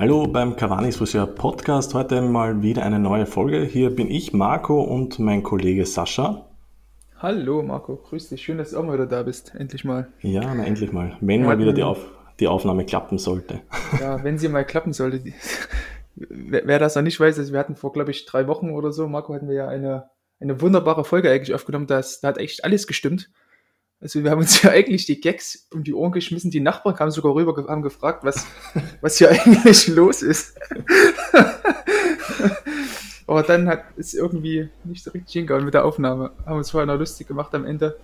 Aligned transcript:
Hallo 0.00 0.28
beim 0.28 0.54
Cavani's 0.54 0.96
Friseur 0.96 1.26
Podcast. 1.26 1.92
Heute 1.92 2.22
mal 2.22 2.62
wieder 2.62 2.84
eine 2.84 3.00
neue 3.00 3.26
Folge. 3.26 3.64
Hier 3.64 3.90
bin 3.90 4.08
ich, 4.08 4.32
Marco, 4.32 4.80
und 4.80 5.18
mein 5.18 5.42
Kollege 5.42 5.84
Sascha. 5.84 6.46
Hallo 7.16 7.64
Marco, 7.64 7.96
grüß 7.96 8.28
dich. 8.28 8.42
Schön, 8.42 8.58
dass 8.58 8.70
du 8.70 8.78
auch 8.78 8.84
mal 8.84 8.94
wieder 8.94 9.06
da 9.06 9.24
bist. 9.24 9.56
Endlich 9.56 9.84
mal. 9.84 10.06
Ja, 10.20 10.54
na, 10.54 10.64
endlich 10.64 10.92
mal. 10.92 11.16
Wenn 11.20 11.42
mal 11.42 11.58
wieder 11.58 11.72
die, 11.72 11.82
Auf 11.82 12.12
die 12.38 12.46
Aufnahme 12.46 12.86
klappen 12.86 13.18
sollte. 13.18 13.58
Ja, 14.00 14.22
wenn 14.22 14.38
sie 14.38 14.48
mal 14.48 14.64
klappen 14.64 14.92
sollte. 14.92 15.20
wer, 16.14 16.62
wer 16.64 16.78
das 16.78 16.94
noch 16.94 17.02
nicht 17.02 17.18
weiß, 17.18 17.36
also 17.36 17.52
wir 17.52 17.58
hatten 17.58 17.74
vor, 17.74 17.92
glaube 17.92 18.12
ich, 18.12 18.24
drei 18.24 18.46
Wochen 18.46 18.70
oder 18.70 18.92
so, 18.92 19.08
Marco, 19.08 19.34
hatten 19.34 19.48
wir 19.48 19.56
ja 19.56 19.66
eine, 19.66 20.10
eine 20.38 20.60
wunderbare 20.60 21.04
Folge 21.04 21.28
eigentlich 21.28 21.56
aufgenommen. 21.56 21.88
Das, 21.88 22.20
da 22.20 22.28
hat 22.28 22.38
echt 22.38 22.62
alles 22.62 22.86
gestimmt. 22.86 23.30
Also 24.00 24.22
wir 24.22 24.30
haben 24.30 24.38
uns 24.38 24.62
ja 24.62 24.70
eigentlich 24.74 25.06
die 25.06 25.20
Gags 25.20 25.66
um 25.72 25.82
die 25.82 25.94
Ohren 25.94 26.12
geschmissen. 26.12 26.50
Die 26.50 26.60
Nachbarn 26.60 26.94
kamen 26.96 27.10
sogar 27.10 27.34
rüber, 27.34 27.54
haben 27.68 27.82
gefragt, 27.82 28.24
was, 28.24 28.46
was 29.00 29.18
hier 29.18 29.30
eigentlich 29.30 29.88
los 29.88 30.22
ist. 30.22 30.58
Aber 33.26 33.42
dann 33.42 33.68
hat 33.68 33.84
es 33.96 34.14
irgendwie 34.14 34.70
nicht 34.84 35.04
so 35.04 35.10
richtig 35.10 35.32
hingehauen 35.34 35.64
mit 35.64 35.74
der 35.74 35.84
Aufnahme. 35.84 36.30
Haben 36.46 36.58
uns 36.58 36.70
vorher 36.70 36.86
noch 36.86 36.98
lustig 36.98 37.28
gemacht 37.28 37.54
am 37.54 37.66
Ende. 37.66 37.98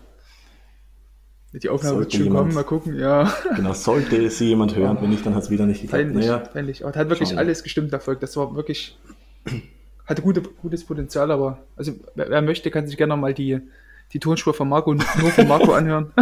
Die 1.62 1.68
Aufnahme 1.68 1.94
sollte 1.94 2.06
wird 2.06 2.12
schon 2.14 2.24
jemand, 2.24 2.42
kommen, 2.42 2.54
mal 2.54 2.64
gucken, 2.64 2.98
ja. 2.98 3.32
Genau, 3.54 3.72
sollte 3.74 4.28
sie 4.28 4.48
jemand 4.48 4.74
hören, 4.74 4.98
wenn 5.00 5.10
nicht, 5.10 5.24
dann 5.24 5.36
hat 5.36 5.44
es 5.44 5.50
wieder 5.50 5.66
nicht 5.66 5.82
geklappt. 5.82 6.02
Peinlich, 6.02 6.26
naja, 6.26 6.38
peinlich. 6.38 6.84
Aber 6.84 6.98
hat 6.98 7.08
wirklich 7.08 7.38
alles 7.38 7.62
gestimmt, 7.62 7.92
der 7.92 8.00
Erfolg. 8.00 8.18
Das 8.18 8.36
war 8.36 8.56
wirklich, 8.56 8.98
hatte 10.04 10.20
gute, 10.20 10.42
gutes 10.42 10.84
Potenzial, 10.84 11.30
aber, 11.30 11.62
also, 11.76 11.92
wer, 12.16 12.28
wer 12.28 12.42
möchte, 12.42 12.72
kann 12.72 12.88
sich 12.88 12.96
gerne 12.96 13.14
noch 13.14 13.20
mal 13.20 13.34
die, 13.34 13.60
die 14.12 14.20
Tonspur 14.20 14.54
von 14.54 14.68
Marco 14.68 14.94
nur 14.94 15.04
von 15.30 15.48
Marco 15.48 15.72
anhören. 15.72 16.12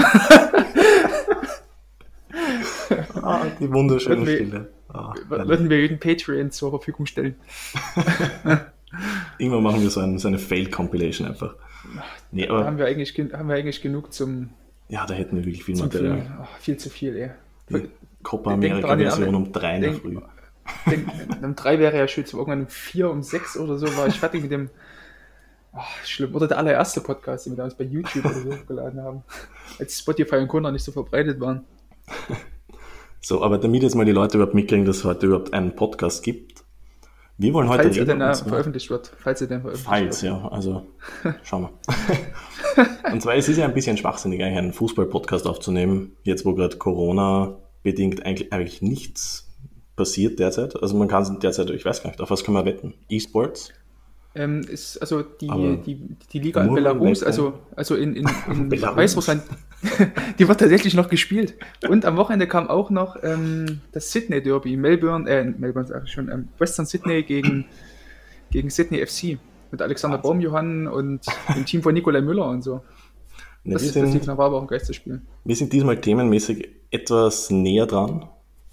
ah, 3.23 3.47
die 3.61 3.71
wunderschöne 3.71 4.27
würden 4.27 4.47
Stille. 4.47 4.71
Ah, 4.89 5.15
würden 5.29 5.71
wir 5.71 5.81
jeden 5.81 5.99
Patreon 5.99 6.51
zur 6.51 6.71
Verfügung 6.71 7.07
stellen. 7.07 7.37
Irgendwann 9.39 9.63
machen 9.63 9.81
wir 9.83 9.91
so, 9.91 10.01
ein, 10.01 10.19
so 10.19 10.29
eine 10.29 10.39
Fail-Compilation 10.39 11.29
einfach. 11.29 11.55
Nee, 12.31 12.49
aber 12.49 12.67
haben, 12.67 12.79
wir 12.79 12.87
eigentlich, 12.87 13.19
haben 13.19 13.49
wir 13.49 13.57
eigentlich 13.57 13.81
genug 13.81 14.13
zum. 14.13 14.51
Ja, 14.89 15.07
da 15.07 15.15
hätten 15.15 15.37
wir 15.37 15.45
wirklich 15.45 15.65
viel 15.65 15.77
Material. 15.77 16.19
Viel, 16.19 16.27
oh, 16.41 16.47
viel 16.61 16.77
zu 16.77 16.91
viel, 16.91 17.17
ey. 17.17 17.31
Die 17.71 17.89
Copa 18.23 18.53
America-Version 18.53 19.35
um 19.35 19.51
drei 19.53 19.77
in 19.77 19.83
der 19.83 19.95
Früh. 19.95 20.19
Denk, 20.87 21.09
um 21.43 21.57
drei 21.57 21.79
wäre 21.79 21.97
ja 21.97 22.07
schön, 22.07 22.25
irgendwann 22.25 22.63
um 22.63 22.69
vier, 22.69 23.11
um 23.11 23.23
sechs 23.23 23.57
oder 23.57 23.79
so 23.79 23.97
war 23.97 24.07
ich 24.07 24.19
fertig 24.21 24.43
mit 24.43 24.53
dem 24.53 24.71
Ach, 25.73 26.05
schlimm. 26.05 26.35
Oder 26.35 26.49
der 26.49 26.59
allererste 26.59 27.01
Podcast, 27.01 27.47
den 27.47 27.53
wir 27.53 27.59
damals 27.59 27.75
bei 27.75 27.85
YouTube 27.85 28.25
oder 28.25 28.35
so 28.35 28.51
geladen 28.69 29.03
haben. 29.03 29.25
Als 29.79 29.99
Spotify 29.99 30.37
und 30.37 30.49
Co. 30.49 30.61
noch 30.61 30.71
nicht 30.71 30.85
so 30.85 30.93
verbreitet 30.93 31.41
waren. 31.41 31.65
So, 33.25 33.41
aber 33.41 33.57
damit 33.57 33.85
jetzt 33.85 33.95
mal 33.95 34.05
die 34.05 34.11
Leute 34.11 34.37
überhaupt 34.37 34.55
mitkriegen, 34.57 34.85
dass 34.85 34.97
es 34.97 35.05
heute 35.05 35.27
überhaupt 35.27 35.55
einen 35.55 35.77
Podcast 35.77 36.25
gibt. 36.25 36.65
Wir 37.39 37.55
wollen 37.55 37.69
heute 37.69 37.85
falls 37.85 37.97
reden. 37.97 38.19
Falls 38.19 38.39
er 38.41 38.45
denn 38.45 38.51
veröffentlicht 38.51 38.91
wird. 38.91 39.13
Falls 39.17 39.41
er 39.41 39.47
denn 39.47 39.61
veröffentlicht 39.61 39.89
falls, 39.89 40.23
wird. 40.25 40.33
Falls, 40.33 40.43
ja. 40.43 40.49
Also, 40.49 40.87
schauen 41.45 41.69
wir. 41.69 43.13
und 43.13 43.23
zwar, 43.23 43.37
es 43.37 43.49
ist 43.49 43.59
ja 43.59 43.65
ein 43.65 43.75
bisschen 43.75 43.97
schwachsinnig, 43.97 44.43
eigentlich 44.43 44.59
einen 44.59 44.73
Fußball-Podcast 44.73 45.47
aufzunehmen, 45.47 46.17
jetzt 46.25 46.45
wo 46.45 46.53
gerade 46.55 46.77
Corona-bedingt 46.77 48.27
eigentlich, 48.27 48.53
eigentlich 48.53 48.83
nichts 48.83 49.49
passiert 49.95 50.41
derzeit. 50.41 50.83
Also 50.83 50.97
man 50.97 51.07
kann 51.07 51.39
derzeit, 51.39 51.71
ich 51.71 51.85
weiß 51.85 52.03
gar 52.03 52.11
nicht, 52.11 52.21
auf 52.21 52.31
was 52.31 52.43
kann 52.43 52.55
man 52.55 52.65
wetten? 52.65 52.95
E-Sports? 53.09 53.73
Ähm, 54.35 54.61
ist 54.61 54.99
also 54.99 55.23
die, 55.23 55.79
die, 55.85 56.17
die 56.33 56.39
Liga 56.39 56.63
in 56.63 56.75
Belarus, 56.75 57.23
also, 57.23 57.55
also 57.77 57.97
in, 57.97 58.17
in, 58.17 58.27
in 58.49 58.71
Weißrussland, 58.71 59.43
die 60.39 60.49
wird 60.49 60.61
tatsächlich 60.61 60.95
noch 60.95 61.09
gespielt. 61.09 61.55
Und 61.89 62.05
am 62.05 62.17
Wochenende 62.17 62.47
kam 62.47 62.69
auch 62.69 62.91
noch 62.91 63.17
ähm, 63.23 63.81
das 63.93 64.11
Sydney 64.11 64.43
Derby, 64.43 64.77
Melbourne, 64.77 65.29
äh, 65.29 65.45
Melbourne 65.45 65.89
sag 65.89 66.05
ich 66.05 66.13
schon, 66.13 66.31
ähm, 66.31 66.49
Western 66.59 66.87
Sydney 66.87 67.23
gegen, 67.23 67.67
gegen 68.51 68.71
Sydney 68.71 69.05
FC 69.05 69.39
mit 69.71 69.83
Alexander 69.83 70.19
Baumjohann 70.19 70.87
und 70.87 71.27
dem 71.55 71.65
Team 71.65 71.83
von 71.83 71.95
Nikolai 71.95 72.21
Müller 72.21 72.49
und 72.49 72.63
so. 72.63 72.83
Ne, 73.65 73.75
das, 73.75 73.83
sind, 73.89 74.15
das 74.15 74.27
war 74.27 74.47
aber 74.47 74.57
auch 74.57 74.63
ein 74.63 74.67
Geisterspiel. 74.67 75.23
Wir 75.45 75.57
sind 75.57 75.73
diesmal 75.73 76.01
themenmäßig 76.01 76.69
etwas 76.91 77.51
näher 77.51 77.87
dran. 77.87 78.29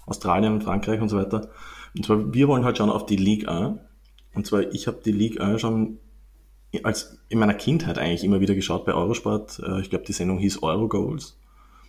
Australien, 0.06 0.60
Frankreich 0.60 1.00
und 1.00 1.08
so 1.08 1.16
weiter. 1.16 1.48
Und 1.96 2.04
zwar, 2.04 2.34
wir 2.34 2.48
wollen 2.48 2.64
halt 2.64 2.78
schauen 2.78 2.90
auf 2.90 3.06
die 3.06 3.16
Liga 3.16 3.78
und 4.34 4.46
zwar, 4.46 4.72
ich 4.72 4.86
habe 4.86 5.00
die 5.04 5.12
Liga 5.12 5.58
schon 5.58 5.98
als 6.82 7.18
in 7.28 7.38
meiner 7.38 7.54
Kindheit 7.54 7.98
eigentlich 7.98 8.24
immer 8.24 8.40
wieder 8.40 8.54
geschaut 8.54 8.84
bei 8.84 8.94
Eurosport. 8.94 9.60
Äh, 9.60 9.80
ich 9.80 9.90
glaube, 9.90 10.04
die 10.04 10.12
Sendung 10.12 10.38
hieß 10.38 10.62
Eurogoals. 10.62 11.36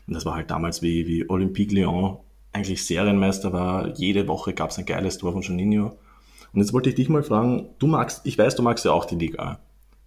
Und 0.08 0.16
das 0.16 0.26
war 0.26 0.36
halt 0.36 0.50
damals 0.50 0.82
wie, 0.82 1.08
wie 1.08 1.30
Olympique 1.30 1.74
Lyon 1.74 2.18
eigentlich 2.52 2.86
Serienmeister 2.86 3.54
war. 3.54 3.90
Jede 3.90 4.28
Woche 4.28 4.54
gab 4.54 4.72
es 4.72 4.78
ein 4.78 4.86
geiles 4.86 5.18
Tor 5.18 5.34
von 5.34 5.42
Juninho. 5.42 5.98
Und 6.54 6.60
jetzt 6.60 6.74
wollte 6.74 6.90
ich 6.90 6.96
dich 6.96 7.10
mal 7.10 7.24
fragen, 7.24 7.70
du 7.80 7.88
magst, 7.88 8.26
ich 8.26 8.38
weiß, 8.38 8.56
du 8.56 8.64
magst 8.64 8.84
ja 8.84 8.92
auch 8.92 9.06
die 9.06 9.16
Liga. 9.16 9.60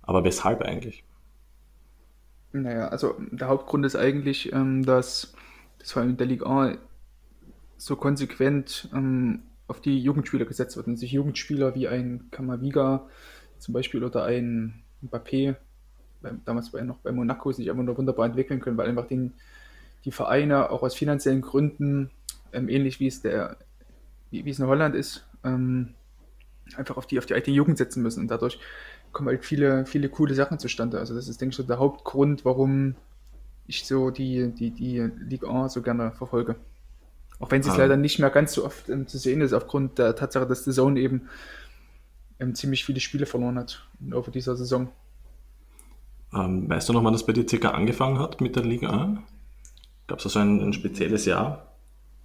Aber 0.02 0.24
weshalb 0.24 0.60
eigentlich? 0.62 1.04
Naja, 2.52 2.88
also 2.88 3.14
der 3.30 3.48
Hauptgrund 3.48 3.86
ist 3.86 3.96
eigentlich, 3.96 4.52
ähm, 4.52 4.84
dass, 4.84 5.32
dass 5.78 5.92
vor 5.92 6.02
allem 6.02 6.12
in 6.12 6.16
der 6.18 6.26
Liga 6.26 6.76
so 7.76 7.96
konsequent 7.96 8.88
ähm, 8.92 9.42
auf 9.66 9.80
die 9.80 9.98
Jugendspieler 9.98 10.44
gesetzt 10.44 10.76
wird 10.76 10.86
und 10.86 10.96
sich 10.96 11.12
Jugendspieler 11.12 11.74
wie 11.74 11.88
ein 11.88 12.28
Kamaviga 12.30 13.06
zum 13.58 13.74
Beispiel 13.74 14.04
oder 14.04 14.24
ein 14.24 14.82
Mbappé, 15.02 15.56
damals 16.44 16.72
war 16.72 16.80
er 16.80 16.86
noch 16.86 16.98
bei 16.98 17.12
Monaco, 17.12 17.52
sich 17.52 17.70
einfach 17.70 17.82
nur 17.82 17.96
wunderbar 17.96 18.26
entwickeln 18.26 18.60
können, 18.60 18.76
weil 18.76 18.88
einfach 18.88 19.06
den, 19.06 19.34
die 20.04 20.10
Vereine 20.10 20.70
auch 20.70 20.82
aus 20.82 20.94
finanziellen 20.94 21.40
Gründen, 21.40 22.10
ähm, 22.52 22.68
ähnlich 22.68 23.00
wie 23.00 23.06
es 23.06 23.22
der, 23.22 23.56
wie, 24.30 24.44
wie, 24.44 24.50
es 24.50 24.58
in 24.58 24.66
Holland 24.66 24.94
ist, 24.94 25.26
ähm, 25.44 25.94
einfach 26.76 26.96
auf 26.96 27.06
die, 27.06 27.18
auf 27.18 27.26
die 27.26 27.34
alte 27.34 27.50
Jugend 27.50 27.78
setzen 27.78 28.02
müssen 28.02 28.20
und 28.20 28.30
dadurch 28.30 28.58
kommen 29.12 29.28
halt 29.28 29.44
viele, 29.44 29.86
viele 29.86 30.08
coole 30.08 30.34
Sachen 30.34 30.58
zustande. 30.58 30.98
Also 30.98 31.14
das 31.14 31.28
ist, 31.28 31.40
denke 31.40 31.52
ich, 31.52 31.56
so 31.56 31.62
der 31.62 31.78
Hauptgrund, 31.78 32.44
warum 32.44 32.96
ich 33.66 33.86
so 33.86 34.10
die, 34.10 34.52
die, 34.52 34.70
die 34.70 34.98
Ligue 34.98 35.48
1 35.48 35.72
so 35.72 35.82
gerne 35.82 36.12
verfolge. 36.12 36.56
Auch 37.44 37.50
wenn 37.50 37.62
sie 37.62 37.68
es 37.68 37.74
ah. 37.74 37.80
leider 37.80 37.98
nicht 37.98 38.18
mehr 38.18 38.30
ganz 38.30 38.54
so 38.54 38.64
oft 38.64 38.88
ähm, 38.88 39.06
zu 39.06 39.18
sehen 39.18 39.42
ist, 39.42 39.52
aufgrund 39.52 39.98
der 39.98 40.16
Tatsache, 40.16 40.46
dass 40.46 40.64
die 40.64 40.70
Zone 40.70 40.98
eben 40.98 41.28
ähm, 42.40 42.54
ziemlich 42.54 42.86
viele 42.86 43.00
Spiele 43.00 43.26
verloren 43.26 43.58
hat 43.58 43.86
over 44.14 44.30
dieser 44.30 44.56
Saison. 44.56 44.88
Ähm, 46.32 46.70
weißt 46.70 46.88
du 46.88 46.94
noch, 46.94 47.04
wann 47.04 47.12
das 47.12 47.26
bei 47.26 47.34
dir 47.34 47.46
circa 47.46 47.72
angefangen 47.72 48.18
hat 48.18 48.40
mit 48.40 48.56
der 48.56 48.62
Liga? 48.62 49.22
Gab 50.06 50.18
es 50.20 50.24
da 50.24 50.30
so 50.30 50.38
ein, 50.38 50.58
ein, 50.58 50.72
spezielles 50.72 51.26
Jahr? 51.26 51.74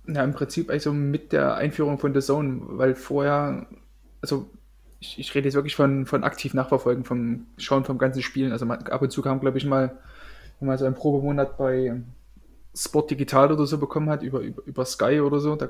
Ja, 0.08 0.24
im 0.24 0.32
Prinzip 0.32 0.70
also 0.70 0.94
mit 0.94 1.34
der 1.34 1.56
Einführung 1.56 2.00
von 2.00 2.14
der 2.14 2.22
Zone, 2.22 2.62
weil 2.62 2.96
vorher, 2.96 3.68
also 4.22 4.50
ich, 5.02 5.20
ich 5.20 5.36
rede 5.36 5.50
jetzt 5.50 5.56
wirklich 5.56 5.76
von, 5.76 6.06
von 6.06 6.24
aktiv 6.24 6.54
nachverfolgen, 6.54 7.04
vom 7.04 7.48
Schauen 7.58 7.84
vom 7.84 7.98
ganzen 7.98 8.22
Spielen. 8.22 8.54
Also 8.54 8.66
man, 8.66 8.84
ab 8.84 9.02
und 9.02 9.12
zu 9.12 9.22
kam, 9.22 9.42
glaube 9.42 9.58
ich, 9.58 9.66
mal, 9.66 9.98
mal 10.62 10.78
so 10.78 10.86
ein 10.86 10.96
Probemonat 10.96 11.58
bei 11.58 12.02
Sport 12.76 13.12
Digital 13.12 13.52
oder 13.52 13.66
so 13.66 13.78
bekommen 13.78 14.10
hat, 14.10 14.24
über, 14.24 14.42
über, 14.42 14.64
über 14.66 14.86
Sky 14.86 15.20
oder 15.22 15.40
so. 15.40 15.56
Da 15.56 15.70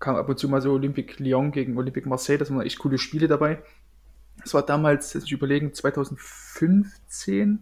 kam 0.00 0.16
ab 0.16 0.28
und 0.28 0.38
zu 0.38 0.48
mal 0.48 0.60
so 0.60 0.72
Olympique 0.72 1.22
Lyon 1.22 1.52
gegen 1.52 1.76
Olympique 1.76 2.08
Marseille, 2.08 2.38
da 2.38 2.48
waren 2.48 2.62
echt 2.62 2.78
coole 2.78 2.98
Spiele 2.98 3.28
dabei. 3.28 3.62
Das 4.42 4.54
war 4.54 4.62
damals, 4.62 5.12
jetzt 5.12 5.24
ich 5.24 5.32
überlegen, 5.32 5.72
2015, 5.72 7.60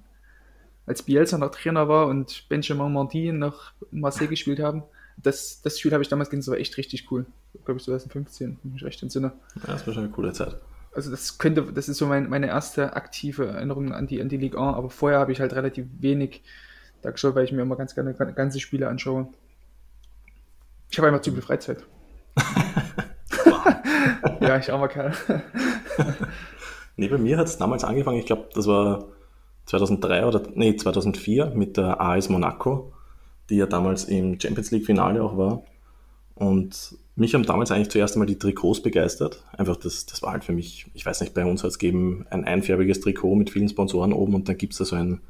als 0.87 1.03
Bielsa 1.03 1.37
noch 1.37 1.51
Trainer 1.51 1.89
war 1.89 2.07
und 2.07 2.49
Benjamin 2.49 2.93
Mardi 2.93 3.33
nach 3.33 3.73
Marseille 3.91 4.29
gespielt 4.29 4.61
haben. 4.61 4.83
Das, 5.17 5.61
das 5.61 5.79
Spiel 5.79 5.93
habe 5.93 6.03
ich 6.03 6.09
damals 6.09 6.31
gesehen, 6.31 6.41
das 6.41 6.49
war 6.49 6.57
echt 6.57 6.77
richtig 6.79 7.13
cool. 7.13 7.27
Glaube 7.65 7.79
ich 7.79 7.85
2015, 7.85 8.59
wenn 8.63 8.77
ich 8.77 8.85
recht 8.85 9.03
entsinne. 9.03 9.33
Ja, 9.57 9.73
das 9.73 9.87
war 9.87 9.93
schon 9.93 10.05
eine 10.05 10.13
coole 10.13 10.33
Zeit. 10.33 10.57
Also 10.93 11.11
das 11.11 11.39
könnte, 11.39 11.63
das 11.73 11.89
ist 11.89 11.99
so 11.99 12.07
mein, 12.07 12.29
meine 12.29 12.49
erste 12.49 12.95
aktive 12.95 13.47
Erinnerung 13.47 13.93
an 13.93 14.07
die, 14.07 14.21
an 14.21 14.29
die 14.29 14.39
Ligue 14.39 14.59
1, 14.59 14.77
aber 14.77 14.91
vorher 14.91 15.19
habe 15.19 15.33
ich 15.33 15.41
halt 15.41 15.53
relativ 15.53 15.87
wenig 16.01 16.43
da 17.03 17.11
geschaut, 17.11 17.35
weil 17.35 17.45
ich 17.45 17.53
mir 17.53 17.63
immer 17.63 17.77
ganz 17.77 17.95
gerne 17.95 18.15
ganze 18.15 18.61
Spiele 18.61 18.89
anschaue. 18.89 19.29
Ich 20.91 20.99
habe 20.99 21.09
einfach 21.09 21.23
zu 21.23 21.33
viel 21.33 21.43
Freizeit. 21.43 21.85
ja, 24.41 24.59
ich 24.59 24.73
armer 24.73 24.89
Kerl. 24.89 25.13
nee, 26.97 27.09
bei 27.09 27.19
mir 27.19 27.39
hat 27.39 27.47
es 27.47 27.59
damals 27.59 27.85
angefangen, 27.85 28.19
ich 28.19 28.27
glaube, 28.27 28.49
das 28.55 28.67
war 28.67 29.07
2003 29.67 30.27
oder 30.27 30.43
nee, 30.55 30.77
2004 30.77 31.53
mit 31.55 31.77
der 31.77 32.01
AS 32.01 32.29
Monaco, 32.29 32.93
die 33.49 33.57
ja 33.57 33.67
damals 33.67 34.05
im 34.05 34.41
Champions 34.41 34.73
League 34.73 34.87
Finale 34.87 35.23
auch 35.23 35.37
war. 35.37 35.63
Und 36.35 36.97
mich 37.17 37.35
haben 37.35 37.45
damals 37.45 37.71
eigentlich 37.71 37.91
zuerst 37.91 38.15
einmal 38.15 38.27
die 38.27 38.39
Trikots 38.39 38.83
begeistert. 38.83 39.45
Einfach, 39.57 39.77
das, 39.77 40.07
das 40.07 40.23
war 40.23 40.33
halt 40.33 40.43
für 40.43 40.53
mich, 40.53 40.87
ich 40.95 41.05
weiß 41.05 41.21
nicht, 41.21 41.35
bei 41.35 41.45
uns 41.45 41.63
hat 41.63 41.71
es 41.71 41.79
gegeben 41.79 42.27
ein 42.31 42.45
einfärbiges 42.45 43.01
Trikot 43.01 43.35
mit 43.35 43.51
vielen 43.51 43.69
Sponsoren 43.69 44.13
oben 44.13 44.35
und 44.35 44.49
dann 44.49 44.57
gibt 44.57 44.73
es 44.73 44.79
da 44.79 44.85
so 44.85 44.97
ein 44.97 45.21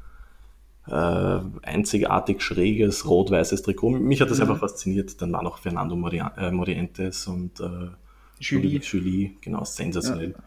äh, 0.91 1.39
einzigartig 1.63 2.41
schräges 2.41 3.07
rot-weißes 3.07 3.61
Trikot. 3.61 3.91
Mich 3.91 4.21
hat 4.21 4.29
das 4.29 4.37
mhm. 4.37 4.43
einfach 4.43 4.59
fasziniert. 4.59 5.21
Dann 5.21 5.31
war 5.31 5.41
noch 5.41 5.57
Fernando 5.57 5.95
äh, 5.95 6.51
Morientes 6.51 7.27
und 7.27 7.59
äh, 7.61 7.89
Julie. 8.39 8.79
Julie, 8.79 9.31
genau, 9.39 9.63
sensationell. 9.63 10.31
Ja. 10.31 10.43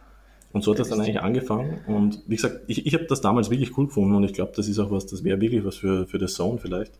Und 0.53 0.63
so 0.63 0.73
hat 0.73 0.79
das 0.79 0.89
dann 0.91 1.01
eigentlich 1.01 1.21
angefangen. 1.21 1.81
Und 1.87 2.23
wie 2.27 2.37
gesagt, 2.37 2.61
ich, 2.67 2.87
ich 2.87 2.95
habe 2.95 3.07
das 3.07 3.21
damals 3.21 3.51
wirklich 3.51 3.77
cool 3.77 3.87
gefunden 3.87 4.15
und 4.15 4.25
ich 4.25 4.35
glaube, 4.35 4.53
das 4.55 4.69
ist 4.69 4.79
auch 4.79 4.91
was, 4.91 5.07
das 5.07 5.25
wäre 5.25 5.41
wirklich 5.41 5.65
was 5.65 5.77
für, 5.77 6.07
für 6.07 6.19
das 6.19 6.35
Zone 6.35 6.59
vielleicht. 6.59 6.93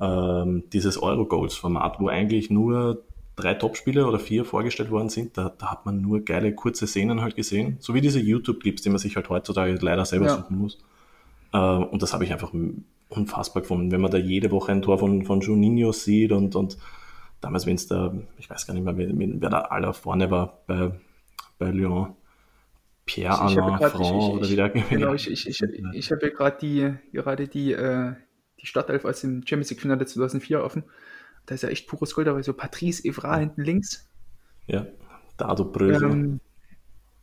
Ähm, 0.00 0.64
dieses 0.72 1.00
Euro-Goals-Format, 1.00 2.00
wo 2.00 2.08
eigentlich 2.08 2.50
nur 2.50 3.04
drei 3.36 3.54
Topspiele 3.54 4.06
oder 4.06 4.18
vier 4.18 4.44
vorgestellt 4.44 4.90
worden 4.90 5.10
sind, 5.10 5.36
da, 5.36 5.52
da, 5.56 5.70
hat 5.70 5.86
man 5.86 6.00
nur 6.00 6.20
geile 6.20 6.54
kurze 6.54 6.86
Szenen 6.86 7.20
halt 7.20 7.36
gesehen, 7.36 7.76
so 7.80 7.94
wie 7.94 8.00
diese 8.00 8.18
YouTube-Clips, 8.20 8.82
die 8.82 8.90
man 8.90 8.98
sich 8.98 9.14
halt 9.16 9.28
heutzutage 9.28 9.78
leider 9.80 10.04
selber 10.04 10.26
ja. 10.26 10.36
suchen 10.36 10.58
muss. 10.58 10.78
Äh, 11.52 11.58
und 11.58 12.02
das 12.02 12.12
habe 12.12 12.24
ich 12.24 12.32
einfach 12.32 12.52
unfassbar 13.08 13.62
gefunden, 13.62 13.90
wenn 13.92 14.00
man 14.00 14.10
da 14.10 14.18
jede 14.18 14.50
Woche 14.50 14.72
ein 14.72 14.82
Tor 14.82 14.98
von, 14.98 15.24
von 15.24 15.40
Juninho 15.40 15.92
sieht 15.92 16.32
und, 16.32 16.56
und 16.56 16.78
damals, 17.40 17.66
wenn 17.66 17.74
es 17.74 17.86
da, 17.86 18.14
ich 18.38 18.48
weiß 18.48 18.66
gar 18.66 18.74
nicht 18.74 18.84
mehr, 18.84 18.96
wer, 18.96 19.08
wer 19.12 19.50
da 19.50 19.60
aller 19.60 19.92
vorne 19.92 20.30
war 20.30 20.62
bei, 20.66 20.92
bei 21.58 21.70
Lyon, 21.70 22.14
Pierre 23.04 23.38
Alain 23.38 23.78
Franc 23.78 24.34
oder 24.34 24.48
wie 24.48 24.56
der 24.56 24.70
Genau, 24.70 25.12
ich, 25.12 25.30
ich, 25.30 25.48
ich, 25.48 25.62
ich 25.92 26.10
habe 26.10 26.26
ja 26.26 26.32
gerade 26.32 26.56
die, 26.60 26.94
gerade 27.12 27.48
die, 27.48 27.72
äh, 27.72 28.14
die 28.60 28.66
Startelf 28.66 29.04
aus 29.04 29.20
dem 29.20 29.46
Champions 29.46 29.70
League 29.70 29.80
Finale 29.80 30.06
2004 30.06 30.62
offen. 30.62 30.84
Da 31.46 31.56
ist 31.56 31.62
ja 31.62 31.68
echt 31.68 31.88
pures 31.88 32.14
Gold, 32.14 32.28
aber 32.28 32.42
so 32.42 32.52
Patrice 32.52 33.04
Evra 33.04 33.38
hinten 33.38 33.62
links. 33.62 34.08
Ja, 34.68 34.86
Dado 35.36 35.64
Brösel. 35.64 36.10
Ähm, 36.10 36.40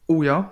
oh 0.07 0.21
ja. 0.21 0.51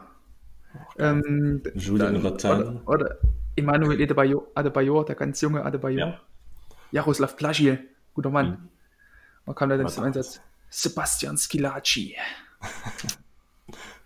Ähm, 0.98 1.62
Julian 1.76 2.16
Ratin. 2.18 2.52
Oder, 2.52 2.82
oder 2.86 3.18
Emmanuel 3.58 4.02
Adebayor, 4.02 4.48
Adebayor, 4.56 5.06
der 5.06 5.16
ganz 5.16 5.42
junge 5.42 5.66
Adebayor. 5.66 6.00
Ja. 6.00 6.20
Jaroslav 6.92 7.36
Plagiel, 7.36 7.80
guter 8.14 8.30
Mann. 8.30 8.50
Mhm. 8.50 8.70
Man 9.46 9.56
kam 9.56 9.70
da 9.70 9.78
dann 9.78 9.88
zum 9.90 10.04
Einsatz. 10.04 10.40
Sebastian 10.70 11.38
Skilacci. 11.38 12.16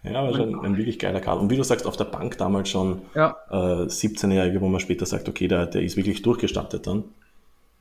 ja, 0.03 0.19
aber 0.19 0.33
schon 0.33 0.63
ein 0.63 0.77
wirklich 0.77 0.99
geiler 0.99 1.19
Kader. 1.19 1.41
Und 1.41 1.49
wie 1.49 1.57
du 1.57 1.63
sagst, 1.63 1.85
auf 1.85 1.97
der 1.97 2.05
Bank 2.05 2.37
damals 2.37 2.69
schon 2.69 3.01
ja. 3.15 3.35
äh, 3.49 3.85
17-Jährige, 3.85 4.61
wo 4.61 4.67
man 4.67 4.79
später 4.79 5.05
sagt, 5.05 5.27
okay, 5.27 5.47
der, 5.47 5.65
der 5.65 5.81
ist 5.81 5.97
wirklich 5.97 6.21
durchgestattet 6.21 6.87
dann. 6.87 7.03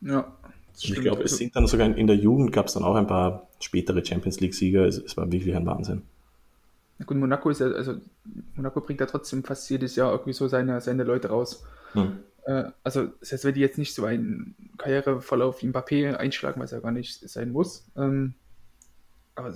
Ja. 0.00 0.32
Ich 0.78 0.94
glaube, 0.94 1.24
es 1.24 1.36
sind 1.36 1.54
dann 1.56 1.66
sogar 1.66 1.94
in 1.94 2.06
der 2.06 2.16
Jugend 2.16 2.52
gab 2.52 2.66
es 2.66 2.74
dann 2.74 2.84
auch 2.84 2.94
ein 2.94 3.06
paar 3.06 3.48
spätere 3.60 4.04
Champions 4.04 4.40
League-Sieger. 4.40 4.86
Es, 4.86 4.96
es, 4.96 5.16
war 5.16 5.30
wirklich 5.30 5.54
ein 5.54 5.66
Wahnsinn. 5.66 6.02
Na 7.00 7.06
gut, 7.06 7.16
Monaco 7.16 7.48
ist 7.48 7.60
ja, 7.60 7.68
also 7.68 7.98
Monaco 8.54 8.82
bringt 8.82 9.00
ja 9.00 9.06
trotzdem 9.06 9.42
fast 9.42 9.70
jedes 9.70 9.96
Jahr 9.96 10.12
irgendwie 10.12 10.34
so 10.34 10.48
seine, 10.48 10.82
seine 10.82 11.02
Leute 11.02 11.28
raus. 11.28 11.64
Hm. 11.94 12.18
Äh, 12.44 12.64
also, 12.84 13.06
das 13.20 13.32
heißt, 13.32 13.46
wenn 13.46 13.54
die 13.54 13.62
jetzt 13.62 13.78
nicht 13.78 13.94
so 13.94 14.04
einen 14.04 14.54
Karriereverlauf 14.76 15.62
wie 15.62 15.68
Mbappé 15.68 16.14
einschlagen, 16.14 16.60
was 16.60 16.72
ja 16.72 16.80
gar 16.80 16.92
nicht 16.92 17.26
sein 17.26 17.52
muss. 17.52 17.90
Ähm, 17.96 18.34
aber 19.34 19.54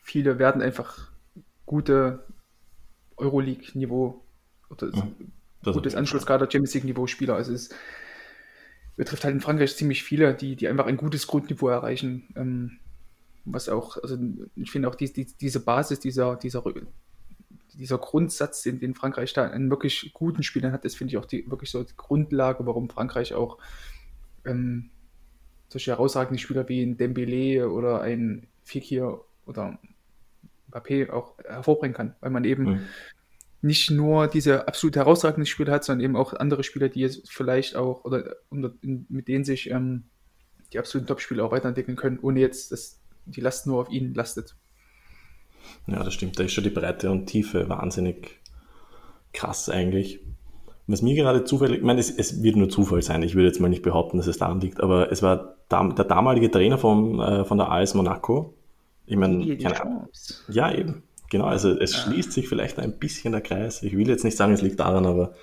viele 0.00 0.38
werden 0.38 0.62
einfach 0.62 1.10
gute 1.66 2.24
Euroleague-Niveau 3.16 4.22
oder 4.70 4.92
hm. 4.92 5.32
gutes 5.72 5.96
Anschlusskader 5.96 6.44
Champions 6.44 6.74
League-Niveau 6.74 7.08
Spieler. 7.08 7.34
Also 7.34 7.54
es 7.54 7.70
betrifft 8.94 9.24
halt 9.24 9.34
in 9.34 9.40
Frankreich 9.40 9.74
ziemlich 9.74 10.04
viele, 10.04 10.32
die, 10.32 10.54
die 10.54 10.68
einfach 10.68 10.86
ein 10.86 10.96
gutes 10.96 11.26
Grundniveau 11.26 11.70
erreichen. 11.70 12.32
Ähm, 12.36 12.78
was 13.52 13.68
auch, 13.68 13.96
also 14.02 14.18
ich 14.56 14.70
finde 14.70 14.88
auch 14.88 14.94
die, 14.94 15.12
die, 15.12 15.26
diese 15.26 15.60
Basis, 15.60 16.00
dieser, 16.00 16.36
dieser, 16.36 16.62
dieser 17.74 17.98
Grundsatz, 17.98 18.62
den, 18.62 18.80
den 18.80 18.94
Frankreich 18.94 19.32
da 19.32 19.46
an 19.46 19.70
wirklich 19.70 20.12
guten 20.12 20.42
Spielern 20.42 20.72
hat, 20.72 20.84
das 20.84 20.94
finde 20.94 21.12
ich 21.12 21.18
auch 21.18 21.26
die, 21.26 21.48
wirklich 21.50 21.70
so 21.70 21.82
die 21.82 21.96
Grundlage, 21.96 22.66
warum 22.66 22.90
Frankreich 22.90 23.34
auch 23.34 23.58
ähm, 24.44 24.90
solche 25.68 25.92
herausragenden 25.92 26.38
Spieler 26.38 26.68
wie 26.68 26.82
ein 26.82 26.96
Dembele 26.96 27.70
oder 27.70 28.00
ein 28.00 28.46
Fekir 28.62 29.20
oder 29.46 29.78
Mbappé 30.70 31.10
auch 31.10 31.38
hervorbringen 31.38 31.96
kann, 31.96 32.14
weil 32.20 32.30
man 32.30 32.44
eben 32.44 32.64
mhm. 32.64 32.80
nicht 33.62 33.90
nur 33.90 34.28
diese 34.28 34.68
absolut 34.68 34.96
herausragenden 34.96 35.46
Spieler 35.46 35.72
hat, 35.72 35.84
sondern 35.84 36.04
eben 36.04 36.16
auch 36.16 36.34
andere 36.34 36.64
Spieler, 36.64 36.88
die 36.88 37.00
jetzt 37.00 37.30
vielleicht 37.30 37.76
auch 37.76 38.04
oder 38.04 38.36
mit 38.50 39.28
denen 39.28 39.44
sich 39.44 39.70
ähm, 39.70 40.04
die 40.72 40.78
absoluten 40.78 41.06
Top-Spieler 41.06 41.44
auch 41.44 41.52
weiterentwickeln 41.52 41.96
können, 41.96 42.18
ohne 42.20 42.40
jetzt, 42.40 42.72
dass 42.72 42.97
die 43.28 43.40
Last 43.40 43.66
nur 43.66 43.80
auf 43.80 43.90
ihnen 43.90 44.14
lastet. 44.14 44.56
Ja, 45.86 46.02
das 46.02 46.14
stimmt. 46.14 46.38
Da 46.38 46.44
ist 46.44 46.52
schon 46.52 46.64
die 46.64 46.70
Breite 46.70 47.10
und 47.10 47.26
Tiefe 47.26 47.68
wahnsinnig 47.68 48.40
krass 49.32 49.68
eigentlich. 49.68 50.20
Was 50.86 51.02
mir 51.02 51.14
gerade 51.14 51.44
zufällig, 51.44 51.78
ich 51.78 51.84
meine, 51.84 52.00
es, 52.00 52.10
es, 52.10 52.42
wird 52.42 52.56
nur 52.56 52.70
Zufall 52.70 53.02
sein, 53.02 53.22
ich 53.22 53.34
würde 53.34 53.48
jetzt 53.48 53.60
mal 53.60 53.68
nicht 53.68 53.82
behaupten, 53.82 54.16
dass 54.16 54.26
es 54.26 54.38
daran 54.38 54.60
liegt, 54.60 54.80
aber 54.80 55.12
es 55.12 55.22
war 55.22 55.56
der 55.70 56.04
damalige 56.04 56.50
Trainer 56.50 56.78
vom, 56.78 57.20
äh, 57.20 57.44
von 57.44 57.58
der 57.58 57.70
AS 57.70 57.92
Monaco. 57.92 58.54
Ich 59.04 59.16
meine, 59.16 59.56
keine 59.58 59.80
Ahnung. 59.82 60.08
Ja, 60.48 60.72
eben. 60.72 61.02
Genau, 61.30 61.44
also 61.44 61.70
es 61.70 61.92
ja. 61.92 61.98
schließt 61.98 62.32
sich 62.32 62.48
vielleicht 62.48 62.78
ein 62.78 62.98
bisschen 62.98 63.32
der 63.32 63.42
Kreis. 63.42 63.82
Ich 63.82 63.96
will 63.96 64.08
jetzt 64.08 64.24
nicht 64.24 64.36
sagen, 64.36 64.54
es 64.54 64.62
liegt 64.62 64.80
daran, 64.80 65.04
aber 65.04 65.34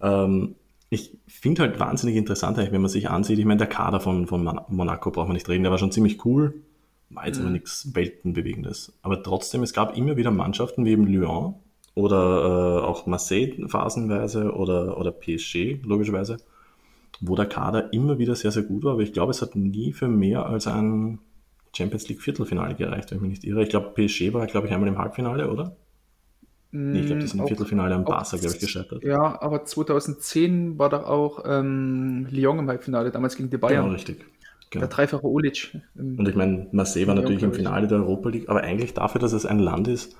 ähm, 0.00 0.56
ich 0.90 1.16
finde 1.28 1.62
halt 1.62 1.78
wahnsinnig 1.78 2.16
interessant, 2.16 2.56
wenn 2.56 2.80
man 2.80 2.88
sich 2.88 3.08
ansieht. 3.08 3.38
Ich 3.38 3.44
meine, 3.44 3.58
der 3.58 3.68
Kader 3.68 4.00
von, 4.00 4.26
von 4.26 4.42
Monaco 4.68 5.10
braucht 5.10 5.28
man 5.28 5.34
nicht 5.34 5.48
reden, 5.48 5.62
der 5.62 5.70
war 5.70 5.78
schon 5.78 5.92
ziemlich 5.92 6.24
cool, 6.24 6.62
war 7.10 7.26
jetzt 7.26 7.38
mhm. 7.38 7.44
aber 7.44 7.52
nichts 7.52 7.94
Weltenbewegendes. 7.94 8.92
Aber 9.02 9.22
trotzdem, 9.22 9.62
es 9.62 9.72
gab 9.72 9.96
immer 9.96 10.16
wieder 10.16 10.30
Mannschaften 10.30 10.84
wie 10.84 10.90
eben 10.90 11.06
Lyon 11.06 11.54
oder 11.94 12.80
äh, 12.82 12.86
auch 12.86 13.06
Marseille 13.06 13.66
phasenweise 13.66 14.52
oder, 14.52 14.98
oder 14.98 15.10
PSG, 15.10 15.80
logischerweise, 15.82 16.36
wo 17.20 17.34
der 17.34 17.46
Kader 17.46 17.92
immer 17.92 18.18
wieder 18.18 18.34
sehr, 18.34 18.52
sehr 18.52 18.62
gut 18.62 18.84
war. 18.84 18.92
Aber 18.92 19.02
ich 19.02 19.12
glaube, 19.12 19.30
es 19.30 19.42
hat 19.42 19.56
nie 19.56 19.92
für 19.92 20.08
mehr 20.08 20.46
als 20.46 20.66
ein 20.66 21.18
Champions 21.76 22.08
League 22.08 22.22
Viertelfinale 22.22 22.74
gereicht, 22.74 23.10
wenn 23.10 23.18
ich 23.18 23.22
mich 23.22 23.30
nicht 23.30 23.44
irre. 23.44 23.62
Ich 23.62 23.68
glaube, 23.68 23.92
PSG 23.94 24.32
war, 24.32 24.46
glaube 24.46 24.66
ich, 24.66 24.72
einmal 24.72 24.88
im 24.88 24.98
Halbfinale, 24.98 25.50
oder? 25.50 25.76
Nee, 26.70 27.00
ich 27.00 27.06
glaube, 27.06 27.22
die 27.22 27.26
sind 27.26 27.40
im 27.40 27.44
mm, 27.46 27.48
Viertelfinale 27.48 27.94
am 27.94 28.04
Barca, 28.04 28.36
glaube 28.36 28.54
ich, 28.54 28.60
gescheitert. 28.60 29.02
Ja, 29.02 29.40
aber 29.40 29.64
2010 29.64 30.78
war 30.78 30.90
doch 30.90 31.04
auch 31.04 31.44
ähm, 31.46 32.26
Lyon 32.30 32.58
im 32.58 32.68
Halbfinale, 32.68 33.10
damals 33.10 33.36
gegen 33.36 33.48
die 33.48 33.56
Bayern. 33.56 33.84
Genau, 33.84 33.94
richtig. 33.94 34.24
Genau. 34.70 34.82
Der 34.82 34.88
dreifache 34.88 35.26
Olic. 35.26 35.80
Und 35.96 36.28
ich 36.28 36.34
meine, 36.34 36.68
Marseille 36.72 37.06
war 37.06 37.14
natürlich 37.14 37.42
im 37.42 37.54
Finale 37.54 37.86
der 37.86 37.98
Europa 37.98 38.28
League, 38.28 38.48
aber 38.48 38.62
eigentlich 38.62 38.94
dafür, 38.94 39.20
dass 39.20 39.32
es 39.32 39.46
ein 39.46 39.58
Land 39.58 39.88
ist, 39.88 40.16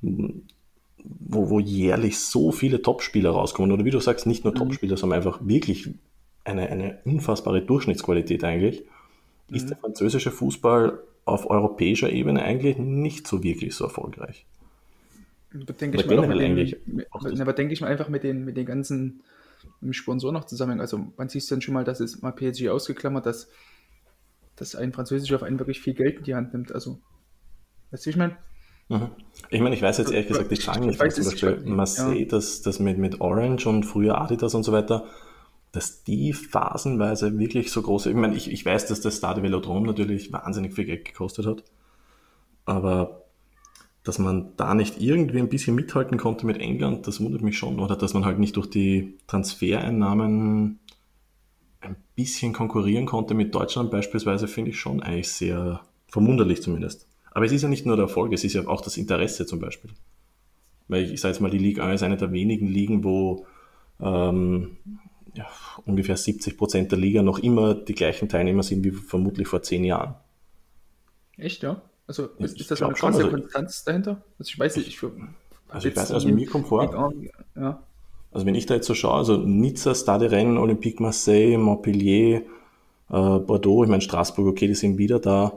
wo, 0.00 1.50
wo 1.50 1.58
jährlich 1.58 2.18
so 2.18 2.52
viele 2.52 2.82
Topspieler 2.82 3.30
rauskommen, 3.30 3.72
oder 3.72 3.84
wie 3.84 3.90
du 3.90 4.00
sagst, 4.00 4.26
nicht 4.26 4.44
nur 4.44 4.52
mhm. 4.52 4.58
Topspieler, 4.58 4.96
sondern 4.96 5.18
einfach 5.18 5.40
wirklich 5.42 5.90
eine, 6.44 6.68
eine 6.68 6.98
unfassbare 7.04 7.62
Durchschnittsqualität 7.62 8.44
eigentlich 8.44 8.84
ist 9.50 9.68
der 9.68 9.76
französische 9.76 10.30
Fußball 10.30 10.98
auf 11.24 11.50
europäischer 11.50 12.10
Ebene 12.10 12.42
eigentlich 12.42 12.78
nicht 12.78 13.26
so 13.26 13.42
wirklich 13.42 13.74
so 13.74 13.84
erfolgreich. 13.84 14.46
Aber 15.54 15.72
denke 15.74 16.00
ich, 16.00 16.06
mal 16.06 16.38
den, 16.38 17.40
aber 17.40 17.52
denke 17.52 17.74
ich 17.74 17.80
mal 17.82 17.88
einfach 17.88 18.08
mit 18.08 18.24
den, 18.24 18.44
mit 18.44 18.56
den 18.56 18.64
ganzen 18.64 19.20
Sponsoren 19.90 20.34
noch 20.34 20.46
zusammen. 20.46 20.80
Also 20.80 21.06
man 21.16 21.28
sieht 21.28 21.48
dann 21.50 21.60
schon 21.60 21.74
mal, 21.74 21.84
dass 21.84 22.00
es 22.00 22.22
mal 22.22 22.32
PSG 22.32 22.68
ausgeklammert, 22.68 23.26
dass, 23.26 23.48
dass 24.56 24.74
ein 24.74 24.92
französischer 24.92 25.38
Verein 25.38 25.58
wirklich 25.58 25.80
viel 25.80 25.94
Geld 25.94 26.18
in 26.18 26.24
die 26.24 26.34
Hand 26.34 26.52
nimmt. 26.52 26.72
Also, 26.72 27.00
weißt 27.90 28.06
du, 28.06 28.10
ich 28.10 28.16
meine? 28.16 28.36
Mhm. 28.88 29.08
Ich 29.50 29.60
meine, 29.60 29.74
ich 29.74 29.82
weiß 29.82 29.98
jetzt 29.98 30.12
ehrlich 30.12 30.28
gesagt 30.28 30.50
die 30.50 30.58
Zahlen 30.58 30.86
nicht, 30.86 31.00
weiß, 31.00 31.14
zum 31.14 31.24
Beispiel 31.24 31.62
Marseille, 31.64 32.20
ja. 32.20 32.28
das, 32.28 32.62
das 32.62 32.78
mit, 32.78 32.98
mit 32.98 33.20
Orange 33.20 33.66
und 33.66 33.84
früher 33.84 34.20
Adidas 34.20 34.54
und 34.54 34.64
so 34.64 34.72
weiter, 34.72 35.06
dass 35.72 36.04
die 36.04 36.32
phasenweise 36.32 37.38
wirklich 37.38 37.70
so 37.70 37.80
große, 37.80 38.10
ich 38.10 38.16
meine, 38.16 38.36
ich, 38.36 38.50
ich 38.50 38.64
weiß, 38.64 38.86
dass 38.86 39.00
das 39.00 39.16
Stade 39.16 39.42
Velodrom 39.42 39.84
natürlich 39.84 40.32
wahnsinnig 40.32 40.74
viel 40.74 40.84
Geld 40.84 41.06
gekostet 41.06 41.46
hat, 41.46 41.64
aber 42.66 43.22
dass 44.04 44.18
man 44.18 44.52
da 44.56 44.74
nicht 44.74 45.00
irgendwie 45.00 45.38
ein 45.38 45.48
bisschen 45.48 45.74
mithalten 45.74 46.18
konnte 46.18 46.44
mit 46.44 46.58
England, 46.58 47.06
das 47.06 47.20
wundert 47.20 47.42
mich 47.42 47.56
schon, 47.56 47.78
oder 47.78 47.96
dass 47.96 48.14
man 48.14 48.24
halt 48.24 48.38
nicht 48.38 48.56
durch 48.56 48.68
die 48.68 49.16
Transfereinnahmen 49.28 50.80
ein 51.82 51.96
bisschen 52.14 52.52
konkurrieren 52.52 53.06
konnte 53.06 53.34
mit 53.34 53.54
Deutschland 53.54 53.90
beispielsweise, 53.90 54.48
finde 54.48 54.70
ich 54.70 54.80
schon 54.80 55.02
eigentlich 55.02 55.30
sehr 55.32 55.80
verwunderlich 56.08 56.62
zumindest. 56.62 57.06
Aber 57.32 57.44
es 57.44 57.52
ist 57.52 57.62
ja 57.62 57.68
nicht 57.68 57.86
nur 57.86 57.96
der 57.96 58.04
Erfolg, 58.04 58.32
es 58.32 58.44
ist 58.44 58.52
ja 58.52 58.66
auch 58.66 58.80
das 58.80 58.96
Interesse 58.96 59.46
zum 59.46 59.58
Beispiel. 59.58 59.90
Weil 60.88 61.04
ich, 61.04 61.12
ich 61.12 61.20
sage 61.20 61.32
jetzt 61.32 61.40
mal, 61.40 61.50
die 61.50 61.58
Liga 61.58 61.84
1 61.84 62.00
ist 62.00 62.02
eine 62.04 62.16
der 62.16 62.32
wenigen 62.32 62.66
Ligen, 62.66 63.04
wo 63.04 63.46
ähm, 64.00 64.76
ja, 65.34 65.46
ungefähr 65.86 66.16
70 66.16 66.58
Prozent 66.58 66.92
der 66.92 66.98
Liga 66.98 67.22
noch 67.22 67.38
immer 67.38 67.74
die 67.74 67.94
gleichen 67.94 68.28
Teilnehmer 68.28 68.62
sind 68.62 68.84
wie 68.84 68.90
vermutlich 68.90 69.48
vor 69.48 69.62
zehn 69.62 69.84
Jahren. 69.84 70.14
Echt, 71.36 71.62
ja? 71.62 71.80
Also 72.06 72.26
ist, 72.38 72.60
ist 72.60 72.70
das 72.70 72.82
eine 72.82 72.92
große 72.92 73.24
also, 73.24 73.30
Konstanz 73.30 73.84
dahinter? 73.84 74.22
Also 74.38 74.50
ich 74.50 74.58
weiß 74.58 74.76
nicht, 74.76 74.88
ich, 74.88 75.02
also 75.68 75.88
ich 75.88 75.96
weiß, 75.96 76.12
also 76.12 76.28
mir 76.28 76.46
kommt 76.46 76.68
vor, 76.68 77.14
ja. 77.56 77.82
Also 78.32 78.46
wenn 78.46 78.54
ich 78.54 78.66
da 78.66 78.74
jetzt 78.74 78.86
so 78.86 78.94
schaue, 78.94 79.14
also 79.14 79.36
Nizza, 79.36 79.94
Stade 79.94 80.30
Rennes, 80.30 80.58
Olympique 80.58 81.02
Marseille, 81.02 81.58
Montpellier, 81.58 82.38
äh, 82.38 82.42
Bordeaux, 83.10 83.84
ich 83.84 83.90
meine 83.90 84.02
Straßburg, 84.02 84.46
okay, 84.46 84.66
die 84.66 84.74
sind 84.74 84.98
wieder 84.98 85.18
da, 85.18 85.52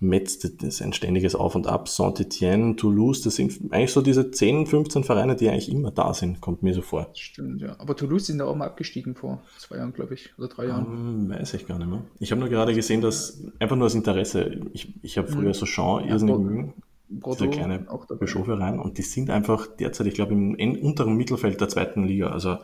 Metz, 0.00 0.38
das 0.38 0.52
ist 0.60 0.82
ein 0.82 0.92
ständiges 0.92 1.34
Auf 1.34 1.54
und 1.54 1.66
Ab, 1.66 1.88
Saint-Etienne, 1.88 2.76
Toulouse, 2.76 3.22
das 3.22 3.36
sind 3.36 3.72
eigentlich 3.72 3.92
so 3.92 4.02
diese 4.02 4.30
10, 4.30 4.66
15 4.66 5.04
Vereine, 5.04 5.36
die 5.36 5.48
eigentlich 5.48 5.70
immer 5.70 5.92
da 5.92 6.12
sind, 6.12 6.40
kommt 6.40 6.62
mir 6.62 6.74
so 6.74 6.82
vor. 6.82 7.08
Stimmt, 7.14 7.62
ja. 7.62 7.76
Aber 7.78 7.96
Toulouse 7.96 8.26
sind 8.26 8.38
da 8.38 8.46
auch 8.46 8.56
mal 8.56 8.66
abgestiegen 8.66 9.14
vor 9.14 9.40
zwei 9.58 9.76
Jahren, 9.76 9.92
glaube 9.92 10.14
ich, 10.14 10.36
oder 10.36 10.48
drei 10.48 10.66
Jahren. 10.66 10.86
Um, 10.86 11.30
ähm, 11.30 11.38
weiß 11.38 11.54
ich 11.54 11.66
gar 11.66 11.78
nicht 11.78 11.88
mehr. 11.88 12.02
Ich 12.18 12.32
habe 12.32 12.40
nur 12.40 12.50
gerade 12.50 12.74
gesehen, 12.74 13.00
dass 13.00 13.40
einfach 13.58 13.76
nur 13.76 13.86
das 13.86 13.94
Interesse, 13.94 14.60
ich, 14.72 14.92
ich 15.02 15.16
habe 15.16 15.28
früher 15.28 15.48
mhm. 15.48 15.54
so 15.54 15.66
Jean 15.66 16.04
ja, 16.04 16.10
irrsinnig 16.10 16.72
diese 17.20 17.48
kleine 17.48 17.80
Peugeot-Verein, 17.80 18.78
und 18.78 18.98
die 18.98 19.02
sind 19.02 19.30
einfach 19.30 19.66
derzeit, 19.66 20.06
ich 20.06 20.14
glaube, 20.14 20.32
im 20.32 20.78
unteren 20.82 21.16
Mittelfeld 21.16 21.60
der 21.60 21.68
zweiten 21.68 22.04
Liga, 22.04 22.28
also 22.28 22.58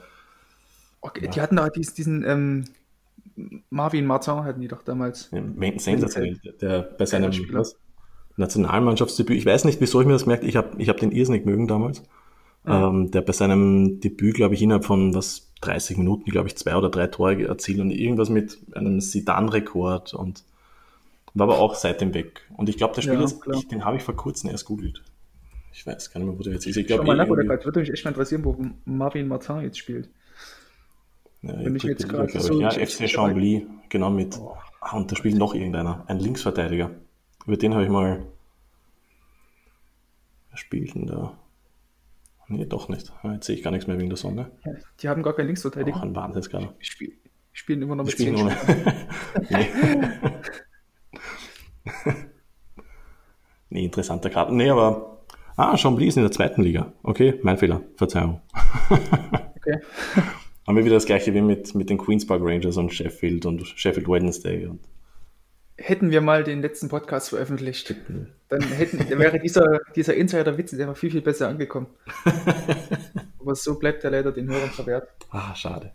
Okay, 1.00 1.24
ja. 1.24 1.30
Die 1.30 1.40
hatten 1.40 1.56
da 1.56 1.68
diesen, 1.68 1.94
diesen 1.94 2.24
ähm, 2.24 2.64
Marvin 3.70 4.06
Martin 4.06 4.44
hatten 4.44 4.60
die 4.60 4.68
doch 4.68 4.82
damals. 4.82 5.30
Ja, 5.32 5.42
sensationell, 5.78 6.38
der 6.60 6.82
bei 6.82 7.06
seinem 7.06 7.32
Nationalmannschaftsdebüt, 8.36 9.36
ich 9.36 9.46
weiß 9.46 9.64
nicht, 9.64 9.80
wieso 9.80 10.00
ich 10.00 10.06
mir 10.06 10.12
das 10.12 10.26
merke, 10.26 10.46
ich 10.46 10.56
habe 10.56 10.70
ich 10.78 10.88
hab 10.88 10.98
den 10.98 11.12
irrsinnig 11.12 11.46
mögen 11.46 11.66
damals. 11.66 12.02
Ja. 12.66 12.88
Ähm, 12.88 13.10
der 13.10 13.22
bei 13.22 13.32
seinem 13.32 14.00
Debüt, 14.00 14.34
glaube 14.34 14.54
ich, 14.54 14.62
innerhalb 14.62 14.84
von 14.84 15.14
was 15.14 15.50
30 15.62 15.96
Minuten, 15.96 16.30
glaube 16.30 16.48
ich, 16.48 16.56
zwei 16.56 16.76
oder 16.76 16.90
drei 16.90 17.06
Tore 17.06 17.46
erzielt 17.46 17.80
und 17.80 17.90
irgendwas 17.90 18.28
mit 18.28 18.58
einem 18.72 19.00
Sidan-Rekord 19.00 20.12
und 20.12 20.44
war 21.34 21.48
aber 21.48 21.58
auch 21.58 21.74
seitdem 21.74 22.14
weg. 22.14 22.42
Und 22.56 22.68
ich 22.68 22.76
glaube, 22.76 22.94
der 22.94 23.02
Spieler, 23.02 23.20
ja, 23.20 23.54
ich, 23.54 23.68
den 23.68 23.84
habe 23.84 23.96
ich 23.96 24.02
vor 24.02 24.16
kurzem 24.16 24.50
erst 24.50 24.64
googelt. 24.64 25.02
Ich 25.72 25.86
weiß 25.86 26.10
gar 26.10 26.20
nicht 26.20 26.28
mehr, 26.28 26.38
wo 26.38 26.42
der 26.42 26.54
jetzt 26.54 26.66
ist. 26.66 26.76
Ich 26.76 26.86
glaube, 26.86 27.02
Schau 27.02 27.06
mal 27.06 27.16
nach, 27.16 27.28
oder 27.28 27.44
gerade 27.44 27.64
würde 27.64 27.80
mich 27.80 27.90
echt 27.90 28.04
mal 28.04 28.10
interessieren, 28.10 28.44
wo 28.44 28.56
Marvin 28.84 29.28
Martin 29.28 29.60
jetzt 29.60 29.78
spielt. 29.78 30.08
Ja, 31.42 31.64
Wenn 31.64 31.76
ich 31.76 31.84
jetzt 31.84 32.08
gerade 32.08 32.38
so 32.40 32.60
ja, 32.60 32.70
FC 32.70 33.08
Chambly, 33.08 33.66
genau 33.88 34.10
mit. 34.10 34.36
Oh. 34.38 34.56
Ah, 34.80 34.96
und 34.96 35.10
da 35.10 35.16
spielt 35.16 35.36
noch 35.36 35.54
irgendeiner, 35.54 36.04
ein 36.08 36.18
Linksverteidiger. 36.18 36.90
Über 37.46 37.56
den 37.56 37.74
habe 37.74 37.84
ich 37.84 37.90
mal. 37.90 38.26
Wer 40.50 40.58
spielt 40.58 40.94
denn 40.94 41.06
da? 41.06 41.38
Nee, 42.48 42.66
doch 42.66 42.88
nicht. 42.88 43.12
Jetzt 43.22 43.46
sehe 43.46 43.54
ich 43.54 43.62
gar 43.62 43.70
nichts 43.70 43.86
mehr 43.86 43.96
wegen 43.96 44.10
der 44.10 44.16
Sonne. 44.16 44.50
Ja, 44.64 44.72
die 45.00 45.08
haben 45.08 45.22
gar 45.22 45.34
keinen 45.34 45.46
Linksverteidiger. 45.46 45.96
Auch 45.96 46.02
ein 46.02 46.16
Wahnsinnskerl. 46.16 46.74
Die 46.80 46.84
spiel, 46.84 47.12
spielen 47.52 47.82
immer 47.82 47.94
noch 47.94 48.04
mit 48.04 48.14
spielen 48.14 48.34
ohne. 48.36 48.56
nee, 53.70 53.84
interessanter 53.84 54.30
Karten. 54.30 54.56
Nee, 54.56 54.70
aber. 54.70 55.18
Ah, 55.56 55.76
Chambly 55.76 56.06
ist 56.06 56.16
in 56.16 56.22
der 56.22 56.32
zweiten 56.32 56.62
Liga. 56.62 56.92
Okay, 57.02 57.38
mein 57.42 57.58
Fehler. 57.58 57.82
Verzeihung. 57.96 58.40
okay. 59.56 59.80
Haben 60.66 60.76
wir 60.76 60.84
wieder 60.84 60.94
das 60.94 61.06
gleiche 61.06 61.34
wie 61.34 61.42
mit, 61.42 61.74
mit 61.74 61.90
den 61.90 61.98
Queens 61.98 62.26
Park 62.26 62.40
Rangers 62.42 62.76
und 62.76 62.94
Sheffield 62.94 63.44
und 63.44 63.66
Sheffield 63.66 64.08
Wednesday. 64.08 64.66
Und 64.66 64.80
hätten 65.80 66.10
wir 66.10 66.20
mal 66.20 66.44
den 66.44 66.62
letzten 66.62 66.88
Podcast 66.88 67.30
veröffentlicht, 67.30 67.94
dann 68.48 68.62
hätten, 68.62 69.18
wäre 69.18 69.38
dieser, 69.38 69.80
dieser 69.96 70.14
Insider-Witz 70.14 70.72
der 70.72 70.94
viel, 70.94 71.10
viel 71.10 71.22
besser 71.22 71.48
angekommen. 71.48 71.88
Aber 73.40 73.54
so 73.54 73.78
bleibt 73.78 74.04
er 74.04 74.10
leider 74.10 74.32
den 74.32 74.48
Hörern 74.48 74.70
verwehrt. 74.70 75.08
Ah, 75.30 75.54
schade. 75.54 75.92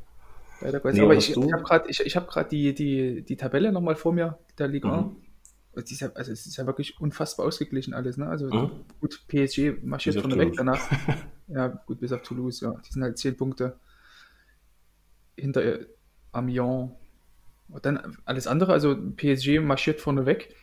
Leider 0.62 0.82
nee, 0.92 1.02
Aber 1.02 1.16
ich, 1.16 1.32
ich 1.32 1.54
habe 1.54 1.64
gerade 1.64 1.90
ich, 1.90 2.00
ich 2.00 2.16
hab 2.16 2.50
die, 2.50 2.74
die, 2.74 3.22
die 3.22 3.36
Tabelle 3.36 3.72
nochmal 3.72 3.96
vor 3.96 4.14
mir, 4.14 4.40
der 4.58 4.68
Liga. 4.68 5.02
Mhm. 5.02 5.16
Ja, 5.76 6.12
also 6.14 6.32
es 6.32 6.46
ist 6.46 6.58
ja 6.58 6.66
wirklich 6.66 7.00
unfassbar 7.00 7.46
ausgeglichen 7.46 7.94
alles. 7.94 8.18
Ne? 8.18 8.28
Also 8.28 8.50
mhm. 8.50 8.72
gut, 9.00 9.26
PSG 9.28 9.84
marschiert 9.84 10.20
von 10.20 10.38
weg 10.38 10.54
danach. 10.56 10.80
ja, 11.48 11.68
gut, 11.68 12.00
bis 12.00 12.12
auf 12.12 12.22
Toulouse, 12.22 12.62
ja. 12.62 12.74
Die 12.86 12.92
sind 12.92 13.04
halt 13.04 13.18
zehn 13.18 13.36
Punkte 13.36 13.80
hinter 15.38 15.80
Amiens 16.32 16.92
und 17.70 17.86
dann 17.86 18.18
alles 18.26 18.48
andere, 18.48 18.74
also 18.74 18.96
PSG 18.96 19.60
marschiert 19.60 20.00
vorne 20.00 20.26
weg. 20.26 20.56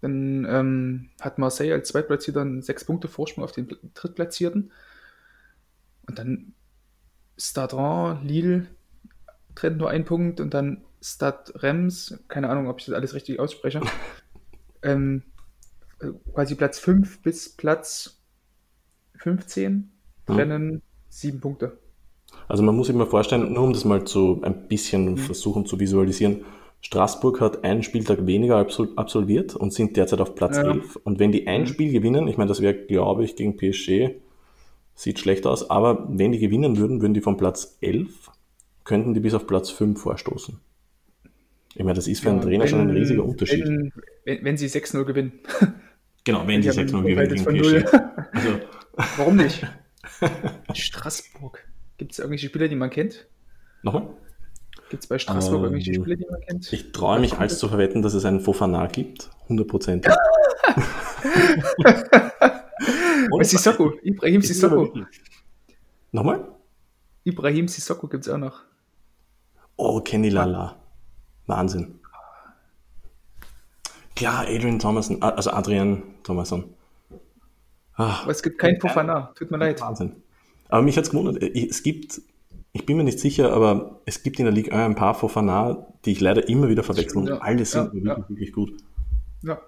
Dann 0.00 0.46
ähm, 0.48 1.10
hat 1.20 1.38
Marseille 1.38 1.72
als 1.72 1.88
Zweitplatzierter 1.88 2.40
einen 2.40 2.62
sechs 2.62 2.84
Punkte 2.84 3.08
Vorsprung 3.08 3.44
auf 3.44 3.52
den 3.52 3.68
Drittplatzierten. 3.94 4.72
Und 6.06 6.18
dann 6.18 6.54
Stade 7.36 8.18
Lille 8.22 8.66
trennt 9.54 9.78
nur 9.78 9.90
einen 9.90 10.04
Punkt 10.04 10.40
und 10.40 10.54
dann 10.54 10.84
Stade 11.02 11.52
Rems, 11.62 12.22
keine 12.28 12.48
Ahnung, 12.48 12.68
ob 12.68 12.80
ich 12.80 12.86
das 12.86 12.94
alles 12.94 13.14
richtig 13.14 13.40
ausspreche, 13.40 13.80
ähm, 14.82 15.22
quasi 16.32 16.54
Platz 16.54 16.78
5 16.78 17.22
bis 17.22 17.48
Platz 17.48 18.20
15 19.16 19.90
trennen 20.26 20.70
hm. 20.70 20.82
sieben 21.08 21.40
Punkte. 21.40 21.78
Also 22.48 22.62
man 22.62 22.76
muss 22.76 22.86
sich 22.86 22.96
mal 22.96 23.06
vorstellen, 23.06 23.52
nur 23.52 23.64
um 23.64 23.72
das 23.72 23.84
mal 23.84 24.04
zu 24.04 24.40
ein 24.42 24.68
bisschen 24.68 25.12
mhm. 25.12 25.16
versuchen 25.18 25.66
zu 25.66 25.80
visualisieren, 25.80 26.44
Straßburg 26.80 27.40
hat 27.40 27.64
einen 27.64 27.82
Spieltag 27.82 28.26
weniger 28.26 28.56
absolviert 28.56 29.54
und 29.54 29.72
sind 29.72 29.96
derzeit 29.96 30.20
auf 30.20 30.34
Platz 30.34 30.56
ja. 30.56 30.70
11. 30.70 30.96
Und 30.96 31.18
wenn 31.18 31.30
die 31.30 31.46
ein 31.46 31.62
mhm. 31.62 31.66
Spiel 31.66 31.92
gewinnen, 31.92 32.26
ich 32.26 32.38
meine, 32.38 32.48
das 32.48 32.60
wäre, 32.60 32.74
glaube 32.74 33.24
ich, 33.24 33.36
gegen 33.36 33.56
PSG, 33.56 34.16
sieht 34.94 35.18
schlecht 35.18 35.46
aus, 35.46 35.70
aber 35.70 36.06
wenn 36.08 36.32
die 36.32 36.38
gewinnen 36.38 36.78
würden, 36.78 37.00
würden 37.00 37.14
die 37.14 37.20
von 37.20 37.36
Platz 37.36 37.76
11, 37.80 38.30
könnten 38.84 39.14
die 39.14 39.20
bis 39.20 39.34
auf 39.34 39.46
Platz 39.46 39.70
5 39.70 40.00
vorstoßen. 40.00 40.58
Ich 41.74 41.84
meine, 41.84 41.94
das 41.94 42.08
ist 42.08 42.20
für 42.20 42.30
einen 42.30 42.40
Trainer 42.40 42.64
wenn, 42.64 42.68
schon 42.68 42.80
ein 42.80 42.90
riesiger 42.90 43.24
Unterschied. 43.24 43.64
Wenn, 43.64 43.92
wenn, 44.24 44.44
wenn 44.44 44.56
sie 44.56 44.66
6-0 44.66 45.04
gewinnen. 45.04 45.32
Genau, 46.22 46.46
wenn 46.46 46.62
sie 46.62 46.68
6-0 46.68 47.02
gewinnen. 47.02 47.86
Also. 48.32 48.60
Warum 49.16 49.36
nicht? 49.36 49.66
Straßburg. 50.74 51.66
Gibt 51.96 52.12
es 52.12 52.18
irgendwelche 52.18 52.48
Spieler, 52.48 52.68
die 52.68 52.76
man 52.76 52.90
kennt? 52.90 53.26
Nochmal? 53.82 54.08
Gibt 54.90 55.02
es 55.02 55.08
bei 55.08 55.18
Straßburg 55.18 55.58
ähm, 55.58 55.64
irgendwelche 55.64 55.94
Spieler, 55.94 56.16
die 56.16 56.26
man 56.30 56.40
kennt? 56.42 56.72
Ich 56.74 56.92
traue 56.92 57.20
mich 57.20 57.38
als 57.38 57.58
zu 57.58 57.68
verwetten, 57.68 58.02
dass 58.02 58.12
es 58.12 58.26
einen 58.26 58.40
Fofana 58.40 58.86
gibt. 58.88 59.30
100%. 59.48 60.12
Sissoko, 63.42 63.94
Ibrahim 64.02 64.42
Sissoko. 64.42 64.92
Nochmal? 66.12 66.48
Ibrahim 67.24 67.68
Sissoko 67.68 68.08
gibt 68.08 68.26
es 68.26 68.32
auch 68.32 68.38
noch. 68.38 68.60
Oh, 69.76 70.00
Kenny 70.00 70.28
Lala. 70.28 70.76
Wahnsinn. 71.46 71.99
Klar, 74.20 74.44
Adrian 74.48 74.78
Thomason, 74.78 75.22
also 75.22 75.50
Adrian 75.50 76.02
Thomason. 76.24 76.74
Ach, 77.94 78.24
Aber 78.24 78.30
es 78.30 78.42
gibt 78.42 78.58
keinen 78.58 78.78
Fofana, 78.78 79.32
tut 79.34 79.50
mir 79.50 79.56
leid. 79.56 79.80
Wahnsinn. 79.80 80.12
Aber 80.68 80.82
mich 80.82 80.98
hat 80.98 81.04
es 81.04 81.10
gewundert, 81.10 81.42
äh, 81.42 81.66
es 81.66 81.82
gibt, 81.82 82.20
ich 82.74 82.84
bin 82.84 82.98
mir 82.98 83.04
nicht 83.04 83.18
sicher, 83.18 83.50
aber 83.50 84.02
es 84.04 84.22
gibt 84.22 84.38
in 84.38 84.44
der 84.44 84.52
Liga 84.52 84.84
ein 84.84 84.94
paar 84.94 85.14
Fofana, 85.14 85.86
die 86.04 86.12
ich 86.12 86.20
leider 86.20 86.46
immer 86.50 86.68
wieder 86.68 86.82
verwechsel 86.82 87.16
und 87.16 87.30
alle 87.30 87.64
sind 87.64 87.80
ja, 87.80 87.94
wirklich, 87.94 88.04
ja. 88.04 88.28
wirklich 88.28 88.52
gut. 88.52 88.72
Ja. 89.42 89.58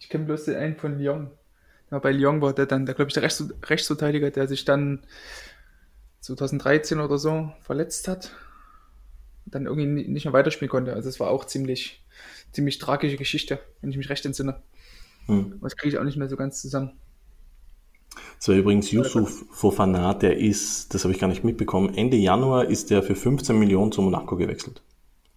Ich 0.00 0.08
kenne 0.08 0.24
bloß 0.24 0.46
den 0.46 0.56
einen 0.56 0.74
von 0.74 0.98
Lyon. 0.98 1.30
Ja, 1.92 2.00
bei 2.00 2.10
Lyon 2.10 2.40
war 2.40 2.54
der 2.54 2.66
dann, 2.66 2.86
der 2.86 2.96
glaube 2.96 3.10
ich, 3.10 3.14
der 3.14 3.22
Rechts 3.22 3.44
Rechtsverteidiger, 3.62 4.32
der 4.32 4.48
sich 4.48 4.64
dann 4.64 5.06
2013 6.22 6.98
oder 6.98 7.18
so 7.18 7.52
verletzt 7.60 8.08
hat. 8.08 8.32
Dann 9.46 9.66
irgendwie 9.66 10.08
nicht 10.08 10.24
mehr 10.24 10.32
weiterspielen 10.32 10.70
konnte. 10.70 10.94
Also 10.94 11.08
es 11.08 11.20
war 11.20 11.30
auch 11.30 11.44
ziemlich, 11.44 12.03
ziemlich 12.54 12.78
tragische 12.78 13.16
Geschichte, 13.16 13.58
wenn 13.80 13.90
ich 13.90 13.96
mich 13.96 14.08
recht 14.08 14.24
entsinne. 14.24 14.62
Hm. 15.26 15.58
Das 15.60 15.76
kriege 15.76 15.94
ich 15.94 15.98
auch 15.98 16.04
nicht 16.04 16.16
mehr 16.16 16.28
so 16.28 16.36
ganz 16.36 16.60
zusammen. 16.60 16.92
Das 18.38 18.48
war 18.48 18.54
übrigens 18.54 18.90
Yusuf 18.90 19.44
Fofana, 19.50 20.14
der 20.14 20.38
ist, 20.38 20.94
das 20.94 21.04
habe 21.04 21.12
ich 21.12 21.20
gar 21.20 21.28
nicht 21.28 21.44
mitbekommen, 21.44 21.94
Ende 21.94 22.16
Januar 22.16 22.66
ist 22.66 22.90
der 22.90 23.02
für 23.02 23.16
15 23.16 23.58
Millionen 23.58 23.90
zu 23.90 24.02
Monaco 24.02 24.36
gewechselt. 24.36 24.82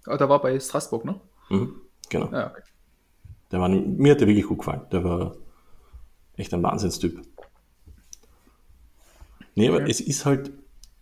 Ah, 0.06 0.18
der 0.18 0.30
war 0.30 0.42
bei 0.42 0.60
Straßburg, 0.60 1.06
ne? 1.06 1.20
Mhm, 1.50 1.82
genau. 2.10 2.32
Ja, 2.32 2.52
okay. 2.52 2.62
Der 3.52 3.60
war, 3.60 3.70
mir 3.70 4.12
hat 4.12 4.20
der 4.20 4.28
wirklich 4.28 4.46
gut 4.46 4.60
gefallen. 4.60 4.82
Der 4.92 5.04
war 5.04 5.36
echt 6.36 6.54
ein 6.54 6.62
Wahnsinnstyp. 6.62 7.22
Nee, 9.56 9.70
aber 9.70 9.78
okay. 9.78 9.92
es 9.92 10.02
ist 10.02 10.26
halt, 10.26 10.52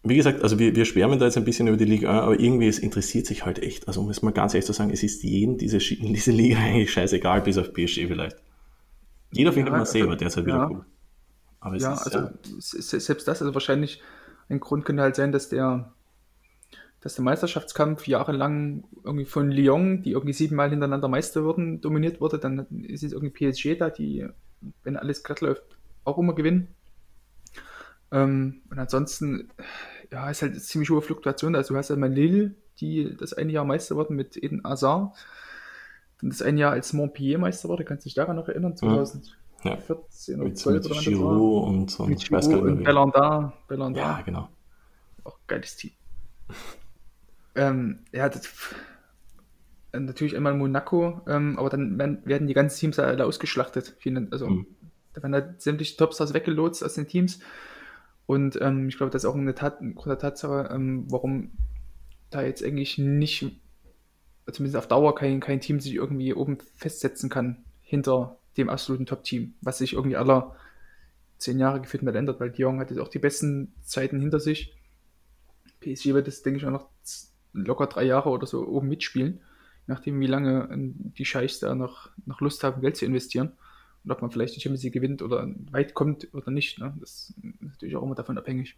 wie 0.06 0.16
gesagt, 0.16 0.44
also 0.44 0.60
wir, 0.60 0.76
wir 0.76 0.86
schwärmen 0.86 1.20
da 1.20 1.26
jetzt 1.26 1.38
ein 1.38 1.46
bisschen 1.46 1.68
über 1.68 1.78
die 1.78 1.86
Liga 1.86 2.12
1, 2.12 2.22
aber 2.22 2.40
irgendwie 2.40 2.68
es 2.68 2.80
interessiert 2.80 3.26
sich 3.26 3.46
halt 3.46 3.60
echt. 3.60 3.88
Also 3.88 4.02
um 4.02 4.10
es 4.10 4.22
mal 4.22 4.32
ganz 4.32 4.54
ehrlich 4.54 4.66
zu 4.66 4.74
sagen, 4.74 4.92
es 4.92 5.04
ist 5.04 5.24
jedem 5.24 5.58
diese, 5.58 5.80
diese 5.80 6.32
Liga 6.32 6.58
eigentlich 6.60 6.94
scheißegal, 6.94 7.42
bis 7.42 7.58
auf 7.58 7.74
PSG 7.74 8.08
vielleicht. 8.08 8.38
Jeder 9.32 9.52
findet 9.52 9.74
ja, 9.74 9.78
Marseille, 9.78 10.04
also, 10.04 10.16
der 10.16 10.28
ist 10.28 10.38
halt 10.38 10.46
wieder 10.46 10.58
ja. 10.58 10.70
cool. 10.70 10.86
Aber 11.60 11.76
ja, 11.78 11.94
also 11.94 12.20
ja 12.20 12.32
selbst 12.60 13.28
das, 13.28 13.42
also 13.42 13.54
wahrscheinlich 13.54 14.02
ein 14.50 14.60
Grund 14.60 14.86
könnte 14.86 15.02
halt 15.02 15.16
sein, 15.16 15.32
dass 15.32 15.50
der, 15.50 15.92
dass 17.02 17.16
der 17.16 17.24
Meisterschaftskampf 17.24 18.08
jahrelang 18.08 18.84
irgendwie 19.04 19.26
von 19.26 19.50
Lyon, 19.50 20.04
die 20.04 20.12
irgendwie 20.12 20.34
siebenmal 20.34 20.70
hintereinander 20.70 21.08
Meister 21.08 21.44
wurden, 21.44 21.82
dominiert 21.82 22.22
wurde. 22.22 22.38
Dann 22.38 22.68
ist 22.84 23.04
es 23.04 23.14
irgendwie 23.14 23.52
PSG 23.52 23.80
da, 23.80 23.90
die, 23.90 24.28
wenn 24.84 24.98
alles 24.98 25.24
glatt 25.24 25.42
läuft, 25.42 25.64
auch 26.04 26.20
immer 26.20 26.36
gewinnen. 26.36 26.68
Ähm, 28.12 28.62
und 28.70 28.80
ansonsten, 28.80 29.50
ja, 30.12 30.30
ist 30.30 30.42
halt 30.42 30.62
ziemlich 30.62 30.90
hohe 30.90 31.02
Fluktuation. 31.02 31.56
Also 31.56 31.74
du 31.74 31.78
hast 31.78 31.90
ja 31.90 31.96
mal 31.96 32.12
Lille, 32.12 32.56
die 32.80 33.16
das 33.18 33.34
eine 33.34 33.52
Jahr 33.52 33.66
Meister 33.66 33.96
wurden 33.96 34.16
mit 34.16 34.42
Eden 34.42 34.64
Hazard. 34.64 35.16
Dann 36.22 36.30
das 36.30 36.42
eine 36.42 36.60
Jahr 36.60 36.72
als 36.72 36.94
Montpellier 36.94 37.38
Meister 37.38 37.70
wurde, 37.70 37.84
kannst 37.84 38.06
du 38.06 38.08
dich 38.08 38.16
daran 38.16 38.36
noch 38.36 38.48
erinnern? 38.48 38.76
2000. 38.76 39.26
Mhm 39.26 39.46
ja. 39.66 39.78
14 39.78 40.42
oder 40.42 40.54
12 40.54 40.86
oder 40.86 41.00
Giroud 41.00 41.68
und, 41.68 42.00
und, 42.00 42.10
mit 42.10 42.24
ich 42.24 42.32
weiß 42.32 42.50
Bellandin, 42.50 43.52
Bellandin. 43.68 44.02
Ja, 44.02 44.22
genau. 44.22 44.50
Auch 45.24 45.38
geiles 45.48 45.76
Team. 45.76 45.92
ähm, 47.56 48.00
ja, 48.12 48.30
das, 48.30 48.50
natürlich 49.94 50.36
einmal 50.36 50.54
Monaco, 50.54 51.22
ähm, 51.28 51.58
aber 51.58 51.70
dann 51.70 51.98
werden 51.98 52.48
die 52.48 52.54
ganzen 52.54 52.80
Teams 52.80 53.00
alle 53.00 53.26
ausgeschlachtet. 53.26 53.96
Also, 54.32 54.48
mhm. 54.48 54.68
da 55.14 55.24
werden 55.24 55.34
halt 55.34 55.62
sämtliche 55.62 55.98
Topstars 55.98 56.34
weggelotst 56.34 56.84
aus 56.84 56.94
den 56.94 57.08
Teams. 57.08 57.40
Und 58.26 58.60
ähm, 58.62 58.90
ich 58.90 58.98
glaube, 58.98 59.12
das 59.12 59.24
ist 59.24 59.30
auch 59.30 59.36
eine, 59.36 59.54
Tat, 59.54 59.82
eine 59.82 59.94
große 59.94 60.18
Tatsache, 60.18 60.70
ähm, 60.72 61.06
warum 61.10 61.52
da 62.30 62.42
jetzt 62.42 62.64
eigentlich 62.64 62.98
nicht, 62.98 63.60
zumindest 64.52 64.78
auf 64.78 64.88
Dauer, 64.88 65.16
kein, 65.16 65.40
kein 65.40 65.62
Team 65.62 65.80
sich 65.80 65.94
irgendwie 65.94 66.34
oben 66.34 66.58
festsetzen 66.76 67.30
kann 67.30 67.64
hinter 67.82 68.38
dem 68.58 68.70
absoluten 68.70 69.06
Top-Team, 69.06 69.54
was 69.62 69.78
sich 69.78 69.94
irgendwie 69.94 70.18
aller 70.18 70.56
zehn 71.38 71.60
Jahre 71.60 71.82
gefühlt 71.82 72.02
mal 72.02 72.40
weil 72.40 72.52
Dion 72.52 72.80
hat 72.80 72.90
jetzt 72.90 73.00
auch 73.00 73.10
die 73.10 73.20
besten 73.20 73.74
Zeiten 73.84 74.20
hinter 74.20 74.40
sich. 74.40 74.76
PSG 75.82 76.14
wird 76.14 76.28
es, 76.28 76.42
denke 76.42 76.60
ich, 76.60 76.66
auch 76.66 76.72
noch 76.72 76.90
locker 77.54 77.88
drei 77.88 78.04
Jahre 78.04 78.30
oder 78.30 78.48
so 78.48 78.66
oben 78.68 78.88
mitspielen, 78.88 79.42
nachdem 79.86 80.20
wie 80.20 80.28
lange 80.28 80.68
ähm, 80.72 80.96
die 80.98 81.26
Scheichs 81.26 81.60
da 81.60 81.76
noch, 81.76 82.10
noch 82.26 82.42
Lust 82.42 82.64
haben, 82.64 82.82
Geld 82.82 82.98
zu 82.98 83.06
investieren 83.06 83.52
und 84.06 84.12
ob 84.12 84.22
man 84.22 84.30
vielleicht 84.30 84.56
die 84.56 84.62
Champions 84.62 84.84
League 84.84 84.94
gewinnt 84.94 85.22
oder 85.24 85.50
weit 85.72 85.96
kommt 85.96 86.28
oder 86.34 86.52
nicht. 86.52 86.80
Ne? 86.80 86.96
Das 87.00 87.32
ist 87.32 87.34
natürlich 87.60 87.96
auch 87.96 88.04
immer 88.04 88.16
davon 88.16 88.38
abhängig. 88.38 88.78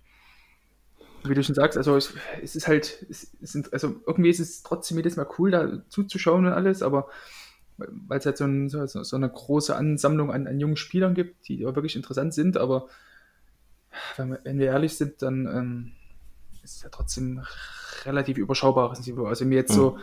Wie 1.24 1.34
du 1.34 1.44
schon 1.44 1.56
sagst, 1.56 1.78
also 1.78 1.98
es, 1.98 2.14
es 2.42 2.56
ist 2.56 2.68
halt, 2.68 3.06
es, 3.10 3.36
es, 3.42 3.74
also 3.74 4.02
irgendwie 4.06 4.30
ist 4.30 4.40
es 4.40 4.64
trotzdem 4.64 4.98
jedes 4.98 5.18
Mal 5.18 5.28
cool, 5.38 5.52
da 5.52 5.84
zuzuschauen 5.90 6.46
und 6.46 6.54
alles, 6.54 6.82
aber 6.82 7.10
weil 7.78 8.20
es 8.20 8.26
halt 8.26 8.38
so, 8.38 8.46
ein, 8.46 8.70
so, 8.70 8.86
so, 8.88 9.16
eine 9.16 9.30
große 9.30 9.76
Ansammlung 9.76 10.32
an, 10.32 10.48
an, 10.48 10.60
jungen 10.60 10.78
Spielern 10.78 11.14
gibt, 11.14 11.48
die 11.48 11.60
wirklich 11.60 11.96
interessant 11.96 12.34
sind, 12.34 12.58
aber 12.58 12.88
wenn 14.16 14.30
wir, 14.30 14.40
wenn 14.44 14.60
wir 14.60 14.68
ehrlich 14.68 14.96
sind, 14.96 15.22
dann 15.22 15.46
ähm, 15.46 15.92
ist 16.64 16.78
es 16.78 16.84
ja 16.84 16.90
trotzdem 16.90 17.44
relativ 18.06 18.38
überschaubares 18.38 19.06
Niveau. 19.06 19.26
Also 19.26 19.46
mir 19.46 19.56
jetzt 19.56 19.72
mhm. 19.72 19.76
so, 19.76 20.00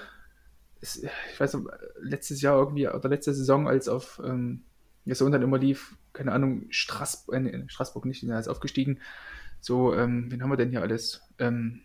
ich 0.80 1.40
weiß 1.40 1.54
noch, 1.54 1.66
letztes 2.00 2.42
Jahr 2.42 2.58
irgendwie, 2.58 2.88
oder 2.88 3.08
letzte 3.08 3.32
Saison, 3.32 3.66
als 3.66 3.88
auf 3.88 4.20
ähm, 4.24 4.64
so 5.12 5.26
und 5.26 5.32
dann 5.32 5.42
immer 5.42 5.58
lief, 5.58 5.96
keine 6.12 6.32
Ahnung, 6.32 6.66
Straßburg, 6.70 7.36
äh, 7.36 7.64
Straßburg 7.68 8.06
nicht, 8.06 8.22
ist 8.22 8.48
aufgestiegen. 8.48 9.00
So, 9.60 9.94
ähm, 9.94 10.30
wen 10.30 10.42
haben 10.42 10.50
wir 10.50 10.56
denn 10.56 10.70
hier 10.70 10.82
alles? 10.82 11.22
Ähm, 11.38 11.80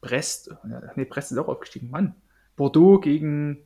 Brest, 0.00 0.54
nee, 0.94 1.04
Brest 1.04 1.32
ist 1.32 1.38
auch 1.38 1.48
aufgestiegen, 1.48 1.90
Mann. 1.90 2.14
Bordeaux 2.54 3.00
gegen 3.00 3.58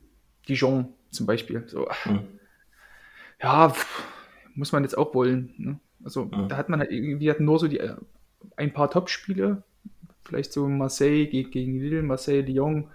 Dijon 0.47 0.93
zum 1.11 1.25
Beispiel. 1.27 1.67
So, 1.67 1.87
mhm. 2.05 2.27
ja, 3.41 3.73
muss 4.55 4.71
man 4.71 4.83
jetzt 4.83 4.97
auch 4.97 5.13
wollen. 5.13 5.53
Ne? 5.57 5.79
Also 6.03 6.25
mhm. 6.25 6.49
da 6.49 6.57
hat 6.57 6.69
man 6.69 6.79
halt 6.79 6.91
irgendwie 6.91 7.29
hat 7.29 7.39
nur 7.39 7.59
so 7.59 7.67
die, 7.67 7.79
äh, 7.79 7.95
ein 8.55 8.73
paar 8.73 8.89
Top-Spiele, 8.89 9.63
vielleicht 10.23 10.51
so 10.53 10.67
Marseille 10.67 11.25
gegen 11.25 11.79
Lille, 11.79 12.03
Marseille, 12.03 12.41
Lyon 12.41 12.89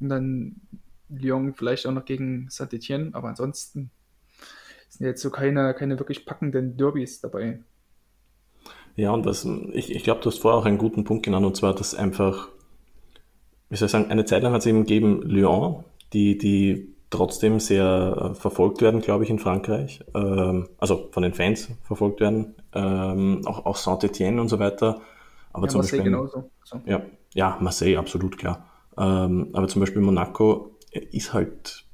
und 0.00 0.08
dann 0.08 0.56
Lyon 1.08 1.54
vielleicht 1.54 1.86
auch 1.86 1.92
noch 1.92 2.04
gegen 2.04 2.48
Saint-Etienne, 2.48 3.10
aber 3.14 3.28
ansonsten 3.28 3.90
jetzt 5.00 5.22
so 5.22 5.30
keine, 5.30 5.74
keine 5.74 5.98
wirklich 5.98 6.24
packenden 6.24 6.76
Derbys 6.76 7.20
dabei. 7.20 7.60
Ja, 8.96 9.12
und 9.12 9.24
das, 9.24 9.46
ich, 9.72 9.94
ich 9.94 10.04
glaube, 10.04 10.20
du 10.20 10.30
hast 10.30 10.38
vorher 10.38 10.60
auch 10.60 10.66
einen 10.66 10.78
guten 10.78 11.04
Punkt 11.04 11.24
genannt, 11.24 11.46
und 11.46 11.56
zwar, 11.56 11.74
dass 11.74 11.94
einfach, 11.94 12.48
wie 13.68 13.76
soll 13.76 13.86
ich 13.86 13.92
sagen, 13.92 14.10
eine 14.10 14.24
Zeit 14.24 14.42
lang 14.42 14.52
hat 14.52 14.60
es 14.60 14.66
eben 14.66 14.80
gegeben 14.80 15.22
Lyon, 15.22 15.84
die, 16.12 16.36
die 16.36 16.94
trotzdem 17.10 17.58
sehr 17.60 18.30
äh, 18.32 18.34
verfolgt 18.34 18.82
werden, 18.82 19.00
glaube 19.00 19.24
ich, 19.24 19.30
in 19.30 19.38
Frankreich. 19.38 20.04
Ähm, 20.14 20.68
also 20.78 21.08
von 21.10 21.22
den 21.22 21.34
Fans 21.34 21.68
verfolgt 21.82 22.20
werden. 22.20 22.54
Ähm, 22.72 23.42
auch, 23.46 23.66
auch 23.66 23.76
Saint-Etienne 23.76 24.40
und 24.40 24.48
so 24.48 24.58
weiter. 24.58 25.00
Aber 25.52 25.64
ja, 25.66 25.70
zum 25.70 25.80
Marseille 25.80 25.98
Beispiel, 25.98 26.12
genauso. 26.12 26.50
So. 26.64 26.80
Ja, 26.86 27.02
ja, 27.34 27.58
Marseille, 27.60 27.96
absolut 27.96 28.38
klar. 28.38 28.66
Ähm, 28.96 29.48
aber 29.52 29.66
zum 29.68 29.80
Beispiel 29.80 30.02
Monaco 30.02 30.76
ist 30.92 31.32
halt, 31.32 31.84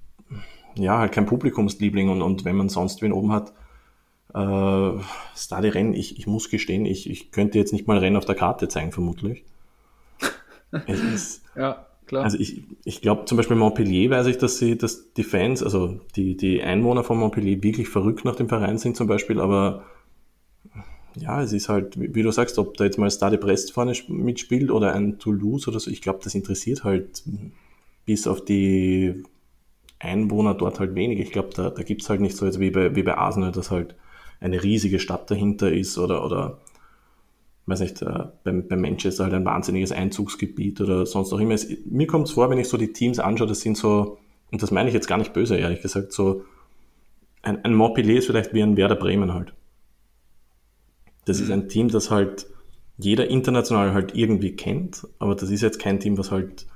ja, 0.76 0.99
halt 0.99 1.12
kein 1.12 1.26
Publikumsliebling 1.26 2.09
und, 2.09 2.23
und 2.23 2.45
wenn 2.45 2.56
man 2.56 2.68
sonst 2.68 3.02
wen 3.02 3.12
oben 3.12 3.33
hat, 3.33 3.52
äh, 4.35 5.00
Stade 5.37 5.75
Rennen, 5.75 5.95
ich, 5.95 6.18
ich 6.18 6.26
muss 6.26 6.50
gestehen, 6.50 6.85
ich, 6.85 7.09
ich 7.09 7.30
könnte 7.30 7.59
jetzt 7.59 7.73
nicht 7.73 7.87
mal 7.87 7.99
Rennen 7.99 8.16
auf 8.16 8.25
der 8.25 8.35
Karte 8.35 8.68
zeigen, 8.68 8.92
vermutlich. 8.92 9.45
ist, 10.87 11.42
ja. 11.56 11.87
Klar. 12.06 12.23
Also 12.23 12.38
ich, 12.38 12.62
ich 12.85 13.00
glaube 13.00 13.25
zum 13.25 13.37
Beispiel 13.37 13.56
Montpellier 13.56 14.11
weiß 14.11 14.28
ich, 14.28 14.38
dass 14.38 14.59
sie, 14.59 14.78
dass 14.78 15.12
die 15.14 15.25
Fans, 15.25 15.61
also 15.61 16.00
die, 16.14 16.37
die 16.37 16.62
Einwohner 16.62 17.02
von 17.02 17.18
Montpellier 17.18 17.61
wirklich 17.64 17.88
verrückt 17.88 18.25
nach 18.25 18.37
dem 18.37 18.49
Verein 18.49 18.78
sind 18.78 18.97
zum 18.97 19.09
Beispiel, 19.09 19.40
aber 19.40 19.83
ja, 21.16 21.42
es 21.42 21.52
ist 21.52 21.68
halt, 21.68 21.99
wie, 21.99 22.14
wie 22.14 22.23
du 22.23 22.30
sagst, 22.30 22.59
ob 22.59 22.76
da 22.76 22.85
jetzt 22.85 22.99
mal 22.99 23.11
Stade 23.11 23.38
Brest 23.38 23.73
vorne 23.73 23.92
mitspielt 24.06 24.71
oder 24.71 24.95
ein 24.95 25.18
Toulouse 25.18 25.66
oder 25.66 25.80
so, 25.80 25.90
ich 25.90 26.00
glaube, 26.00 26.21
das 26.23 26.37
interessiert 26.37 26.85
halt 26.85 27.25
bis 28.04 28.28
auf 28.28 28.45
die 28.45 29.25
Einwohner 29.99 30.54
dort 30.54 30.80
halt 30.80 30.95
wenig. 30.95 31.21
Ich 31.21 31.32
glaube, 31.32 31.50
da, 31.54 31.71
da 31.71 31.82
gibt 31.82 32.02
es 32.02 32.11
halt 32.11 32.21
nicht 32.21 32.37
so 32.37 32.47
jetzt 32.47 32.61
wie 32.61 32.71
bei, 32.71 32.95
wie 32.95 33.02
bei 33.02 33.17
Arsenal, 33.17 33.52
dass 33.52 33.71
halt 33.71 33.95
eine 34.41 34.63
riesige 34.63 34.99
Stadt 34.99 35.30
dahinter 35.30 35.73
ist 35.73 35.99
oder, 35.99 36.25
oder 36.25 36.59
weiß 37.67 37.80
nicht, 37.80 38.02
äh, 38.02 38.25
beim, 38.45 38.69
beim 38.69 38.80
Manchester 38.80 39.25
halt 39.25 39.35
ein 39.35 39.45
wahnsinniges 39.45 39.93
Einzugsgebiet 39.93 40.80
oder 40.80 41.06
sonst 41.06 41.32
auch 41.32 41.39
immer. 41.39 41.54
Es, 41.54 41.69
mir 41.85 42.06
kommt 42.06 42.28
es 42.28 42.35
vor, 42.35 42.49
wenn 42.50 42.59
ich 42.59 42.69
so 42.69 42.76
die 42.76 42.93
Teams 42.93 43.19
anschaue, 43.19 43.49
das 43.49 43.61
sind 43.61 43.76
so, 43.76 44.19
und 44.50 44.63
das 44.63 44.71
meine 44.71 44.89
ich 44.89 44.95
jetzt 44.95 45.09
gar 45.09 45.19
nicht 45.19 45.32
böse, 45.32 45.56
ehrlich 45.56 45.82
gesagt, 45.82 46.13
so 46.13 46.45
ein, 47.43 47.65
ein 47.65 47.75
Montpellier 47.75 48.19
ist 48.19 48.26
vielleicht 48.26 48.54
wie 48.54 48.63
ein 48.63 48.76
Werder 48.76 48.97
Bremen 48.97 49.35
halt. 49.35 49.52
Das 51.25 51.39
mhm. 51.39 51.45
ist 51.45 51.50
ein 51.50 51.69
Team, 51.69 51.89
das 51.89 52.11
halt 52.11 52.47
jeder 52.99 53.28
international 53.28 53.93
halt 53.93 54.15
irgendwie 54.15 54.52
kennt, 54.52 55.06
aber 55.19 55.35
das 55.35 55.50
ist 55.50 55.63
jetzt 55.63 55.78
kein 55.78 56.00
Team, 56.00 56.17
was 56.19 56.30
halt 56.30 56.67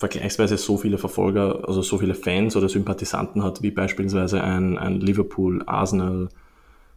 vergleichsweise 0.00 0.56
so 0.56 0.78
viele 0.78 0.96
Verfolger, 0.96 1.68
also 1.68 1.82
so 1.82 1.98
viele 1.98 2.14
Fans 2.14 2.56
oder 2.56 2.70
Sympathisanten 2.70 3.44
hat, 3.44 3.60
wie 3.60 3.70
beispielsweise 3.70 4.42
ein, 4.42 4.78
ein 4.78 4.98
Liverpool, 4.98 5.62
Arsenal, 5.66 6.30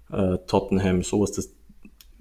äh, 0.10 0.38
Tottenham, 0.48 1.04
sowas. 1.04 1.34
Das, 1.34 1.54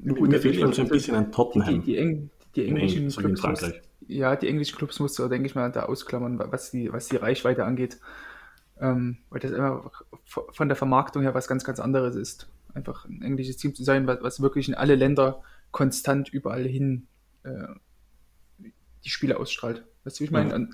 Gut, 0.04 0.28
mir 0.28 0.40
fehlt 0.40 0.56
eben 0.56 0.72
so 0.72 0.82
ein 0.82 0.88
bisschen 0.88 1.14
ein 1.14 1.30
Tottenham. 1.30 1.82
Die, 1.82 1.92
die, 1.92 1.96
Eng, 1.98 2.30
die 2.56 2.66
englischen 2.66 3.04
Eng, 3.04 3.10
Clubs, 3.10 3.42
muss, 3.42 3.72
ja, 4.08 4.34
die 4.34 4.48
englischen 4.48 4.76
Clubs 4.76 4.98
musst 4.98 5.16
du, 5.20 5.28
denke 5.28 5.46
ich 5.46 5.54
mal, 5.54 5.70
da 5.70 5.84
ausklammern, 5.84 6.40
was 6.50 6.72
die, 6.72 6.92
was 6.92 7.06
die 7.06 7.16
Reichweite 7.16 7.64
angeht. 7.64 8.00
Ähm, 8.80 9.18
weil 9.30 9.38
das 9.38 9.52
immer 9.52 9.88
von 10.26 10.68
der 10.68 10.74
Vermarktung 10.74 11.22
her 11.22 11.32
was 11.32 11.46
ganz, 11.46 11.62
ganz 11.62 11.78
anderes 11.78 12.16
ist. 12.16 12.48
Einfach 12.74 13.04
ein 13.04 13.22
englisches 13.22 13.56
Team 13.56 13.72
zu 13.76 13.84
sein, 13.84 14.08
was, 14.08 14.20
was 14.22 14.42
wirklich 14.42 14.66
in 14.66 14.74
alle 14.74 14.96
Länder 14.96 15.42
konstant 15.70 16.28
überall 16.28 16.64
hin 16.64 17.06
äh, 17.44 17.68
die 19.04 19.10
Spiele 19.10 19.38
ausstrahlt. 19.38 19.84
Weißt 20.04 20.20
du, 20.20 20.24
ich 20.24 20.30
meine? 20.30 20.50
Ja. 20.50 20.66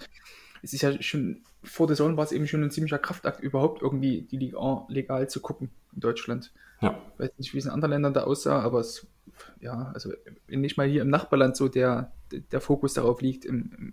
Es 0.63 0.73
ist 0.73 0.83
ja 0.83 1.01
schon, 1.03 1.43
vor 1.63 1.87
der 1.87 1.97
Saison 1.97 2.17
war 2.17 2.25
es 2.25 2.33
eben 2.33 2.47
schon 2.47 2.63
ein 2.63 2.71
ziemlicher 2.71 2.99
Kraftakt, 2.99 3.41
überhaupt 3.41 3.83
irgendwie 3.83 4.23
die 4.23 4.37
Liga 4.37 4.87
legal 4.89 5.29
zu 5.29 5.41
gucken 5.41 5.71
in 5.95 6.01
Deutschland. 6.01 6.53
Ja. 6.81 7.01
Ich 7.15 7.21
weiß 7.21 7.31
nicht, 7.39 7.55
wie 7.55 7.59
es 7.59 7.65
in 7.65 7.71
anderen 7.71 7.93
Ländern 7.93 8.15
da 8.15 8.25
aussah, 8.25 8.61
aber 8.61 8.81
es, 8.81 9.07
ja, 9.61 9.91
also 9.95 10.13
wenn 10.47 10.61
nicht 10.61 10.77
mal 10.77 10.89
hier 10.89 11.03
im 11.03 11.11
Nachbarland 11.11 11.57
so 11.57 11.69
der, 11.69 12.13
der 12.53 12.61
Fokus 12.61 12.95
darauf 12.95 13.21
liegt, 13.21 13.45
im, 13.45 13.73
im, 13.77 13.93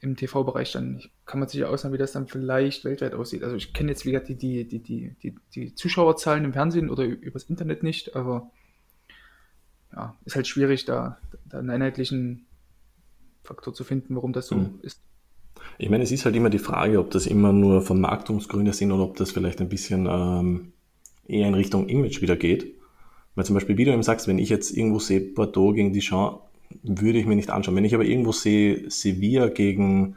im 0.00 0.16
TV-Bereich, 0.16 0.72
dann 0.72 1.02
kann 1.24 1.40
man 1.40 1.48
sich 1.48 1.60
ja 1.60 1.68
aussagen, 1.68 1.94
wie 1.94 1.98
das 1.98 2.12
dann 2.12 2.28
vielleicht 2.28 2.84
weltweit 2.84 3.14
aussieht. 3.14 3.42
Also 3.42 3.56
ich 3.56 3.72
kenne 3.72 3.90
jetzt 3.90 4.04
wieder 4.04 4.20
die, 4.20 4.34
die, 4.34 4.64
die, 4.64 4.80
die, 4.80 5.14
die, 5.22 5.34
die 5.54 5.74
Zuschauerzahlen 5.74 6.44
im 6.44 6.52
Fernsehen 6.52 6.90
oder 6.90 7.04
übers 7.04 7.44
Internet 7.44 7.82
nicht, 7.82 8.14
aber 8.14 8.50
ja, 9.92 10.14
ist 10.24 10.36
halt 10.36 10.46
schwierig, 10.46 10.84
da, 10.84 11.18
da 11.46 11.58
einen 11.58 11.70
einheitlichen 11.70 12.45
Faktor 13.46 13.74
zu 13.74 13.84
finden, 13.84 14.14
warum 14.14 14.32
das 14.32 14.48
so 14.48 14.56
mhm. 14.56 14.78
ist. 14.82 15.00
Ich 15.78 15.90
meine, 15.90 16.04
es 16.04 16.12
ist 16.12 16.24
halt 16.24 16.36
immer 16.36 16.50
die 16.50 16.58
Frage, 16.58 16.98
ob 16.98 17.10
das 17.10 17.26
immer 17.26 17.52
nur 17.52 17.82
Vermarktungsgründe 17.82 18.72
sind 18.72 18.92
oder 18.92 19.04
ob 19.04 19.16
das 19.16 19.30
vielleicht 19.30 19.60
ein 19.60 19.68
bisschen 19.68 20.06
ähm, 20.06 20.72
eher 21.26 21.48
in 21.48 21.54
Richtung 21.54 21.88
Image 21.88 22.22
wieder 22.22 22.36
geht. 22.36 22.74
Weil 23.34 23.44
zum 23.44 23.54
Beispiel, 23.54 23.76
wie 23.76 23.84
du 23.84 23.92
eben 23.92 24.02
sagst, 24.02 24.28
wenn 24.28 24.38
ich 24.38 24.48
jetzt 24.48 24.76
irgendwo 24.76 24.98
sehe 24.98 25.20
Bordeaux 25.20 25.72
gegen 25.72 25.92
Dijon, 25.92 26.38
würde 26.82 27.18
ich 27.18 27.26
mir 27.26 27.36
nicht 27.36 27.50
anschauen. 27.50 27.76
Wenn 27.76 27.84
ich 27.84 27.94
aber 27.94 28.04
irgendwo 28.04 28.32
sehe 28.32 28.90
Sevilla 28.90 29.48
gegen, 29.48 30.16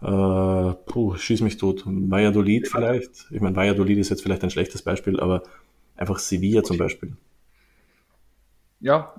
äh, 0.00 0.72
puh, 0.86 1.16
schieß 1.16 1.42
mich 1.42 1.58
tot, 1.58 1.82
Valladolid 1.86 2.68
vielleicht. 2.68 3.26
Ich 3.30 3.40
meine, 3.40 3.56
Valladolid 3.56 3.98
ist 3.98 4.08
jetzt 4.08 4.22
vielleicht 4.22 4.42
ein 4.42 4.50
schlechtes 4.50 4.82
Beispiel, 4.82 5.20
aber 5.20 5.42
einfach 5.96 6.18
Sevilla 6.18 6.62
zum 6.62 6.78
Beispiel. 6.78 7.12
Ja, 8.80 9.14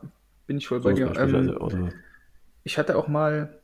bin 0.47 0.57
ich 0.57 0.67
voll 0.67 0.81
so 0.81 0.89
bei 0.89 0.93
dir. 0.93 1.13
Ähm, 1.17 1.91
ich 2.65 2.77
hatte 2.77 2.97
auch 2.97 3.07
mal 3.07 3.61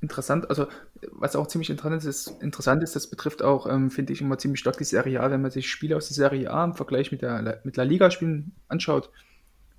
interessant, 0.00 0.48
also 0.48 0.66
was 1.12 1.36
auch 1.36 1.46
ziemlich 1.46 1.70
interessant 1.70 2.04
ist, 2.04 2.42
interessant 2.42 2.82
ist 2.82 2.96
das 2.96 3.08
betrifft 3.08 3.42
auch, 3.42 3.68
ähm, 3.68 3.90
finde 3.90 4.12
ich, 4.12 4.20
immer 4.20 4.38
ziemlich 4.38 4.60
stark 4.60 4.78
die 4.78 4.84
Serie 4.84 5.20
A, 5.20 5.30
wenn 5.30 5.42
man 5.42 5.50
sich 5.50 5.70
Spiele 5.70 5.96
aus 5.96 6.08
der 6.08 6.14
Serie 6.14 6.50
A 6.50 6.64
im 6.64 6.74
Vergleich 6.74 7.12
mit 7.12 7.22
der 7.22 7.60
mit 7.64 7.76
La 7.76 7.82
Liga-Spielen 7.82 8.52
anschaut, 8.68 9.10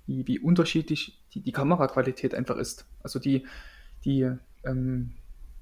wie, 0.06 0.26
wie 0.26 0.38
unterschiedlich 0.38 1.20
die, 1.34 1.40
die 1.40 1.52
Kameraqualität 1.52 2.34
einfach 2.34 2.56
ist. 2.56 2.86
Also 3.02 3.18
die, 3.18 3.46
die, 4.04 4.30
ähm, 4.64 5.12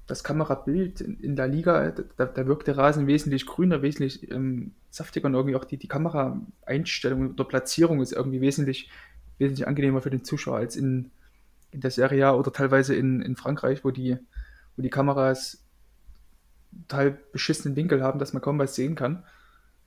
das 0.05 0.23
Kamerabild 0.23 1.01
in, 1.01 1.19
in 1.19 1.35
La 1.35 1.45
Liga, 1.45 1.91
da, 2.17 2.25
da 2.25 2.47
wirkt 2.47 2.67
der 2.67 2.77
Rasen 2.77 3.07
wesentlich 3.07 3.47
grüner, 3.47 3.81
wesentlich 3.81 4.29
ähm, 4.31 4.73
saftiger 4.91 5.27
und 5.27 5.33
irgendwie 5.33 5.55
auch 5.55 5.65
die, 5.65 5.77
die 5.77 5.87
Kameraeinstellung 5.87 7.31
oder 7.31 7.45
Platzierung 7.45 8.01
ist 8.01 8.11
irgendwie 8.11 8.41
wesentlich, 8.41 8.91
wesentlich 9.39 9.67
angenehmer 9.67 10.01
für 10.01 10.11
den 10.11 10.23
Zuschauer 10.23 10.57
als 10.57 10.75
in, 10.75 11.11
in 11.71 11.81
der 11.81 11.91
Serie 11.91 12.27
A 12.27 12.33
oder 12.33 12.51
teilweise 12.51 12.95
in, 12.95 13.21
in 13.21 13.35
Frankreich, 13.35 13.83
wo 13.83 13.91
die 13.91 14.17
wo 14.79 14.81
die 14.81 14.89
Kameras 14.89 15.65
total 16.87 17.19
beschissenen 17.33 17.75
Winkel 17.75 18.01
haben, 18.01 18.17
dass 18.17 18.31
man 18.31 18.41
kaum 18.41 18.57
was 18.59 18.75
sehen 18.75 18.95
kann. 18.95 19.25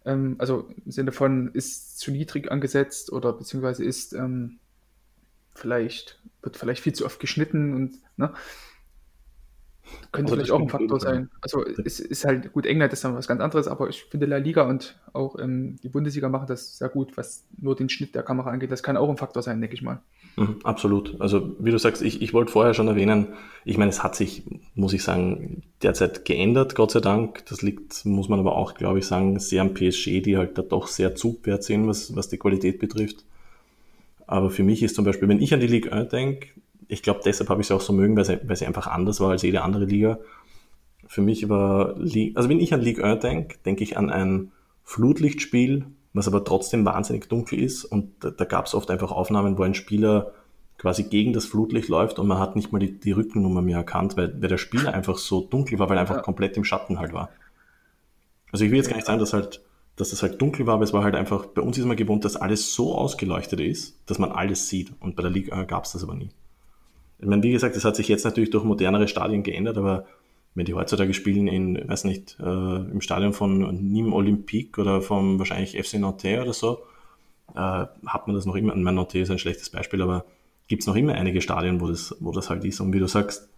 Ähm, 0.05 0.37
also 0.39 0.69
im 0.85 0.93
Sinne 0.93 1.13
von, 1.13 1.51
ist 1.55 1.99
zu 1.99 2.11
niedrig 2.11 2.51
angesetzt 2.51 3.11
oder 3.11 3.33
beziehungsweise 3.33 3.85
ist 3.85 4.13
ähm, 4.13 4.59
vielleicht, 5.55 6.21
wird 6.43 6.59
vielleicht 6.59 6.83
viel 6.83 6.93
zu 6.93 7.07
oft 7.07 7.21
geschnitten 7.21 7.75
und 7.75 7.99
ne? 8.19 8.35
Könnte 10.11 10.35
vielleicht 10.35 10.51
auch 10.51 10.61
ein 10.61 10.69
Faktor 10.69 11.01
sein. 11.01 11.31
Also 11.41 11.65
es 11.67 11.99
ist 11.99 12.25
halt, 12.25 12.53
gut, 12.53 12.67
England 12.67 12.93
ist 12.93 13.05
dann 13.05 13.15
was 13.15 13.29
ganz 13.29 13.41
anderes, 13.41 13.69
aber 13.69 13.89
ich 13.89 14.05
finde 14.05 14.27
La 14.27 14.37
Liga 14.37 14.63
und 14.63 15.01
auch 15.13 15.39
ähm, 15.39 15.77
die 15.83 15.89
Bundesliga 15.89 16.29
machen 16.29 16.47
das 16.47 16.79
sehr 16.79 16.89
gut, 16.89 17.17
was 17.17 17.47
nur 17.57 17.77
den 17.77 17.89
Schnitt 17.89 18.15
der 18.15 18.23
Kamera 18.23 18.51
angeht. 18.51 18.71
Das 18.71 18.83
kann 18.83 18.97
auch 18.99 19.09
ein 19.09 19.17
Faktor 19.17 19.43
sein, 19.43 19.61
denke 19.61 19.75
ich 19.75 19.83
mal. 19.83 20.03
Mhm, 20.37 20.57
absolut. 20.65 21.21
Also 21.21 21.55
wie 21.59 21.71
du 21.71 21.79
sagst, 21.79 22.03
ich, 22.03 22.23
ich 22.23 22.33
wollte 22.33 22.53
vorher 22.53 22.75
schon 22.75 22.89
erwähnen, 22.89 23.29
ich 23.65 23.77
meine, 23.77 23.91
es 23.91 24.03
hat 24.03 24.17
sich, 24.17 24.43
muss 24.75 24.93
ich 24.93 25.03
sagen, 25.03 25.63
derzeit 25.83 26.25
geändert, 26.25 26.75
Gott 26.75 26.91
sei 26.91 27.01
Dank. 27.01 27.45
Das 27.47 27.63
liegt, 27.63 28.05
muss 28.07 28.29
man 28.29 28.41
aber 28.41 28.57
auch, 28.57 28.75
glaube 28.75 28.99
ich, 28.99 29.07
sagen, 29.07 29.39
sehr 29.39 29.63
am 29.63 29.75
PSG, 29.75 30.23
die 30.23 30.37
halt 30.37 30.57
da 30.57 30.63
doch 30.63 30.87
sehr 30.87 31.15
zugwärts 31.15 31.67
sind, 31.67 31.87
was, 31.87 32.17
was 32.17 32.29
die 32.29 32.39
Qualität 32.39 32.79
betrifft. 32.79 33.25
Aber 34.27 34.51
für 34.51 34.63
mich 34.63 34.83
ist 34.83 34.97
zum 34.97 35.05
Beispiel, 35.05 35.29
wenn 35.29 35.43
ich 35.43 35.53
an 35.53 35.61
die 35.61 35.67
Ligue 35.67 35.93
1 35.93 36.09
denke, 36.09 36.49
ich 36.89 37.03
glaube, 37.03 37.21
deshalb 37.25 37.51
habe 37.51 37.61
ich 37.61 37.69
sie 37.69 37.75
auch 37.75 37.81
so 37.81 37.93
mögen, 37.93 38.17
weil 38.17 38.25
sie, 38.25 38.39
weil 38.45 38.57
sie 38.57 38.67
einfach 38.67 38.87
anders 38.87 39.21
war 39.21 39.31
als 39.31 39.43
jede 39.43 39.63
andere 39.63 39.85
Liga. 39.85 40.19
Für 41.07 41.21
mich 41.21 41.49
war, 41.49 41.97
also 41.97 42.49
wenn 42.49 42.61
ich 42.61 42.73
an 42.73 42.81
Ligue 42.81 43.05
1 43.05 43.21
denke, 43.21 43.57
denke 43.65 43.85
ich 43.85 43.97
an 43.99 44.11
ein 44.11 44.53
Flutlichtspiel, 44.85 45.87
was 46.13 46.29
aber 46.29 46.45
trotzdem 46.45 46.85
wahnsinnig 46.85 47.29
dunkel 47.29 47.61
ist. 47.61 47.85
Und 47.85 48.13
da, 48.21 48.31
da 48.31 48.45
gab 48.45 48.67
es 48.67 48.75
oft 48.75 48.91
einfach 48.91 49.11
Aufnahmen, 49.11 49.59
wo 49.59 49.63
ein 49.63 49.75
Spieler 49.75 50.33
quasi 50.79 51.05
gegen 51.05 51.33
das 51.33 51.47
Flutlicht 51.47 51.89
läuft 51.89 52.19
und 52.19 52.27
man 52.27 52.39
hat 52.39 52.57
nicht 52.57 52.73
mal 52.73 52.79
die, 52.79 52.99
die 52.99 53.13
Rückennummer 53.13 53.63
mehr 53.63 53.79
erkannt, 53.79 54.17
weil, 54.17 54.41
weil 54.41 54.49
der 54.49 54.59
Spieler 54.59 54.93
einfach 54.95 55.17
so 55.17 55.41
dunkel 55.41 55.79
war, 55.79 55.89
weil 55.89 55.97
er 55.97 56.03
einfach 56.03 56.17
ja. 56.17 56.23
komplett 56.23 56.57
im 56.57 56.65
Schatten 56.65 56.99
halt 56.99 57.13
war. 57.13 57.31
Also 58.51 58.65
ich 58.65 58.71
will 58.71 58.79
jetzt 58.79 58.89
gar 58.89 58.97
nicht 58.97 59.07
sagen, 59.07 59.21
dass 59.21 59.33
halt, 59.33 59.63
dass 59.97 60.11
das 60.11 60.23
halt 60.23 60.41
dunkel 60.41 60.67
war, 60.67 60.75
aber 60.75 60.85
es 60.85 60.93
war 60.93 61.05
halt 61.05 61.15
einfach, 61.15 61.47
bei 61.47 61.63
uns 61.63 61.79
ist 61.79 61.85
man 61.85 61.97
gewohnt, 61.97 62.25
dass 62.25 62.37
alles 62.37 62.75
so 62.75 62.95
ausgeleuchtet 62.95 63.61
ist, 63.61 63.99
dass 64.07 64.19
man 64.19 64.33
alles 64.33 64.69
sieht. 64.69 64.93
Und 65.01 65.17
bei 65.17 65.23
der 65.23 65.31
Liga 65.31 65.63
gab 65.65 65.85
es 65.85 65.93
das 65.93 66.03
aber 66.03 66.15
nie. 66.15 66.31
Ich 67.19 67.29
meine, 67.29 67.43
wie 67.43 67.53
gesagt, 67.53 67.77
das 67.77 67.85
hat 67.85 67.95
sich 67.95 68.09
jetzt 68.09 68.25
natürlich 68.25 68.51
durch 68.51 68.65
modernere 68.65 69.07
Stadien 69.07 69.45
geändert, 69.45 69.79
aber 69.79 70.07
wenn 70.55 70.67
die 70.67 70.75
heutzutage 70.75 71.15
spielen 71.15 71.49
in, 71.49 71.89
weiß 71.89 72.05
nicht, 72.05 72.37
äh, 72.41 72.45
im 72.45 73.01
Stadion 73.01 73.33
von 73.33 73.63
Nîmes 73.63 74.13
Olympique 74.13 74.81
oder 74.81 75.01
vom 75.01 75.39
wahrscheinlich 75.39 75.83
FC 75.83 75.95
Nanterre 75.95 76.43
oder 76.43 76.53
so, 76.53 76.81
äh, 77.55 77.87
hat 78.07 78.27
man 78.27 78.37
das 78.37 78.45
noch 78.45 78.55
immer, 78.55 78.75
mein 78.75 78.95
Nanterre 78.95 79.23
ist 79.23 79.31
ein 79.31 79.39
schlechtes 79.39 79.71
Beispiel, 79.71 80.03
aber 80.03 80.27
gibt 80.69 80.83
es 80.83 80.87
noch 80.87 80.97
immer 80.97 81.15
einige 81.15 81.41
Stadien, 81.41 81.81
wo 81.81 81.89
das, 81.89 82.17
wo 82.21 82.33
das 82.33 82.51
halt 82.51 82.65
ist. 82.65 82.81
Und 82.81 82.93
wie 82.93 82.99
du 82.99 83.07
sagst, 83.07 83.49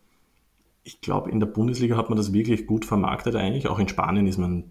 ich 0.85 1.01
glaube, 1.01 1.31
in 1.31 1.41
der 1.41 1.47
Bundesliga 1.47 1.97
hat 1.97 2.11
man 2.11 2.17
das 2.17 2.33
wirklich 2.33 2.67
gut 2.67 2.85
vermarktet 2.85 3.35
eigentlich. 3.37 3.69
Auch 3.69 3.79
in 3.79 3.89
Spanien 3.89 4.27
ist 4.27 4.39
man 4.39 4.65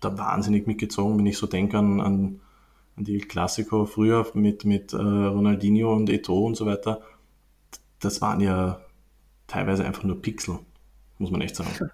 da 0.00 0.16
wahnsinnig 0.16 0.66
mitgezogen, 0.66 1.18
wenn 1.18 1.26
ich 1.26 1.36
so 1.36 1.46
denke 1.46 1.78
an, 1.78 2.00
an, 2.00 2.40
an 2.96 3.04
die 3.04 3.18
Klassiko 3.18 3.84
früher 3.84 4.26
mit, 4.34 4.64
mit 4.64 4.92
äh, 4.92 4.96
Ronaldinho 4.96 5.94
und 5.94 6.08
Eto 6.08 6.38
und 6.46 6.56
so 6.56 6.66
weiter. 6.66 7.02
Das 8.00 8.20
waren 8.22 8.40
ja 8.40 8.80
teilweise 9.46 9.84
einfach 9.84 10.04
nur 10.04 10.20
Pixel 10.22 10.60
muss 11.20 11.30
man 11.30 11.40
echt 11.40 11.56
sagen. 11.56 11.70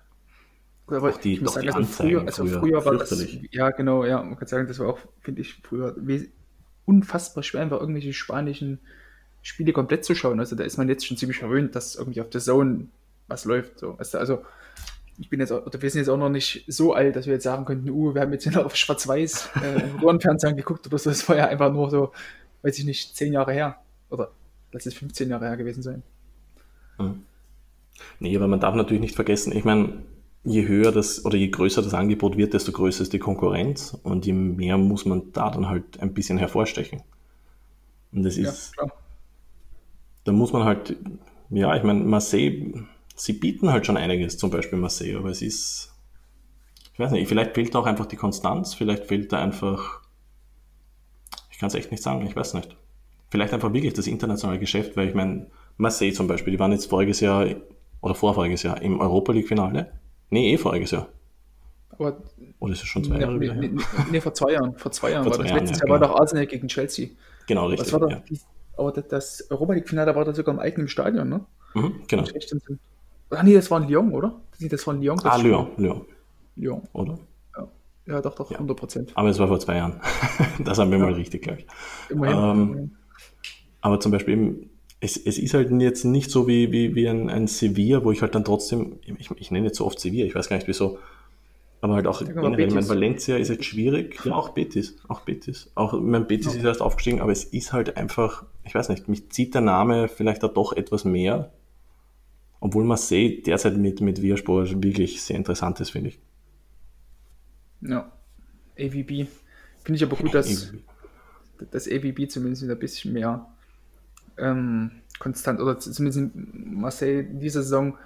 Gut, 0.87 0.99
aber 0.99 1.11
auch 1.11 1.17
die, 1.19 1.35
ich 1.35 1.41
muss 1.41 1.55
sagen, 1.55 1.69
also 1.69 1.83
früher, 1.83 2.21
also 2.21 2.47
früher, 2.47 2.61
früher 2.61 2.85
war 2.85 2.97
das, 2.97 3.27
ja 3.51 3.71
genau, 3.71 4.05
ja, 4.05 4.23
man 4.23 4.37
kann 4.39 4.47
sagen, 4.47 4.69
das 4.69 4.79
war 4.79 4.89
auch, 4.89 4.99
finde 5.21 5.41
ich, 5.41 5.55
früher 5.55 5.97
unfassbar 6.85 7.43
schwer, 7.43 7.62
einfach 7.62 7.81
irgendwelche 7.81 8.12
spanischen 8.12 8.79
Spiele 9.43 9.73
komplett 9.73 10.05
zu 10.05 10.15
schauen. 10.15 10.39
Also 10.39 10.55
da 10.55 10.62
ist 10.62 10.77
man 10.77 10.89
jetzt 10.89 11.05
schon 11.05 11.17
ziemlich 11.17 11.39
verwöhnt, 11.39 11.75
dass 11.75 11.97
irgendwie 11.97 12.21
auf 12.21 12.31
der 12.31 12.41
Zone 12.41 12.87
was 13.27 13.45
läuft. 13.45 13.81
So. 13.81 13.97
Also, 13.99 14.19
also 14.19 14.43
ich 15.19 15.29
bin 15.29 15.41
jetzt, 15.41 15.51
oder 15.51 15.83
wir 15.83 15.91
sind 15.91 16.01
jetzt 16.01 16.09
auch 16.09 16.17
noch 16.17 16.29
nicht 16.29 16.65
so 16.69 16.95
alt, 16.95 17.17
dass 17.17 17.27
wir 17.27 17.35
jetzt 17.35 17.45
sagen 17.45 17.65
könnten, 17.65 17.91
uh, 17.91 18.15
wir 18.15 18.23
haben 18.23 18.33
jetzt 18.33 18.47
noch 18.47 18.65
auf 18.65 18.77
Schwarz-Weiß 18.77 19.51
äh, 19.57 20.01
Röhrenfernsehen 20.03 20.57
geguckt 20.57 20.87
oder 20.87 20.99
so. 20.99 21.11
Das 21.11 21.29
war 21.29 21.37
ja 21.37 21.49
einfach 21.49 21.73
nur 21.73 21.91
so, 21.91 22.12
weiß 22.62 22.79
ich 22.79 22.85
nicht, 22.85 23.17
zehn 23.17 23.33
Jahre 23.33 23.53
her. 23.53 23.79
Oder 24.11 24.31
lass 24.71 24.87
es 24.87 24.95
15 24.95 25.29
Jahre 25.31 25.47
her 25.47 25.57
gewesen 25.57 25.83
sein. 25.83 26.03
Mhm. 26.99 27.25
Nee, 28.20 28.37
aber 28.37 28.48
man 28.48 28.61
darf 28.61 28.74
natürlich 28.74 29.00
nicht 29.00 29.14
vergessen, 29.14 29.56
ich 29.56 29.64
meine, 29.64 30.04
je 30.44 30.66
höher 30.66 30.92
das 30.92 31.24
oder 31.24 31.37
je 31.37 31.48
größer 31.48 31.82
das 31.82 31.94
Angebot 31.94 32.37
wird, 32.37 32.54
desto 32.54 32.72
größer 32.72 33.02
ist 33.02 33.12
die 33.12 33.18
Konkurrenz 33.18 33.98
und 34.02 34.26
je 34.26 34.32
mehr 34.32 34.78
muss 34.78 35.04
man 35.04 35.32
da 35.32 35.50
dann 35.50 35.68
halt 35.68 36.00
ein 36.00 36.14
bisschen 36.14 36.38
hervorstechen. 36.38 37.02
Und 38.12 38.22
das 38.22 38.37
ist, 38.37 38.72
ja, 38.80 38.87
da 40.24 40.32
muss 40.32 40.52
man 40.52 40.64
halt, 40.64 40.96
ja, 41.50 41.74
ich 41.76 41.82
meine, 41.82 42.00
Marseille, 42.00 42.72
sie 43.14 43.32
bieten 43.32 43.70
halt 43.70 43.87
schon 43.87 43.96
einiges, 43.96 44.38
zum 44.38 44.50
Beispiel 44.50 44.78
Marseille, 44.78 45.16
aber 45.16 45.30
es 45.30 45.42
ist, 45.42 45.92
ich 46.92 46.98
weiß 46.98 47.11
nicht, 47.11 47.28
vielleicht 47.28 47.54
fehlt 47.54 47.74
da 47.74 47.80
auch 47.80 47.87
einfach 47.87 48.06
die 48.06 48.16
Konstanz, 48.16 48.74
vielleicht 48.74 49.06
fehlt 49.06 49.32
da 49.32 49.42
einfach, 49.42 50.00
ich 51.50 51.59
kann 51.59 51.68
es 51.68 51.74
echt 51.74 51.90
nicht 51.90 52.02
sagen, 52.02 52.26
ich 52.26 52.37
weiß 52.37 52.54
nicht. 52.54 52.76
Vielleicht 53.30 53.52
einfach 53.52 53.72
wirklich 53.72 53.94
das 53.94 54.06
internationale 54.06 54.61
Geschäft, 54.61 54.96
weil 54.96 55.09
ich 55.09 55.14
meine, 55.14 55.48
Marseille 55.76 56.12
zum 56.12 56.28
Beispiel, 56.28 56.52
die 56.52 56.61
waren 56.61 56.72
jetzt 56.72 56.87
voriges 56.87 57.20
Jahr 57.20 57.46
oder 58.07 58.14
vorvoriges 58.14 58.62
Jahr 58.62 58.81
im 58.83 59.01
Europa 59.01 59.33
League-Finale. 59.33 59.92
Nee, 60.31 60.53
eh 60.53 60.59
voriges 60.59 60.92
Jahr. 60.92 61.09
Aber 61.90 62.16
Oder 62.61 62.73
ist 62.73 62.83
es 62.83 62.88
schon 62.88 63.03
zwei 63.03 63.19
Jahre 63.19 63.37
nee, 63.37 63.53
nee, 63.55 63.71
nee, 64.11 64.21
vor 64.21 64.33
zwei 64.33 64.53
Jahren. 64.53 64.77
Vor 64.77 64.92
zwei 64.92 65.11
Jahren. 65.11 65.25
Vor 65.25 65.33
zwei 65.33 65.40
war 65.40 65.47
Jahren, 65.47 65.59
letztes 65.59 65.79
ja, 65.79 65.87
Jahr 65.87 65.99
genau. 65.99 66.09
war 66.09 66.14
doch 66.14 66.21
Arsenal 66.21 66.47
gegen 66.47 66.69
Chelsea. 66.69 67.09
Genau, 67.49 67.66
richtig. 67.66 67.90
Das 67.90 68.11
ja. 68.11 68.23
aber 68.77 68.92
das 68.92 69.51
Europa 69.51 69.73
League-Finale 69.73 70.14
war 70.14 70.25
da 70.25 70.33
sogar 70.33 70.55
im 70.55 70.61
eigenen 70.61 70.88
Stadion, 70.88 71.29
ne? 71.29 71.45
Mhm, 71.75 72.03
genau. 72.07 72.25
Ach 73.31 73.42
nee, 73.42 73.55
das 73.55 73.71
war 73.71 73.83
in 73.83 73.88
Lyon, 73.88 74.12
oder? 74.12 74.40
Das 74.61 74.87
war 74.87 74.95
in 74.95 75.03
Lyon. 75.03 75.19
Ah, 75.25 75.37
Lyon, 75.37 75.69
Lyon. 75.77 76.07
Lyon. 76.55 76.83
Oder? 76.92 77.19
Ja, 77.57 77.69
ja 78.07 78.21
doch, 78.21 78.37
doch, 78.37 78.51
ja. 78.51 78.57
100 78.59 78.77
Prozent. 78.77 79.12
Aber 79.14 79.31
es 79.31 79.38
war 79.40 79.49
vor 79.49 79.59
zwei 79.59 79.77
Jahren. 79.77 80.01
das 80.64 80.79
haben 80.79 80.92
wir 80.92 80.99
mal 80.99 81.12
richtig, 81.12 81.42
glaube 81.42 81.61
ich. 81.61 81.66
Immerhin. 82.09 82.37
Ähm, 82.37 82.90
aber 83.81 83.99
zum 83.99 84.12
Beispiel 84.12 84.69
es, 85.00 85.16
es 85.16 85.38
ist 85.38 85.54
halt 85.54 85.70
jetzt 85.80 86.04
nicht 86.04 86.30
so 86.30 86.48
wie, 86.48 86.72
wie, 86.72 86.94
wie 86.94 87.09
ein, 87.09 87.28
ein 87.28 87.46
Sevilla, 87.46 88.04
wo 88.04 88.12
ich 88.12 88.22
halt 88.22 88.35
dann 88.35 88.44
trotzdem, 88.44 88.98
ich, 89.04 89.30
ich 89.30 89.50
nenne 89.50 89.66
jetzt 89.66 89.78
so 89.78 89.87
oft 89.87 90.00
Sevilla, 90.00 90.26
ich 90.26 90.35
weiß 90.35 90.48
gar 90.48 90.56
nicht 90.56 90.68
wieso, 90.68 90.98
aber 91.80 91.94
halt 91.94 92.06
auch 92.06 92.24
generell, 92.24 92.70
mein 92.70 92.88
Valencia 92.88 93.37
ist 93.37 93.48
jetzt 93.48 93.64
schwierig, 93.64 94.24
ja 94.24 94.35
auch 94.35 94.50
Betis, 94.50 94.96
auch 95.09 95.20
Betis, 95.20 95.70
auch 95.74 95.92
mein 96.00 96.26
Betis 96.26 96.54
ja. 96.54 96.61
ist 96.61 96.64
erst 96.64 96.82
aufgestiegen, 96.82 97.20
aber 97.20 97.32
es 97.32 97.44
ist 97.44 97.72
halt 97.72 97.96
einfach, 97.96 98.44
ich 98.64 98.74
weiß 98.74 98.88
nicht, 98.88 99.09
mich 99.09 99.30
zieht 99.30 99.54
der 99.54 99.61
Name 99.61 100.09
vielleicht 100.09 100.42
da 100.42 100.48
doch 100.48 100.72
etwas 100.72 101.04
mehr, 101.04 101.52
obwohl 102.61 102.85
Marseille 102.85 103.42
derzeit 103.42 103.76
mit, 103.76 104.00
mit 104.00 104.22
Viaspor 104.22 104.66
wirklich 104.82 105.22
sehr 105.22 105.37
interessant 105.37 105.78
ist, 105.80 105.90
finde 105.90 106.09
ich. 106.09 106.18
Ja, 107.82 108.11
AVB. 108.78 109.28
Finde 109.85 109.96
ich 109.96 110.02
aber 110.02 110.16
gut, 110.16 110.35
dass 110.35 110.72
das 111.70 111.87
AVB 111.87 112.28
zumindest 112.28 112.64
ein 112.64 112.78
bisschen 112.78 113.12
mehr 113.12 113.46
ähm, 114.38 114.90
konstant, 115.18 115.61
oder 115.61 115.79
zumindest 115.79 116.18
in 116.18 116.81
Marseille 116.81 117.25
diese 117.25 117.62
Saison 117.62 117.99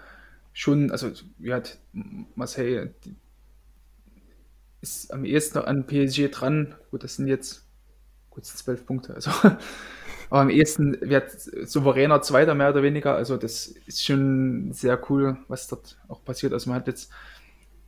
schon, 0.52 0.90
also 0.90 1.10
wie 1.38 1.52
hat 1.52 1.78
Marseille 2.34 2.90
ist 4.80 5.12
am 5.12 5.24
ehesten 5.24 5.58
an 5.58 5.86
PSG 5.86 6.30
dran. 6.30 6.74
Gut, 6.90 7.04
das 7.04 7.16
sind 7.16 7.26
jetzt 7.26 7.66
kurz 8.30 8.54
zwölf 8.56 8.86
Punkte. 8.86 9.14
Also, 9.14 9.30
aber 10.30 10.40
am 10.40 10.50
ehesten 10.50 10.98
wird 11.02 11.30
souveräner 11.68 12.22
Zweiter 12.22 12.54
mehr 12.54 12.70
oder 12.70 12.82
weniger. 12.82 13.14
Also 13.14 13.36
das 13.36 13.66
ist 13.66 14.04
schon 14.04 14.72
sehr 14.72 14.98
cool, 15.10 15.36
was 15.48 15.68
dort 15.68 15.98
auch 16.08 16.24
passiert. 16.24 16.52
Also 16.52 16.70
man 16.70 16.80
hat 16.80 16.86
jetzt 16.86 17.10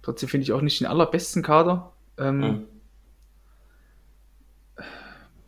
trotzdem 0.02 0.28
finde 0.28 0.42
ich 0.42 0.52
auch 0.52 0.60
nicht 0.60 0.80
den 0.80 0.88
allerbesten 0.88 1.42
Kader. 1.42 1.92
Ähm, 2.18 2.38
mhm 2.38 2.66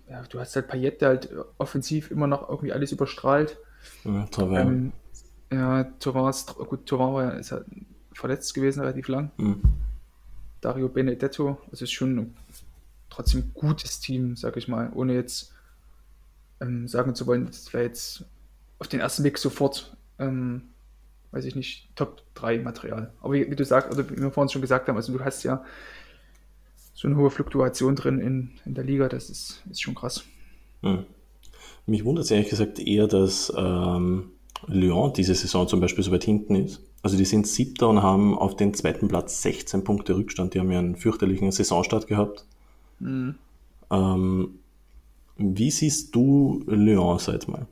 ja, 0.08 0.13
du 0.28 0.40
hast 0.40 0.54
halt 0.56 0.68
Payet, 0.68 1.00
der 1.00 1.08
halt 1.08 1.30
offensiv 1.58 2.10
immer 2.10 2.26
noch 2.26 2.48
irgendwie 2.48 2.72
alles 2.72 2.92
überstrahlt. 2.92 3.56
Ja, 4.04 4.26
Tavern. 4.26 4.92
Ähm, 5.50 5.58
ja, 5.58 5.84
Torrens, 6.00 6.46
gut, 6.46 6.86
Torrens 6.86 7.14
war, 7.14 7.38
ist 7.38 7.52
halt 7.52 7.66
verletzt 8.12 8.54
gewesen 8.54 8.80
relativ 8.80 9.08
lang. 9.08 9.30
Mhm. 9.36 9.62
Dario 10.60 10.88
Benedetto, 10.88 11.58
das 11.70 11.82
ist 11.82 11.92
schon 11.92 12.34
trotzdem 13.10 13.40
ein 13.40 13.50
gutes 13.54 14.00
Team, 14.00 14.36
sag 14.36 14.56
ich 14.56 14.68
mal, 14.68 14.90
ohne 14.94 15.14
jetzt 15.14 15.52
ähm, 16.60 16.88
sagen 16.88 17.14
zu 17.14 17.26
wollen, 17.26 17.46
das 17.46 17.72
wäre 17.72 17.84
jetzt 17.84 18.24
auf 18.78 18.88
den 18.88 19.00
ersten 19.00 19.24
Weg 19.24 19.38
sofort, 19.38 19.96
ähm, 20.18 20.62
weiß 21.32 21.44
ich 21.44 21.54
nicht, 21.54 21.94
Top 21.96 22.22
3 22.34 22.58
Material. 22.58 23.12
Aber 23.20 23.34
wie, 23.34 23.50
wie, 23.50 23.56
du 23.56 23.64
sagst, 23.64 23.90
oder 23.90 24.08
wie 24.08 24.16
wir 24.16 24.30
vorhin 24.30 24.48
schon 24.48 24.62
gesagt 24.62 24.88
haben, 24.88 24.96
also 24.96 25.16
du 25.16 25.24
hast 25.24 25.42
ja 25.42 25.64
so 26.94 27.08
eine 27.08 27.16
hohe 27.16 27.30
Fluktuation 27.30 27.96
drin 27.96 28.20
in, 28.20 28.52
in 28.64 28.74
der 28.74 28.84
Liga, 28.84 29.08
das 29.08 29.28
ist, 29.28 29.62
ist 29.70 29.82
schon 29.82 29.94
krass. 29.94 30.24
Hm. 30.82 31.04
Mich 31.86 32.04
wundert 32.04 32.24
es 32.24 32.30
ehrlich 32.30 32.48
gesagt 32.48 32.78
eher, 32.78 33.06
dass 33.06 33.52
ähm, 33.56 34.30
Lyon 34.66 35.12
diese 35.12 35.34
Saison 35.34 35.68
zum 35.68 35.80
Beispiel 35.80 36.04
so 36.04 36.12
weit 36.12 36.24
hinten 36.24 36.54
ist. 36.54 36.80
Also 37.02 37.18
die 37.18 37.26
sind 37.26 37.46
siebter 37.46 37.88
und 37.88 38.02
haben 38.02 38.38
auf 38.38 38.56
den 38.56 38.72
zweiten 38.72 39.08
Platz 39.08 39.42
16 39.42 39.84
Punkte 39.84 40.16
Rückstand. 40.16 40.54
Die 40.54 40.60
haben 40.60 40.70
ja 40.70 40.78
einen 40.78 40.96
fürchterlichen 40.96 41.50
Saisonstart 41.50 42.06
gehabt. 42.06 42.46
Mhm. 43.00 43.34
Ähm, 43.90 44.58
wie 45.36 45.70
siehst 45.70 46.14
du 46.14 46.62
Lyon, 46.66 47.18
seit 47.18 47.48
mal? 47.48 47.66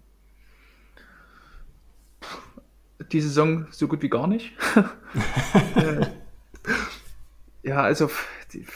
Die 3.12 3.20
Saison 3.20 3.66
so 3.70 3.88
gut 3.88 4.02
wie 4.02 4.10
gar 4.10 4.26
nicht. 4.26 4.52
Äh, 5.74 6.06
ja, 7.62 7.82
also 7.82 8.10
die, 8.52 8.66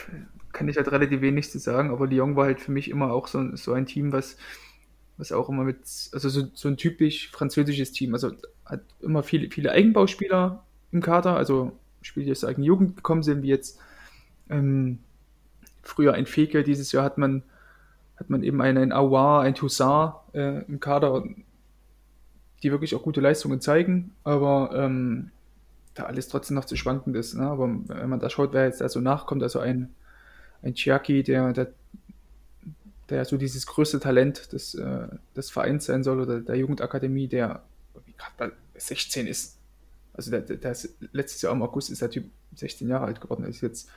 kann 0.57 0.67
ich 0.67 0.77
halt 0.77 0.91
relativ 0.91 1.21
wenig 1.21 1.51
zu 1.51 1.59
sagen, 1.59 1.91
aber 1.91 2.07
Lyon 2.07 2.35
war 2.35 2.45
halt 2.45 2.59
für 2.59 2.71
mich 2.71 2.89
immer 2.89 3.13
auch 3.13 3.27
so, 3.27 3.55
so 3.55 3.73
ein 3.73 3.85
Team, 3.85 4.11
was, 4.11 4.37
was 5.17 5.31
auch 5.31 5.49
immer 5.49 5.63
mit, 5.63 5.77
also 6.11 6.29
so, 6.29 6.47
so 6.53 6.67
ein 6.67 6.77
typisch 6.77 7.29
französisches 7.29 7.91
Team, 7.91 8.13
also 8.13 8.31
hat 8.65 8.81
immer 8.99 9.21
viele, 9.21 9.51
viele 9.51 9.71
Eigenbauspieler 9.71 10.63
im 10.91 11.01
Kader, 11.01 11.37
also 11.37 11.73
Spieler, 12.01 12.25
die 12.25 12.31
aus 12.31 12.39
der 12.39 12.49
eigenen 12.49 12.65
Jugend 12.65 12.95
gekommen 12.95 13.21
sind, 13.21 13.43
wie 13.43 13.49
jetzt 13.49 13.79
ähm, 14.49 14.97
früher 15.83 16.13
ein 16.13 16.25
Feke, 16.25 16.63
dieses 16.63 16.91
Jahr 16.91 17.03
hat 17.03 17.19
man, 17.19 17.43
hat 18.15 18.31
man 18.31 18.41
eben 18.41 18.59
einen, 18.59 18.79
einen 18.79 18.91
Aouar, 18.91 19.41
ein 19.41 19.53
Toussaint 19.53 20.13
äh, 20.33 20.63
im 20.63 20.79
Kader, 20.79 21.23
die 22.63 22.71
wirklich 22.71 22.95
auch 22.95 23.03
gute 23.03 23.21
Leistungen 23.21 23.61
zeigen, 23.61 24.15
aber 24.23 24.71
ähm, 24.73 25.29
da 25.93 26.03
alles 26.03 26.29
trotzdem 26.29 26.55
noch 26.55 26.65
zu 26.65 26.75
schwankend 26.75 27.15
ist. 27.15 27.35
Ne? 27.35 27.43
Aber 27.43 27.67
wenn 27.67 28.09
man 28.09 28.19
da 28.19 28.29
schaut, 28.31 28.53
wer 28.53 28.65
jetzt 28.65 28.81
da 28.81 28.89
so 28.89 28.99
nachkommt, 28.99 29.43
also 29.43 29.59
ein, 29.59 29.93
ein 30.61 30.73
Chiaki, 30.73 31.23
der, 31.23 31.53
der, 31.53 31.73
der 33.09 33.25
so 33.25 33.37
dieses 33.37 33.65
größte 33.65 33.99
Talent 33.99 34.51
des, 34.53 34.75
äh, 34.75 35.07
des 35.35 35.49
Vereins 35.49 35.85
sein 35.85 36.03
soll 36.03 36.21
oder 36.21 36.41
der 36.41 36.55
Jugendakademie, 36.55 37.27
der 37.27 37.63
gerade 38.17 38.53
16 38.75 39.27
ist. 39.27 39.57
Also 40.13 40.31
der, 40.31 40.41
der 40.41 40.71
ist, 40.71 40.95
letztes 41.11 41.41
Jahr 41.41 41.53
im 41.53 41.61
August 41.61 41.89
ist 41.89 42.01
der 42.01 42.09
Typ 42.09 42.25
16 42.55 42.87
Jahre 42.87 43.05
alt 43.05 43.21
geworden, 43.21 43.45
ist 43.45 43.61
jetzt 43.61 43.89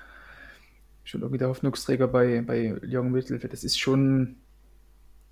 schon 1.04 1.22
irgendwie 1.22 1.38
der 1.38 1.48
Hoffnungsträger 1.48 2.08
bei, 2.08 2.42
bei 2.42 2.76
Lyon 2.82 3.10
Mittelfeld. 3.10 3.52
Das 3.52 3.64
ist 3.64 3.78
schon 3.78 4.36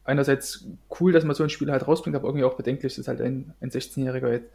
einerseits 0.04 0.64
cool, 0.98 1.12
dass 1.12 1.24
man 1.24 1.36
so 1.36 1.42
ein 1.42 1.50
Spiel 1.50 1.70
halt 1.70 1.86
rausbringt, 1.86 2.16
aber 2.16 2.28
irgendwie 2.28 2.44
auch 2.44 2.56
bedenklich, 2.56 2.96
dass 2.96 3.08
halt 3.08 3.20
ein, 3.20 3.52
ein 3.60 3.70
16-Jähriger 3.70 4.30
jetzt, 4.30 4.50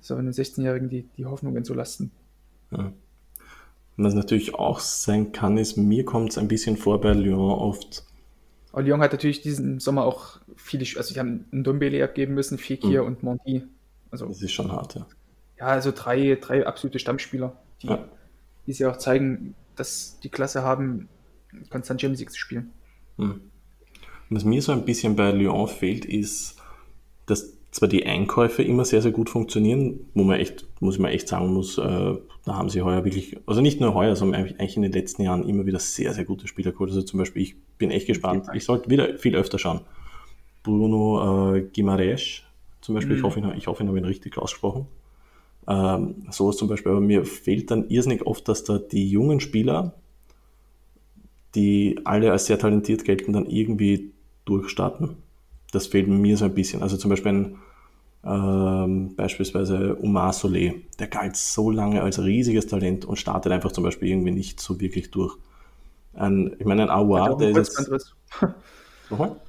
so 0.00 0.14
einem 0.14 0.30
16-Jährigen 0.30 0.88
die, 0.88 1.02
die 1.16 1.26
Hoffnungen 1.26 1.64
so 1.64 1.74
lasten. 1.74 2.10
Ja. 2.70 2.92
Was 4.02 4.14
natürlich 4.14 4.54
auch 4.54 4.80
sein 4.80 5.32
kann, 5.32 5.58
ist, 5.58 5.76
mir 5.76 6.06
kommt 6.06 6.30
es 6.30 6.38
ein 6.38 6.48
bisschen 6.48 6.78
vor 6.78 7.02
bei 7.02 7.12
Lyon 7.12 7.52
oft. 7.52 8.04
Aber 8.72 8.82
Lyon 8.82 9.02
hat 9.02 9.12
natürlich 9.12 9.42
diesen 9.42 9.78
Sommer 9.78 10.04
auch 10.04 10.38
viele, 10.56 10.86
also 10.96 11.12
die 11.12 11.20
haben 11.20 11.44
einen 11.52 11.64
Dombele 11.64 12.02
abgeben 12.02 12.32
müssen, 12.34 12.56
Fekir 12.56 13.02
mhm. 13.02 13.08
und 13.08 13.22
Monti. 13.22 13.62
Also, 14.10 14.26
das 14.26 14.40
ist 14.40 14.52
schon 14.52 14.72
hart, 14.72 14.94
ja. 14.94 15.06
Ja, 15.58 15.66
also 15.66 15.92
drei, 15.94 16.38
drei 16.40 16.66
absolute 16.66 16.98
Stammspieler, 16.98 17.54
die, 17.82 17.88
ja. 17.88 18.08
die 18.66 18.72
sie 18.72 18.86
auch 18.86 18.96
zeigen, 18.96 19.54
dass 19.76 20.18
die 20.20 20.30
Klasse 20.30 20.62
haben, 20.62 21.10
konstant 21.68 22.00
Champions 22.00 22.20
League 22.20 22.32
zu 22.32 22.38
spielen. 22.38 22.72
Mhm. 23.18 23.42
Was 24.30 24.44
mir 24.44 24.62
so 24.62 24.72
ein 24.72 24.86
bisschen 24.86 25.14
bei 25.14 25.30
Lyon 25.30 25.68
fehlt, 25.68 26.06
ist, 26.06 26.56
dass 27.26 27.52
zwar 27.70 27.88
die 27.88 28.04
Einkäufe 28.04 28.62
immer 28.62 28.84
sehr, 28.84 29.02
sehr 29.02 29.12
gut 29.12 29.30
funktionieren, 29.30 30.00
wo 30.14 30.24
man 30.24 30.40
echt, 30.40 30.66
muss 30.80 30.98
man 30.98 31.12
echt 31.12 31.28
sagen 31.28 31.52
muss, 31.52 31.78
äh, 31.78 32.14
da 32.44 32.54
haben 32.54 32.68
sie 32.68 32.82
heuer 32.82 33.04
wirklich, 33.04 33.36
also 33.46 33.60
nicht 33.60 33.80
nur 33.80 33.94
heuer, 33.94 34.16
sondern 34.16 34.42
eigentlich 34.42 34.76
in 34.76 34.82
den 34.82 34.92
letzten 34.92 35.22
Jahren 35.22 35.48
immer 35.48 35.66
wieder 35.66 35.78
sehr, 35.78 36.12
sehr 36.12 36.24
gute 36.24 36.48
Spieler 36.48 36.72
geholt. 36.72 36.90
Also 36.90 37.02
zum 37.02 37.18
Beispiel, 37.18 37.42
ich 37.42 37.56
bin 37.78 37.90
echt 37.90 38.06
gespannt, 38.06 38.48
ich 38.54 38.64
sollte 38.64 38.90
wieder 38.90 39.18
viel 39.18 39.36
öfter 39.36 39.58
schauen. 39.58 39.80
Bruno 40.62 41.54
äh, 41.54 41.62
Guimaraes, 41.74 42.42
zum 42.80 42.94
Beispiel, 42.94 43.12
mhm. 43.12 43.18
ich 43.18 43.24
hoffe, 43.24 43.54
ich 43.56 43.66
hoffe, 43.66 43.82
ich 43.82 43.88
habe 43.88 43.98
ihn 43.98 44.04
richtig 44.04 44.36
ausgesprochen. 44.36 44.86
Ähm, 45.68 46.16
sowas 46.30 46.56
zum 46.56 46.68
Beispiel, 46.68 46.92
aber 46.92 47.00
mir 47.00 47.24
fehlt 47.24 47.70
dann 47.70 47.88
irrsinnig 47.88 48.26
oft, 48.26 48.48
dass 48.48 48.64
da 48.64 48.78
die 48.78 49.08
jungen 49.08 49.40
Spieler, 49.40 49.94
die 51.54 52.00
alle 52.04 52.32
als 52.32 52.46
sehr 52.46 52.58
talentiert 52.58 53.04
gelten, 53.04 53.32
dann 53.32 53.46
irgendwie 53.46 54.12
durchstarten. 54.44 55.16
Das 55.70 55.86
fehlt 55.86 56.08
mir 56.08 56.36
so 56.36 56.44
ein 56.44 56.54
bisschen. 56.54 56.82
Also 56.82 56.96
zum 56.96 57.10
Beispiel 57.10 57.32
ein, 57.32 57.58
ähm, 58.24 59.14
beispielsweise 59.16 59.96
Omar 60.02 60.32
Solé, 60.32 60.82
der 60.98 61.06
galt 61.06 61.36
so 61.36 61.70
lange 61.70 62.02
als 62.02 62.22
riesiges 62.22 62.66
Talent 62.66 63.04
und 63.04 63.16
startet 63.16 63.52
einfach 63.52 63.72
zum 63.72 63.84
Beispiel 63.84 64.08
irgendwie 64.08 64.32
nicht 64.32 64.60
so 64.60 64.80
wirklich 64.80 65.10
durch. 65.10 65.36
Ein, 66.14 66.56
ich 66.58 66.66
meine, 66.66 66.82
ein 66.82 66.90
Aouar, 66.90 67.36
der 67.36 67.56
ist 67.56 67.78
jetzt... 67.78 68.14
Nochmal? 69.10 69.40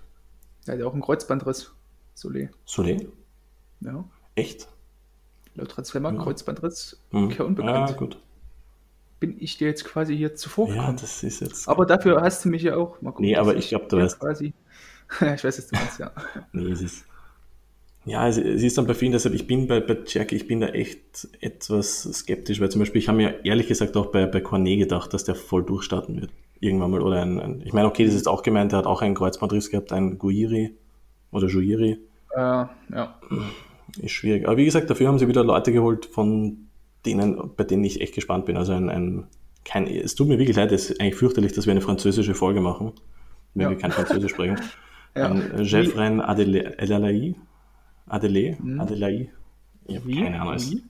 Er 0.68 0.76
hat 0.76 0.84
auch 0.84 0.94
einen 0.94 1.02
Kreuzbandriss, 1.02 1.72
Solé. 2.16 2.50
Solé? 2.68 3.08
Ja. 3.82 4.06
Echt? 4.36 4.68
Laut 5.56 5.70
Transfermarkt, 5.70 6.18
ja. 6.20 6.24
Kreuzbandriss, 6.24 7.02
hm. 7.10 7.32
unbekannt. 7.40 7.90
Ja, 7.90 7.96
gut 7.96 8.18
bin 9.22 9.38
ich 9.40 9.58
dir 9.58 9.68
jetzt 9.68 9.86
quasi 9.86 10.18
hier 10.18 10.36
zuvor 10.36 10.68
gekommen. 10.68 10.88
Ja, 10.88 10.94
das 10.94 11.24
ist 11.24 11.40
jetzt. 11.40 11.70
Aber 11.70 11.86
dafür 11.86 12.22
hast 12.22 12.44
du 12.44 12.50
mich 12.50 12.64
ja 12.64 12.76
auch. 12.76 13.00
Mal 13.02 13.12
gucken, 13.12 13.28
nee, 13.28 13.38
aber 13.38 13.56
ich 13.56 13.70
glaube, 13.70 13.86
du 13.88 13.98
weißt. 13.98 14.20
Quasi 14.20 14.54
ich 15.36 15.44
weiß, 15.44 15.58
was 15.58 15.68
du 15.68 15.76
meinst, 15.76 16.00
ja. 16.00 16.12
nee, 16.54 16.72
es 16.72 16.82
ist. 16.82 17.06
Ja, 18.04 18.28
es, 18.28 18.38
es 18.38 18.64
ist 18.64 18.78
dann 18.78 18.88
bei 18.88 18.96
vielen, 18.96 19.12
deshalb, 19.12 19.36
ich 19.36 19.46
bin 19.46 19.68
bei, 19.68 19.80
bei 19.80 19.96
Jack, 20.08 20.32
ich 20.32 20.48
bin 20.48 20.62
da 20.62 20.68
echt 20.68 21.28
etwas 21.40 22.02
skeptisch, 22.02 22.60
weil 22.60 22.70
zum 22.70 22.80
Beispiel, 22.80 23.00
ich 23.00 23.08
habe 23.08 23.18
mir 23.18 23.46
ehrlich 23.46 23.68
gesagt 23.68 23.96
auch 23.96 24.08
bei, 24.08 24.26
bei 24.26 24.42
Cornet 24.42 24.80
gedacht, 24.80 25.14
dass 25.14 25.24
der 25.24 25.36
voll 25.36 25.64
durchstarten 25.64 26.20
wird. 26.20 26.32
Irgendwann 26.60 26.92
mal. 26.92 27.02
Oder 27.02 27.22
ein, 27.22 27.40
ein 27.40 27.62
ich 27.64 27.74
meine, 27.74 27.88
okay, 27.88 28.06
das 28.06 28.16
ist 28.16 28.28
auch 28.28 28.42
gemeint, 28.42 28.72
der 28.72 28.80
hat 28.80 28.88
auch 28.88 29.04
einen 29.04 29.14
Kreuzbandriss 29.14 29.70
gehabt, 29.70 29.92
ein 29.94 30.18
Guiri 30.18 30.76
oder 31.32 31.48
Juiri. 31.48 32.00
Äh, 32.36 32.40
ja. 32.40 33.20
Ist 34.00 34.12
schwierig. 34.12 34.48
Aber 34.48 34.58
wie 34.58 34.66
gesagt, 34.66 34.90
dafür 34.90 35.08
haben 35.08 35.20
sie 35.20 35.28
wieder 35.28 35.44
Leute 35.44 35.72
geholt, 35.72 36.08
von 36.08 36.70
denen, 37.06 37.52
bei 37.56 37.64
denen 37.64 37.84
ich 37.84 38.02
echt 38.02 38.16
gespannt 38.16 38.46
bin. 38.46 38.58
Also 38.58 38.74
ein, 38.74 38.90
ein 38.90 39.28
kein, 39.64 39.86
es 39.86 40.16
tut 40.16 40.28
mir 40.28 40.40
wirklich 40.40 40.58
leid, 40.58 40.72
es 40.72 40.90
ist 40.90 41.00
eigentlich 41.00 41.16
fürchterlich, 41.16 41.54
dass 41.54 41.68
wir 41.68 41.72
eine 41.72 41.82
französische 41.82 42.34
Folge 42.34 42.62
machen, 42.62 42.94
wenn 43.54 43.64
ja. 43.64 43.70
wir 43.70 43.78
kein 43.78 43.92
Französisch 43.92 44.32
sprechen. 44.32 44.60
Ja. 45.16 45.30
Ein 45.30 45.64
Jeffren 45.64 46.22
Adelaide. 46.22 47.36
Adelaide? 48.08 48.58
Hm. 48.58 48.80
Adelaide? 48.80 49.30
Ich 49.86 49.98
habe 49.98 50.14
keine 50.14 50.42
Ahnung. 50.42 50.58
Wie? 50.58 50.84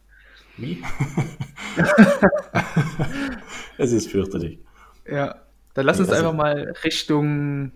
Wie? 0.57 0.83
es 3.77 3.91
ist 3.91 4.11
fürchterlich. 4.11 4.59
Ja, 5.09 5.41
dann 5.73 5.85
lass 5.85 5.99
uns 5.99 6.09
also, 6.09 6.21
einfach 6.21 6.37
mal 6.37 6.73
Richtung, 6.83 7.71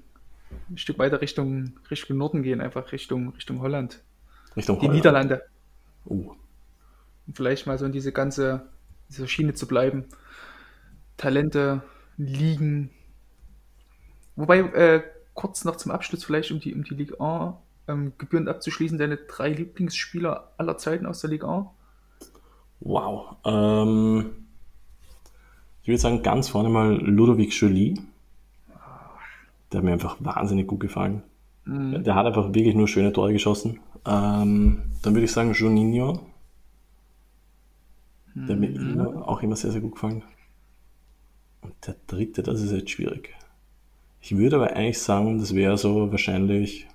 ein 0.69 0.77
Stück 0.77 0.99
weiter 0.99 1.21
Richtung, 1.21 1.79
Richtung 1.89 2.17
Norden 2.17 2.43
gehen, 2.43 2.61
einfach 2.61 2.91
Richtung, 2.91 3.29
Richtung 3.29 3.61
Holland. 3.61 4.03
Richtung 4.55 4.75
Die 4.79 4.87
Holland. 4.87 4.97
Niederlande. 4.97 5.43
Uh. 6.05 6.33
Und 7.27 7.35
vielleicht 7.35 7.65
mal 7.65 7.77
so 7.77 7.85
in 7.85 7.91
diese 7.91 8.11
ganze 8.11 8.67
diese 9.09 9.27
Schiene 9.27 9.53
zu 9.53 9.67
bleiben. 9.67 10.05
Talente, 11.17 11.83
Ligen. 12.17 12.91
Wobei, 14.35 14.59
äh, 14.59 15.03
kurz 15.35 15.65
noch 15.65 15.75
zum 15.75 15.91
Abschluss 15.91 16.23
vielleicht, 16.23 16.51
um 16.51 16.59
die, 16.59 16.73
um 16.73 16.83
die 16.83 16.95
Ligue 16.95 17.19
1 17.19 17.53
ähm, 17.87 18.13
gebührend 18.17 18.49
abzuschließen, 18.49 18.97
deine 18.97 19.17
drei 19.17 19.49
Lieblingsspieler 19.49 20.51
aller 20.57 20.77
Zeiten 20.77 21.05
aus 21.05 21.21
der 21.21 21.29
Ligue 21.29 21.47
1? 21.47 21.67
Wow. 22.79 23.35
Ähm, 23.45 24.31
ich 25.83 25.87
würde 25.87 25.99
sagen, 25.99 26.23
ganz 26.23 26.49
vorne 26.49 26.69
mal 26.69 26.95
Ludovic 26.95 27.53
Joly. 27.53 28.01
Der 29.71 29.77
hat 29.79 29.85
mir 29.85 29.93
einfach 29.93 30.17
wahnsinnig 30.19 30.67
gut 30.67 30.79
gefallen. 30.79 31.21
Mhm. 31.65 32.03
Der 32.03 32.15
hat 32.15 32.25
einfach 32.25 32.53
wirklich 32.53 32.75
nur 32.75 32.87
schöne 32.87 33.13
Tore 33.13 33.33
geschossen. 33.33 33.79
Ähm, 34.05 34.81
dann 35.01 35.13
würde 35.13 35.25
ich 35.25 35.31
sagen 35.31 35.53
Juninho. 35.53 36.19
Der 38.35 38.55
mhm. 38.55 38.61
mir 38.61 38.67
immer, 38.67 39.27
auch 39.27 39.41
immer 39.41 39.55
sehr, 39.55 39.71
sehr 39.71 39.81
gut 39.81 39.93
gefallen. 39.93 40.23
Und 41.61 41.73
der 41.85 41.95
dritte, 42.07 42.43
das 42.43 42.61
ist 42.61 42.71
jetzt 42.71 42.89
schwierig. 42.89 43.33
Ich 44.25 44.35
würde 44.35 44.55
aber 44.55 44.75
eigentlich 44.75 44.97
sagen, 44.97 45.37
das 45.37 45.53
wäre 45.53 45.77
so 45.77 46.11
wahrscheinlich 46.11 46.87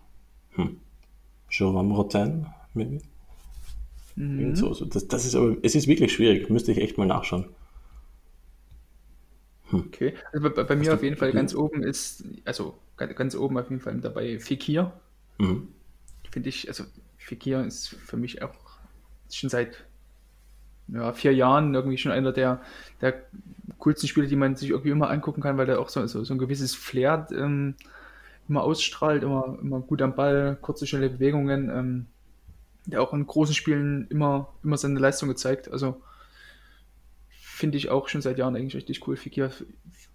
hm, 0.56 0.80
Jerome 1.48 1.94
Rotin, 1.94 2.46
maybe. 2.74 2.98
Mhm. 4.16 4.56
So, 4.56 4.74
so. 4.74 4.84
Das, 4.84 5.06
das 5.06 5.26
ist 5.26 5.36
aber, 5.36 5.56
es 5.62 5.76
ist 5.76 5.86
wirklich 5.86 6.12
schwierig, 6.12 6.50
müsste 6.50 6.72
ich 6.72 6.78
echt 6.78 6.98
mal 6.98 7.06
nachschauen. 7.06 7.44
Hm. 9.66 9.84
Okay, 9.86 10.14
also 10.32 10.50
bei, 10.50 10.64
bei 10.64 10.74
mir 10.74 10.92
auf 10.92 11.04
jeden 11.04 11.16
Fall 11.16 11.30
ganz 11.30 11.54
oben 11.54 11.84
ist, 11.84 12.24
also 12.44 12.76
ganz 12.96 13.36
oben 13.36 13.58
auf 13.58 13.70
jeden 13.70 13.80
Fall 13.80 14.00
dabei 14.00 14.40
Fikir. 14.40 14.92
Mhm. 15.38 15.68
Finde 16.32 16.48
ich, 16.48 16.66
also 16.66 16.82
Fikir 17.16 17.64
ist 17.64 17.90
für 17.90 18.16
mich 18.16 18.42
auch 18.42 18.56
schon 19.30 19.50
seit 19.50 19.84
ja, 20.92 21.12
vier 21.12 21.34
Jahren 21.34 21.74
irgendwie 21.74 21.98
schon 21.98 22.12
einer 22.12 22.32
der, 22.32 22.60
der 23.00 23.14
coolsten 23.78 24.08
Spiele, 24.08 24.26
die 24.26 24.36
man 24.36 24.56
sich 24.56 24.70
irgendwie 24.70 24.90
immer 24.90 25.10
angucken 25.10 25.40
kann, 25.40 25.56
weil 25.56 25.66
der 25.66 25.80
auch 25.80 25.88
so, 25.88 26.06
so, 26.06 26.24
so 26.24 26.34
ein 26.34 26.38
gewisses 26.38 26.74
Flair 26.74 27.26
ähm, 27.32 27.74
immer 28.48 28.62
ausstrahlt, 28.62 29.22
immer, 29.22 29.58
immer 29.62 29.80
gut 29.80 30.02
am 30.02 30.14
Ball, 30.14 30.58
kurze, 30.60 30.86
schnelle 30.86 31.10
Bewegungen, 31.10 31.70
ähm, 31.70 32.06
der 32.86 33.02
auch 33.02 33.12
in 33.12 33.26
großen 33.26 33.54
Spielen 33.54 34.06
immer, 34.10 34.52
immer 34.62 34.76
seine 34.76 34.98
Leistung 34.98 35.28
gezeigt. 35.28 35.70
Also 35.70 36.00
finde 37.28 37.78
ich 37.78 37.90
auch 37.90 38.08
schon 38.08 38.22
seit 38.22 38.38
Jahren 38.38 38.56
eigentlich 38.56 38.74
richtig 38.74 39.06
cool. 39.06 39.16
Fikir 39.16 39.50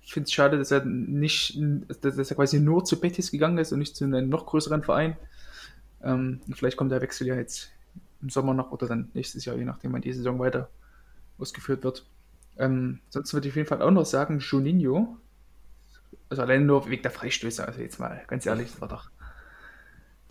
finde 0.05 0.25
es 0.25 0.33
schade, 0.33 0.57
dass 0.57 0.71
er 0.71 0.85
nicht, 0.85 1.59
dass 2.01 2.29
er 2.29 2.35
quasi 2.35 2.59
nur 2.59 2.85
zu 2.85 2.99
Betis 2.99 3.31
gegangen 3.31 3.57
ist 3.57 3.71
und 3.71 3.79
nicht 3.79 3.95
zu 3.95 4.03
einem 4.03 4.29
noch 4.29 4.45
größeren 4.45 4.83
Verein. 4.83 5.15
Ähm, 6.03 6.41
vielleicht 6.53 6.77
kommt 6.77 6.91
der 6.91 7.01
Wechsel 7.01 7.27
ja 7.27 7.35
jetzt 7.35 7.71
im 8.21 8.29
Sommer 8.29 8.53
noch 8.53 8.71
oder 8.71 8.87
dann 8.87 9.09
nächstes 9.13 9.45
Jahr, 9.45 9.55
je 9.55 9.65
nachdem, 9.65 9.93
wann 9.93 10.01
die 10.01 10.13
Saison 10.13 10.39
weiter 10.39 10.69
ausgeführt 11.37 11.83
wird. 11.83 12.05
Ähm, 12.57 12.99
sonst 13.09 13.33
würde 13.33 13.47
ich 13.47 13.53
auf 13.53 13.57
jeden 13.57 13.67
Fall 13.67 13.81
auch 13.81 13.91
noch 13.91 14.05
sagen, 14.05 14.39
Juninho. 14.39 15.17
Also 16.29 16.41
allein 16.41 16.65
nur 16.65 16.89
wegen 16.89 17.03
der 17.03 17.11
Freistöße, 17.11 17.65
also 17.65 17.81
jetzt 17.81 17.99
mal 17.99 18.23
ganz 18.27 18.45
ehrlich, 18.45 18.71
das 18.71 18.81
war 18.81 18.87
doch. 18.87 19.09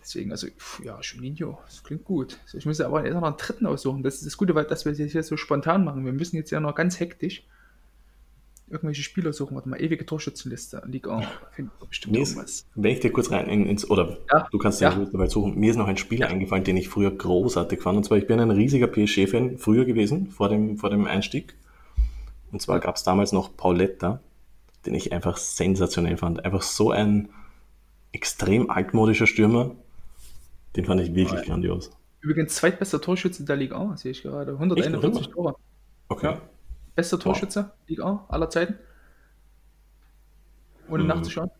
Deswegen, 0.01 0.31
also, 0.31 0.47
ja, 0.83 0.99
Juninho, 1.01 1.59
das 1.65 1.83
klingt 1.83 2.03
gut. 2.03 2.37
Ich 2.53 2.65
muss 2.65 2.79
aber 2.81 3.05
jetzt 3.05 3.13
noch 3.13 3.23
einen 3.23 3.37
dritten 3.37 3.65
aussuchen. 3.65 4.03
Das 4.03 4.15
ist 4.15 4.25
das 4.25 4.37
Gute, 4.37 4.53
weil 4.53 4.65
dass 4.65 4.85
wir 4.85 4.91
das 4.91 5.13
jetzt 5.13 5.27
so 5.27 5.37
spontan 5.37 5.83
machen. 5.83 6.05
Wir 6.05 6.13
müssen 6.13 6.35
jetzt 6.35 6.51
ja 6.51 6.59
noch 6.59 6.75
ganz 6.75 6.99
hektisch 6.99 7.43
irgendwelche 8.67 9.03
Spieler 9.03 9.31
suchen. 9.33 9.55
Warte 9.55 9.69
mal, 9.69 9.81
ewige 9.81 10.05
Torschützenliste. 10.05 10.81
Liga 10.87 11.21
bestimmt 11.87 12.15
irgendwas. 12.15 12.65
Wenn 12.75 12.91
ich 12.91 12.99
dir 12.99 13.11
kurz 13.11 13.31
rein 13.31 13.47
ins, 13.47 13.89
oder 13.89 14.17
ja, 14.31 14.47
du 14.51 14.57
kannst 14.57 14.81
ja 14.81 14.91
dabei 14.91 15.27
suchen, 15.27 15.59
mir 15.59 15.71
ist 15.71 15.77
noch 15.77 15.87
ein 15.87 15.97
Spieler 15.97 16.27
eingefallen, 16.27 16.63
den 16.63 16.77
ich 16.77 16.89
früher 16.89 17.11
großartig 17.11 17.81
fand. 17.81 17.97
Und 17.97 18.03
zwar, 18.03 18.17
ich 18.17 18.27
bin 18.27 18.39
ein 18.39 18.51
riesiger 18.51 18.87
PSG-Fan 18.87 19.57
früher 19.57 19.85
gewesen, 19.85 20.31
vor 20.31 20.49
dem, 20.49 20.77
vor 20.77 20.89
dem 20.89 21.05
Einstieg. 21.05 21.55
Und 22.51 22.61
zwar 22.61 22.79
gab 22.79 22.95
es 22.95 23.03
damals 23.03 23.31
noch 23.31 23.55
Pauletta, 23.55 24.19
den 24.85 24.95
ich 24.95 25.11
einfach 25.11 25.37
sensationell 25.37 26.17
fand. 26.17 26.45
Einfach 26.45 26.61
so 26.61 26.91
ein 26.91 27.29
extrem 28.11 28.69
altmodischer 28.69 29.27
Stürmer. 29.27 29.75
Den 30.75 30.85
fand 30.85 31.01
ich 31.01 31.13
wirklich 31.13 31.41
ja, 31.41 31.45
grandios. 31.45 31.91
Übrigens 32.21 32.55
zweitbester 32.55 32.99
Torschütze 33.01 33.45
der 33.45 33.55
Liga, 33.55 33.95
sehe 33.97 34.11
ich 34.11 34.23
gerade. 34.23 34.53
141 34.53 35.27
Tore. 35.29 35.55
Okay. 36.07 36.25
Ja. 36.27 36.41
Bester 36.95 37.19
Torschütze 37.19 37.63
wow. 37.63 37.71
Liga 37.87 38.25
aller 38.29 38.49
Zeiten. 38.49 38.75
Ohne 40.89 41.03
hm. 41.03 41.07
nachzuschauen. 41.09 41.51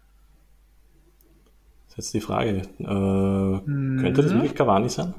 Das 1.87 1.97
ist 1.97 1.97
jetzt 1.97 2.13
die 2.13 2.21
Frage. 2.21 2.61
Äh, 2.79 2.85
hm. 2.85 3.97
Könnte 4.01 4.23
das 4.23 4.33
wirklich 4.33 4.55
Cavani 4.55 4.89
sein? 4.89 5.13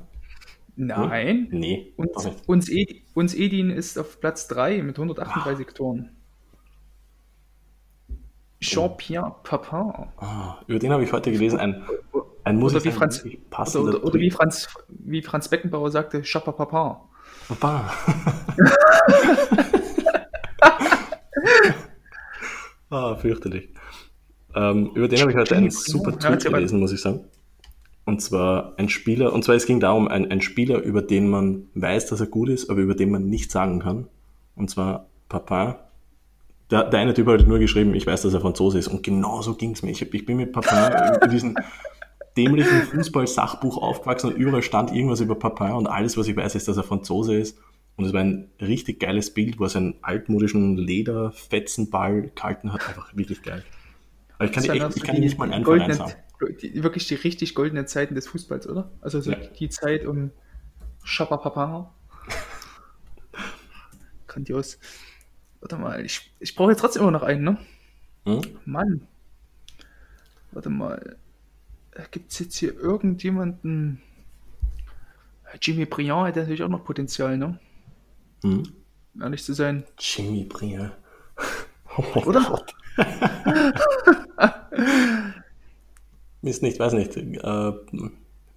Nein. 0.77 1.49
Hm? 1.51 1.59
Nee. 1.59 1.93
Uns, 1.97 2.29
uns, 2.47 2.69
Ed, 2.69 3.03
uns 3.15 3.35
Edin 3.35 3.71
ist 3.71 3.99
auf 3.99 4.21
Platz 4.21 4.47
3 4.49 4.83
mit 4.83 4.97
138 4.97 5.67
ah. 5.69 5.73
Toren. 5.73 6.11
Jean-Pierre 8.61 9.37
Papin. 9.43 10.09
Ah, 10.17 10.59
über 10.67 10.79
den 10.79 10.93
habe 10.93 11.05
ich 11.05 11.13
heute 11.13 11.31
gelesen. 11.31 11.59
Ein, 11.59 11.85
ein 12.45 12.63
oder, 12.63 12.83
wie 12.85 12.91
Franz, 12.91 13.25
oder, 13.25 13.81
oder, 13.81 14.05
oder, 14.05 14.21
wie, 14.21 14.31
Franz, 14.31 14.69
wie 14.89 15.23
Franz 15.23 15.49
Beckenbauer 15.49 15.91
sagte, 15.91 16.23
Chapa 16.23 16.53
Papin. 16.53 16.97
Papin. 17.49 17.81
ah, 22.91 23.17
fürchterlich. 23.17 23.69
Ähm, 24.55 24.91
über 24.95 25.09
den 25.09 25.21
habe 25.21 25.31
ich 25.31 25.37
heute 25.37 25.57
einen 25.57 25.71
super 25.71 26.19
Tweet 26.19 26.45
gelesen, 26.45 26.81
muss 26.81 26.93
ich 26.93 27.01
sagen. 27.01 27.25
Und 28.07 28.23
zwar 28.23 28.75
ein 28.79 28.89
Spieler, 28.89 29.33
und 29.33 29.45
zwar 29.45 29.57
es 29.57 29.67
ging 29.67 29.81
darum, 29.81 30.07
ein, 30.09 30.31
ein 30.31 30.41
Spieler, 30.41 30.81
über 30.81 31.03
den 31.03 31.29
man 31.29 31.69
weiß, 31.75 32.07
dass 32.07 32.21
er 32.21 32.27
gut 32.27 32.49
ist, 32.49 32.71
aber 32.71 32.81
über 32.81 32.95
den 32.95 33.11
man 33.11 33.27
nicht 33.27 33.51
sagen 33.51 33.81
kann. 33.81 34.07
Und 34.55 34.71
zwar 34.71 35.09
Papin. 35.29 35.75
Der, 36.71 36.85
der 36.85 37.01
eine 37.01 37.15
Typ 37.15 37.27
hat 37.27 37.47
nur 37.47 37.59
geschrieben, 37.59 37.95
ich 37.95 38.07
weiß, 38.07 38.23
dass 38.23 38.35
er 38.35 38.41
Franzose 38.41 38.79
ist. 38.79 38.89
Und 38.89 39.03
genau 39.03 39.43
so 39.43 39.55
ging 39.55 39.73
es 39.73 39.83
mir. 39.83 39.91
Ich, 39.91 40.03
ich 40.03 40.27
bin 40.27 40.37
mit 40.37 40.53
Papin 40.53 41.21
in 41.23 41.31
diesem 41.31 41.57
dämlichen 42.37 42.83
Fußball-Sachbuch 42.83 43.79
aufgewachsen 43.79 44.33
und 44.33 44.37
überall 44.37 44.63
stand 44.63 44.93
irgendwas 44.93 45.21
über 45.21 45.35
Papin 45.35 45.73
und 45.73 45.87
alles, 45.87 46.17
was 46.17 46.29
ich 46.29 46.37
weiß, 46.37 46.55
ist, 46.55 46.69
dass 46.69 46.77
er 46.77 46.83
Franzose 46.83 47.37
ist. 47.37 47.59
Und 47.97 48.05
es 48.05 48.13
war 48.13 48.21
ein 48.21 48.51
richtig 48.61 49.01
geiles 49.01 49.33
Bild, 49.33 49.59
wo 49.59 49.65
er 49.65 49.71
seinen 49.71 49.95
altmodischen 50.03 50.77
Lederfetzenball 50.77 52.31
gehalten 52.35 52.73
hat. 52.73 52.87
Einfach 52.89 53.17
wirklich 53.17 53.43
geil. 53.43 53.65
Aber 54.39 54.45
ich 54.45 54.53
kann, 54.53 54.65
echt, 54.65 54.97
ich 54.97 55.03
kann 55.03 55.19
nicht 55.19 55.39
mal 55.39 55.51
einen 55.51 55.65
Verein 55.65 55.93
sagen 55.93 56.13
die, 56.61 56.83
wirklich 56.83 57.07
die 57.07 57.15
richtig 57.15 57.55
goldenen 57.55 57.87
Zeiten 57.87 58.15
des 58.15 58.29
Fußballs, 58.29 58.69
oder? 58.69 58.91
Also 59.01 59.21
so 59.21 59.33
ja. 59.33 59.39
die 59.39 59.69
Zeit 59.69 60.05
um 60.05 60.31
Schapapapa. 61.05 61.93
Grandios. 64.27 64.79
Warte 65.61 65.77
mal, 65.77 66.05
ich, 66.05 66.33
ich 66.41 66.55
brauche 66.55 66.71
jetzt 66.71 66.81
trotzdem 66.81 67.03
immer 67.03 67.11
noch 67.11 67.23
einen, 67.23 67.45
ne? 67.45 67.59
Hm? 68.25 68.43
Mann. 68.65 69.09
Warte 70.53 70.71
mal. 70.71 71.17
Gibt 72.11 72.33
es 72.33 72.39
jetzt 72.41 72.57
hier 72.57 72.75
irgendjemanden? 72.75 74.03
Jimmy 75.63 75.87
Briand 75.87 76.29
hat 76.29 76.37
natürlich 76.37 76.63
auch 76.63 76.69
noch 76.69 76.85
Potenzial, 76.85 77.39
ne? 77.39 77.59
Hm? 78.47 78.63
Ehrlich 79.21 79.45
zu 79.45 79.55
sein. 79.55 79.85
Jimmy 79.99 80.45
Briand. 80.45 80.93
Oh 81.97 82.05
Oder? 82.27 82.65
Ist 86.43 86.63
nicht, 86.63 86.79
weiß 86.79 86.93
nicht. 86.93 87.17
Äh, 87.17 87.73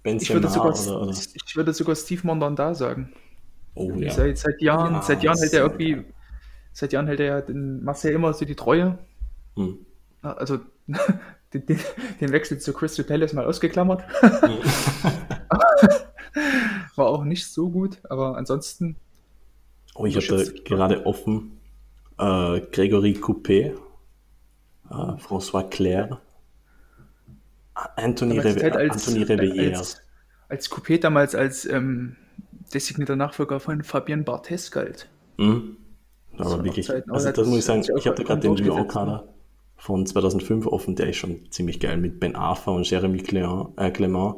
ich, 0.04 0.32
würde 0.32 0.48
sogar, 0.48 0.78
oder, 0.78 1.02
oder? 1.02 1.10
ich 1.10 1.56
würde 1.56 1.72
sogar 1.72 1.96
Steve 1.96 2.20
Mondanda 2.24 2.74
sagen. 2.74 3.12
Oh, 3.74 3.90
ja. 3.92 4.12
Seit, 4.12 4.38
seit 4.38 4.60
Jahren, 4.60 4.94
ja, 4.94 5.02
seit 5.02 5.22
Jahren 5.22 5.38
hält 5.38 5.52
er 5.52 5.62
irgendwie, 5.62 6.04
seit 6.72 6.92
Jahren 6.92 7.06
hält 7.06 7.20
er 7.20 7.26
ja 7.26 7.40
den 7.40 7.82
Marcel 7.82 8.12
immer 8.12 8.32
so 8.32 8.44
die 8.44 8.54
Treue. 8.54 8.98
Hm. 9.56 9.78
Also 10.22 10.60
den, 10.86 11.66
den, 11.66 11.80
den, 12.20 12.32
Wechsel 12.32 12.58
zu 12.58 12.72
Crystal 12.72 13.04
Palace 13.04 13.32
mal 13.32 13.44
ausgeklammert. 13.44 14.04
Hm. 14.20 14.58
War 16.96 17.06
auch 17.06 17.24
nicht 17.24 17.46
so 17.46 17.70
gut, 17.70 17.98
aber 18.08 18.36
ansonsten. 18.36 18.96
Oh, 20.00 20.06
ich 20.06 20.16
hatte 20.16 20.54
gerade 20.64 21.04
offen 21.04 21.60
äh, 22.18 22.60
Gregory 22.72 23.12
Coupé, 23.20 23.74
äh, 24.90 24.94
François 25.18 25.68
Claire, 25.68 26.20
Anthony, 27.96 28.38
Reve 28.38 28.72
als, 28.74 29.06
Anthony 29.06 29.24
Reveillère. 29.24 29.76
Als, 29.76 30.02
als 30.48 30.70
Coupé 30.70 30.98
damals 30.98 31.34
als 31.34 31.66
ähm, 31.66 32.16
designierter 32.72 33.16
Nachfolger 33.16 33.60
von 33.60 33.82
Fabien 33.82 34.24
Barthez 34.24 34.70
galt. 34.70 35.08
Mhm. 35.36 35.76
Aber 36.38 36.64
wirklich, 36.64 36.86
Zeiten, 36.86 37.10
also 37.10 37.30
das 37.30 37.46
muss 37.46 37.58
ich 37.58 37.64
sagen, 37.66 37.84
ich 37.96 38.06
hatte 38.06 38.24
gerade 38.24 38.40
den 38.40 38.56
Lyon-Kader 38.56 39.28
von 39.76 40.06
2005 40.06 40.66
offen, 40.66 40.96
der 40.96 41.10
ist 41.10 41.16
schon 41.16 41.50
ziemlich 41.50 41.78
geil 41.78 41.98
mit 41.98 42.20
Ben 42.20 42.36
Arfa 42.36 42.70
und 42.70 42.88
Jeremy 42.88 43.18
Clément, 43.18 43.72
äh, 43.76 43.90
Clément, 43.90 44.36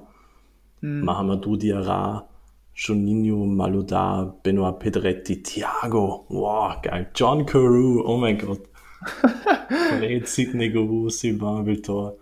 mhm. 0.81 1.05
Mahamadou 1.05 1.57
Diarra, 1.57 2.29
Juninho 2.75 3.47
Malouda, 3.47 4.35
Benoit 4.43 4.79
Pedretti, 4.79 5.43
Thiago, 5.43 6.27
wow, 6.29 6.81
geil, 6.83 7.11
John 7.15 7.45
Carew, 7.45 8.03
oh 8.05 8.17
mein 8.17 8.39
Gott. 8.39 8.69
Fred 9.99 10.27
Sidney 10.27 10.71
Govou, 10.71 11.09
Sylvain 11.11 11.67
Viltor. 11.67 12.17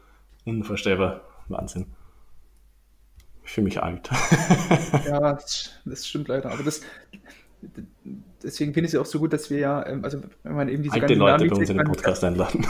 Unvorstellbar. 0.45 1.21
Wahnsinn. 1.49 1.87
Ich 3.45 3.51
fühle 3.51 3.67
mich 3.67 3.83
alt. 3.83 4.09
ja, 5.07 5.39
das, 5.85 6.07
stimmt 6.07 6.29
leider. 6.29 6.51
Aber 6.51 6.63
das, 6.63 6.81
deswegen 8.43 8.73
finde 8.73 8.89
ich 8.89 8.95
es 8.95 9.01
auch 9.01 9.07
so 9.07 9.19
gut, 9.19 9.33
dass 9.33 9.51
wir 9.51 9.59
ja, 9.59 9.87
ähm, 9.87 10.05
also 10.05 10.21
wenn 10.43 10.55
man 10.55 10.69
eben 10.69 10.83
diese 10.83 10.95
Alte 10.95 11.15
Leute 11.15 11.47
bei 11.47 11.57
uns 11.57 11.71
in 11.71 11.77
den 11.77 11.87
Podcast 11.87 12.25
einladen. 12.25 12.67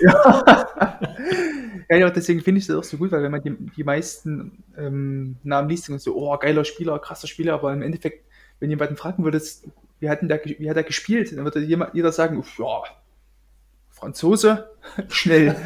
ja. 0.00 0.66
ja, 1.88 1.96
ja, 1.96 2.10
deswegen 2.10 2.40
finde 2.40 2.58
ich 2.58 2.68
es 2.68 2.74
auch 2.74 2.84
so 2.84 2.96
gut, 2.96 3.12
weil 3.12 3.22
wenn 3.22 3.30
man 3.30 3.42
die, 3.42 3.56
die 3.76 3.84
meisten 3.84 4.64
ähm, 4.76 5.36
Namen 5.42 5.68
liest 5.68 5.88
und 5.90 6.00
so, 6.00 6.16
oh, 6.16 6.36
geiler 6.38 6.64
Spieler, 6.64 6.98
krasser 6.98 7.28
Spieler, 7.28 7.54
aber 7.54 7.72
im 7.72 7.82
Endeffekt, 7.82 8.24
wenn 8.60 8.70
jemanden 8.70 8.96
fragen 8.96 9.24
würdest, 9.24 9.68
wie 10.00 10.10
hat, 10.10 10.20
der, 10.22 10.44
wie 10.44 10.68
hat 10.68 10.76
er 10.76 10.82
gespielt, 10.82 11.36
dann 11.36 11.44
würde 11.44 11.60
jeder 11.60 12.12
sagen, 12.12 12.44
ja, 12.58 12.82
Franzose, 13.88 14.70
schnell. 15.08 15.56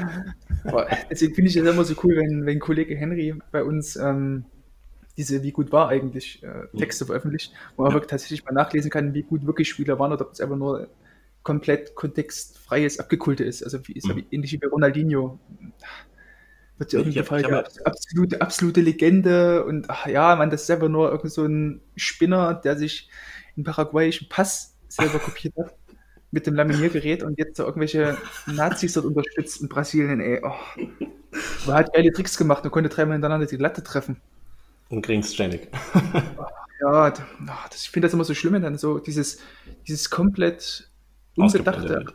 deswegen 1.10 1.34
finde 1.34 1.50
ich 1.50 1.56
es 1.56 1.64
immer 1.64 1.84
so 1.84 1.94
cool, 2.04 2.16
wenn, 2.16 2.46
wenn 2.46 2.60
Kollege 2.60 2.96
Henry 2.96 3.34
bei 3.50 3.64
uns 3.64 3.96
ähm, 3.96 4.44
diese 5.16 5.42
Wie 5.42 5.50
gut 5.50 5.72
war 5.72 5.88
eigentlich 5.88 6.42
äh, 6.42 6.68
Texte 6.78 7.06
veröffentlicht, 7.06 7.52
wo 7.76 7.82
man 7.82 7.92
wirklich 7.92 8.10
tatsächlich 8.10 8.44
mal 8.44 8.52
nachlesen 8.52 8.90
kann, 8.90 9.14
wie 9.14 9.22
gut 9.22 9.46
wirklich 9.46 9.68
Spieler 9.68 9.98
waren 9.98 10.12
oder 10.12 10.26
ob 10.26 10.32
es 10.32 10.40
einfach 10.40 10.56
nur 10.56 10.88
komplett 11.42 11.94
kontextfreies 11.94 13.00
Abgekulte 13.00 13.44
ist. 13.44 13.62
Also 13.62 13.86
wie, 13.88 13.92
ist 13.92 14.06
mhm. 14.06 14.24
ähnlich 14.30 14.52
wie 14.52 14.58
bei 14.58 14.68
Ronaldinho. 14.68 15.38
Wird 16.80 16.94
ja 16.94 17.00
irgendwie 17.00 17.18
gefallen, 17.18 17.44
ja, 17.46 17.62
absolute, 17.84 18.40
absolute 18.40 18.80
Legende 18.80 19.66
und 19.66 19.90
ach 19.90 20.06
ja, 20.06 20.34
man, 20.34 20.48
das 20.48 20.62
ist 20.62 20.70
einfach 20.70 20.88
nur 20.88 21.12
irgend 21.12 21.30
so 21.30 21.44
ein 21.44 21.82
Spinner, 21.94 22.54
der 22.54 22.78
sich 22.78 23.10
einen 23.54 23.64
paraguayischen 23.64 24.30
Pass 24.30 24.78
selber 24.88 25.18
kopiert 25.18 25.52
hat 25.58 25.74
mit 26.30 26.46
dem 26.46 26.54
Laminiergerät 26.54 27.22
und 27.22 27.38
jetzt 27.38 27.58
so 27.58 27.64
irgendwelche 27.64 28.16
Nazis 28.46 28.94
dort 28.94 29.04
unterstützt 29.04 29.60
in 29.60 29.68
Brasilien, 29.68 30.20
ey. 30.20 30.40
Oh. 30.42 30.54
Er 31.66 31.74
hat 31.74 31.92
geile 31.92 32.12
Tricks 32.12 32.38
gemacht 32.38 32.64
und 32.64 32.70
konnte 32.70 32.88
dreimal 32.88 33.12
hintereinander 33.12 33.46
die 33.46 33.56
Latte 33.56 33.82
treffen. 33.82 34.16
Und 34.88 35.02
grinst 35.02 35.34
ständig. 35.34 35.68
ja, 36.80 37.10
das, 37.10 37.82
ich 37.82 37.90
finde 37.90 38.06
das 38.06 38.14
immer 38.14 38.24
so 38.24 38.32
schlimm, 38.32 38.62
dann 38.62 38.78
so 38.78 39.00
dieses, 39.00 39.38
dieses 39.86 40.08
komplett 40.08 40.88
unbedachte, 41.36 42.06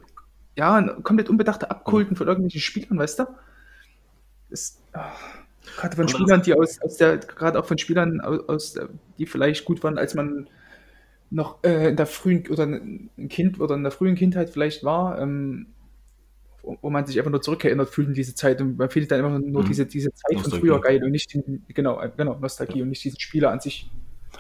ja, 0.56 0.82
komplett 1.04 1.30
unbedachte 1.30 1.70
Abkulten 1.70 2.16
von 2.16 2.28
irgendwelchen 2.28 2.62
Spielern, 2.62 2.98
weißt 2.98 3.20
du? 3.20 3.26
Das, 4.56 4.82
oh, 4.94 5.00
gerade 5.76 5.98
von 5.98 6.08
Spielern, 6.08 6.42
die 6.42 6.54
aus, 6.54 6.82
aus 6.82 6.96
der, 6.96 7.18
gerade 7.18 7.60
auch 7.60 7.66
von 7.66 7.78
Spielern, 7.78 8.22
aus, 8.22 8.80
die 9.18 9.26
vielleicht 9.26 9.66
gut 9.66 9.84
waren, 9.84 9.98
als 9.98 10.14
man 10.14 10.48
noch 11.30 11.62
äh, 11.66 11.90
in 11.90 11.98
der 11.98 12.06
frühen 12.06 12.48
oder 12.50 12.64
ein 12.64 13.10
Kind 13.28 13.60
oder 13.60 13.76
in 13.76 13.84
der 13.84 13.92
frühen 13.92 14.16
Kindheit 14.16 14.50
vielleicht 14.50 14.86
war, 14.86 15.20
ähm, 15.20 15.68
wo, 16.64 16.90
man 16.90 17.06
sich 17.06 17.18
einfach 17.18 17.32
nur 17.32 17.42
zurückerinnert 17.42 17.90
fühlt 17.90 18.08
in 18.08 18.14
diese 18.14 18.34
Zeit 18.34 18.62
und 18.62 18.78
man 18.78 18.90
findet 18.90 19.12
dann 19.12 19.26
einfach 19.26 19.38
nur 19.46 19.64
mhm. 19.64 19.68
diese, 19.68 19.86
diese 19.86 20.14
Zeit 20.14 20.38
Nostalgie. 20.38 20.52
von 20.52 20.60
früher 20.62 20.80
geil 20.80 21.04
und 21.04 21.12
nicht 21.12 21.34
den, 21.34 21.66
genau, 21.68 22.00
äh, 22.00 22.10
genau, 22.16 22.38
Nostalgie 22.40 22.78
ja. 22.78 22.84
und 22.84 22.90
nicht 22.90 23.04
diesen 23.04 23.20
Spieler 23.20 23.52
an 23.52 23.60
sich. 23.60 23.92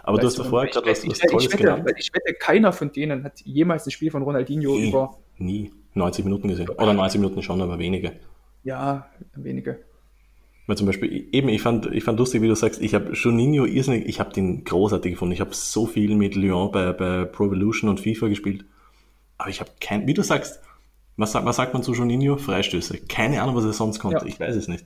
Aber 0.03 0.17
du 0.17 0.27
hast 0.27 0.39
davor 0.39 0.65
gerade 0.65 0.89
was, 0.89 1.05
was 1.05 1.19
Tolles 1.19 1.43
ich 1.43 1.51
wette, 1.51 1.63
genannt. 1.63 1.91
Ich 1.97 2.13
wette, 2.13 2.33
keiner 2.35 2.71
von 2.71 2.89
denen 2.89 3.25
hat 3.25 3.41
jemals 3.41 3.85
ein 3.85 3.91
Spiel 3.91 4.11
von 4.11 4.23
Ronaldinho 4.23 4.75
nie, 4.75 4.89
über. 4.89 5.17
Nie. 5.37 5.71
90 5.93 6.23
Minuten 6.23 6.47
gesehen. 6.47 6.69
Oder 6.69 6.93
90 6.93 7.19
Minuten 7.19 7.41
schon, 7.41 7.61
aber 7.61 7.77
wenige. 7.79 8.13
Ja, 8.63 9.09
wenige. 9.35 9.79
Weil 10.67 10.77
zum 10.77 10.87
Beispiel, 10.87 11.29
eben, 11.31 11.49
ich 11.49 11.61
fand, 11.61 11.85
ich 11.87 12.03
fand 12.03 12.17
lustig, 12.17 12.41
wie 12.41 12.47
du 12.47 12.55
sagst, 12.55 12.81
ich 12.81 12.95
habe 12.95 13.13
Juninho 13.13 13.65
irrsinnig, 13.65 14.07
ich 14.07 14.19
habe 14.19 14.33
den 14.33 14.63
großartig 14.63 15.13
gefunden. 15.13 15.33
Ich 15.33 15.41
habe 15.41 15.53
so 15.53 15.85
viel 15.85 16.15
mit 16.15 16.35
Lyon 16.35 16.71
bei, 16.71 16.91
bei 16.91 17.25
Pro 17.25 17.45
Evolution 17.45 17.89
und 17.89 17.99
FIFA 17.99 18.29
gespielt. 18.29 18.65
Aber 19.37 19.49
ich 19.49 19.59
habe 19.59 19.69
kein, 19.79 20.07
wie 20.07 20.13
du 20.13 20.23
sagst, 20.23 20.59
was 21.17 21.31
sagt, 21.31 21.45
was 21.45 21.55
sagt 21.55 21.73
man 21.73 21.83
zu 21.83 21.93
Juninho? 21.93 22.37
Freistöße. 22.37 22.97
Keine 23.07 23.41
Ahnung, 23.41 23.55
was 23.55 23.65
er 23.65 23.73
sonst 23.73 23.99
konnte. 23.99 24.25
Ja. 24.25 24.25
Ich 24.25 24.39
weiß 24.39 24.55
es 24.55 24.67
nicht. 24.67 24.85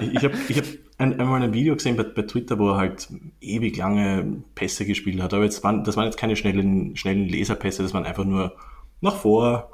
ich 0.00 0.14
ich 0.14 0.24
habe 0.24 0.34
ich 0.48 0.58
hab 0.58 0.66
ein, 0.98 1.18
einmal 1.18 1.42
ein 1.42 1.54
Video 1.54 1.74
gesehen 1.74 1.96
bei, 1.96 2.02
bei 2.02 2.22
Twitter, 2.22 2.58
wo 2.58 2.70
er 2.70 2.76
halt 2.76 3.08
ewig 3.40 3.76
lange 3.76 4.42
Pässe 4.54 4.84
gespielt 4.84 5.22
hat. 5.22 5.32
Aber 5.32 5.44
jetzt 5.44 5.64
waren, 5.64 5.84
das 5.84 5.96
waren 5.96 6.04
jetzt 6.04 6.18
keine 6.18 6.36
schnellen, 6.36 6.94
schnellen 6.96 7.28
Laserpässe, 7.28 7.82
das 7.82 7.94
waren 7.94 8.04
einfach 8.04 8.24
nur 8.24 8.54
nach 9.00 9.16
vor 9.16 9.70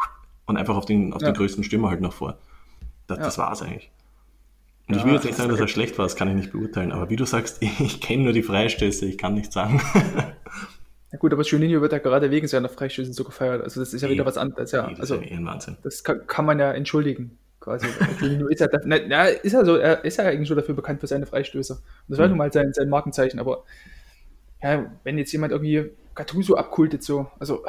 und 0.47 0.57
einfach 0.57 0.77
auf 0.77 0.87
den, 0.87 1.13
auf 1.13 1.23
ja. 1.23 1.31
den 1.31 1.37
größten 1.37 1.65
Stürmer 1.65 1.91
halt 1.91 2.01
nach 2.01 2.13
vor. 2.13 2.39
Das, 3.07 3.19
ja. 3.19 3.25
das 3.25 3.39
war 3.39 3.53
es 3.53 3.63
eigentlich. 3.63 3.91
Und 4.87 4.95
ja, 4.95 5.01
ich 5.01 5.07
will 5.07 5.15
jetzt 5.15 5.25
nicht 5.25 5.37
sagen, 5.37 5.51
dass 5.51 5.61
er 5.61 5.69
schlecht 5.69 5.97
war, 5.99 6.05
das 6.05 6.17
kann 6.17 6.29
ich 6.29 6.35
nicht 6.35 6.53
beurteilen, 6.53 6.93
aber 6.93 7.09
wie 7.09 7.17
du 7.17 7.25
sagst, 7.25 7.63
ich 7.81 8.01
kenne 8.01 8.25
nur 8.25 8.33
die 8.33 8.43
Freistöße, 8.43 9.07
ich 9.07 9.19
kann 9.19 9.35
nichts 9.35 9.55
sagen. 9.55 9.81
Ja 11.13 11.19
gut, 11.21 11.33
aber 11.33 11.43
Juninho 11.45 11.81
wird 11.81 11.93
ja 11.93 11.99
gerade 11.99 12.33
wegen 12.33 12.49
seiner 12.49 12.69
Freistöße 12.69 13.13
so 13.13 13.23
gefeiert. 13.23 13.63
Also 13.63 13.79
das 13.79 13.95
ist 13.95 14.03
ja 14.03 14.11
wieder 14.11 14.27
was 14.27 14.37
anderes. 14.37 14.73
Ja, 14.73 14.91
das 14.91 14.99
also, 14.99 15.15
ist 15.15 15.31
ja 15.31 15.45
Wahnsinn. 15.45 15.77
Das 15.85 16.03
kann, 16.03 16.27
kann, 16.27 16.45
man 16.45 16.59
ja 16.59 16.73
entschuldigen, 16.73 17.39
quasi. 17.61 17.87
Juninho 18.21 18.49
ist 18.49 18.59
ja, 18.59 18.69
na, 18.85 19.27
ist 19.27 19.53
ja 19.53 19.65
so, 19.65 19.77
er 19.77 20.05
ist 20.05 20.17
ja 20.17 20.25
eigentlich 20.25 20.49
schon 20.49 20.57
dafür 20.57 20.75
bekannt 20.75 20.99
für 20.99 21.07
seine 21.07 21.27
Freistöße. 21.27 21.75
Und 21.75 21.83
das 22.09 22.19
war 22.19 22.27
mhm. 22.27 22.33
nun 22.33 22.39
mal 22.39 22.53
sein, 22.53 22.73
sein 22.73 22.89
Markenzeichen, 22.89 23.39
aber 23.39 23.63
ja, 24.61 24.91
wenn 25.05 25.17
jetzt 25.17 25.31
jemand 25.31 25.53
irgendwie 25.53 25.93
Gattuso 26.17 26.57
abkultet 26.57 27.05
so, 27.05 27.29
also 27.39 27.65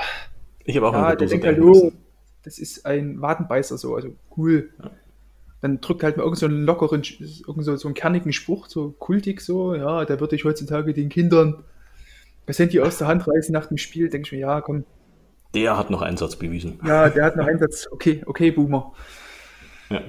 ich 0.64 0.76
habe 0.76 0.88
auch 0.88 0.94
ja, 0.94 1.16
der 1.16 1.28
denkt 1.28 1.60
oh, 1.62 1.92
das 2.42 2.58
ist 2.58 2.84
ein 2.88 3.22
Wadenbeißer 3.22 3.78
so, 3.78 3.96
also 3.96 4.16
cool. 4.36 4.72
Ja. 4.82 4.92
Dann 5.66 5.82
drückt 5.82 6.04
halt 6.04 6.16
mal 6.16 6.22
irgend 6.22 6.38
so 6.38 6.46
einen 6.46 6.64
lockeren, 6.64 7.02
irgend 7.02 7.66
so, 7.66 7.76
so 7.76 7.88
einen 7.88 7.96
kernigen 7.96 8.32
Spruch, 8.32 8.68
so 8.68 8.92
kultig 9.00 9.42
so, 9.42 9.74
ja, 9.74 10.06
da 10.06 10.20
würde 10.20 10.36
ich 10.36 10.46
heutzutage 10.46 10.94
den 10.94 11.10
Kindern 11.10 11.64
das 12.46 12.60
Handy 12.60 12.80
aus 12.80 13.00
der 13.00 13.08
Hand 13.08 13.28
reißen 13.28 13.52
nach 13.52 13.66
dem 13.66 13.78
Spiel, 13.78 14.10
denke 14.10 14.28
ich 14.28 14.32
mir, 14.32 14.38
ja, 14.38 14.62
komm. 14.62 14.86
Der 15.56 15.76
hat 15.76 15.90
noch 15.90 16.04
Einsatz 16.04 16.36
bewiesen. 16.36 16.80
Ja, 16.86 17.10
der 17.10 17.26
hat 17.26 17.36
noch 17.36 17.48
Einsatz. 17.48 17.88
Okay, 17.90 18.22
okay, 18.28 18.52
Boomer. 18.52 18.94
Ja. 19.90 20.02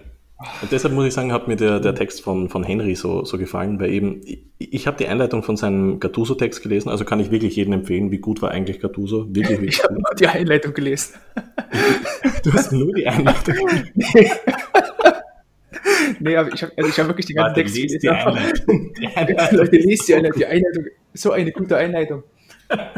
Und 0.61 0.71
deshalb 0.71 0.93
muss 0.93 1.07
ich 1.07 1.15
sagen, 1.15 1.33
hat 1.33 1.49
mir 1.49 1.57
der, 1.57 1.81
der 1.81 1.95
Text 1.95 2.21
von, 2.21 2.51
von 2.51 2.63
Henry 2.63 2.95
so, 2.95 3.25
so 3.25 3.39
gefallen, 3.39 3.81
weil 3.81 3.91
eben, 3.91 4.21
ich, 4.27 4.45
ich 4.59 4.87
habe 4.87 4.99
die 4.99 5.07
Einleitung 5.07 5.43
von 5.43 5.57
seinem 5.57 6.01
Gattuso-Text 6.01 6.63
gelesen, 6.63 6.91
also 6.91 7.07
kann 7.07 7.19
ich 7.19 7.31
wirklich 7.31 7.57
jedem 7.57 7.73
empfehlen, 7.73 8.11
wie 8.11 8.19
gut 8.19 8.43
war 8.43 8.51
eigentlich 8.51 8.81
Gattuso. 8.81 9.25
Wirklich, 9.35 9.49
wirklich 9.49 9.69
ich 9.79 9.85
habe 9.85 9.95
nur 9.95 10.15
die 10.19 10.27
Einleitung 10.27 10.75
gelesen. 10.75 11.15
Du 12.45 12.53
hast 12.53 12.73
nur 12.73 12.93
die 12.93 13.07
Einleitung 13.07 13.55
gelesen. 13.95 14.37
Nee, 16.21 16.37
aber 16.37 16.53
ich 16.53 16.63
habe 16.63 16.73
also 16.77 16.91
hab 16.91 17.09
wirklich 17.09 17.27
den 17.27 17.37
ganzen 17.37 17.49
Warte, 17.49 17.61
Text 17.61 17.75
gelesen. 17.75 17.99
Die 18.01 18.09
Einleitung. 18.09 18.93
Leute, 19.59 19.77
lest 19.77 20.09
die 20.09 20.15
Einleitung. 20.15 20.39
Die 20.39 20.47
Einleitung 20.47 20.85
so 21.15 21.33
eine 21.33 21.53
gute 21.53 21.77
Einleitung. 21.77 22.23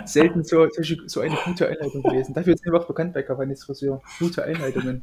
Selten 0.04 0.44
so, 0.44 0.66
so 1.06 1.20
eine 1.20 1.36
gute 1.44 1.68
Einleitung 1.68 2.02
gelesen. 2.02 2.34
Dafür 2.34 2.54
ist 2.54 2.66
einfach 2.66 2.86
bekannt 2.86 3.14
bei 3.14 3.22
Cavani's 3.22 3.64
Friseur. 3.64 4.00
Gute 4.18 4.44
Einleitungen. 4.44 5.02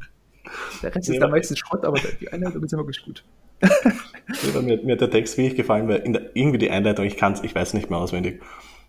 Der 0.82 0.95
Rest 0.95 1.10
ist 1.10 1.20
da 1.20 1.28
meistens 1.28 1.60
Schrott, 1.60 1.86
aber 1.86 1.99
die 2.20 2.32
Einleitung 2.32 2.64
ist 2.64 2.72
wirklich 2.72 3.03
gut. 3.03 3.24
ja, 3.62 4.62
mir, 4.62 4.82
mir, 4.84 4.93
hat 4.93 5.01
der 5.01 5.10
Text 5.10 5.38
wirklich 5.38 5.56
gefallen, 5.56 5.88
weil 5.88 6.01
der, 6.01 6.36
irgendwie 6.36 6.58
die 6.58 6.70
Einleitung, 6.70 7.06
ich 7.06 7.18
kann 7.18 7.34
es, 7.34 7.43
ich 7.43 7.56
weiß 7.56 7.74
nicht 7.74 7.89
mehr 7.89 7.99
auswendig, 7.99 8.41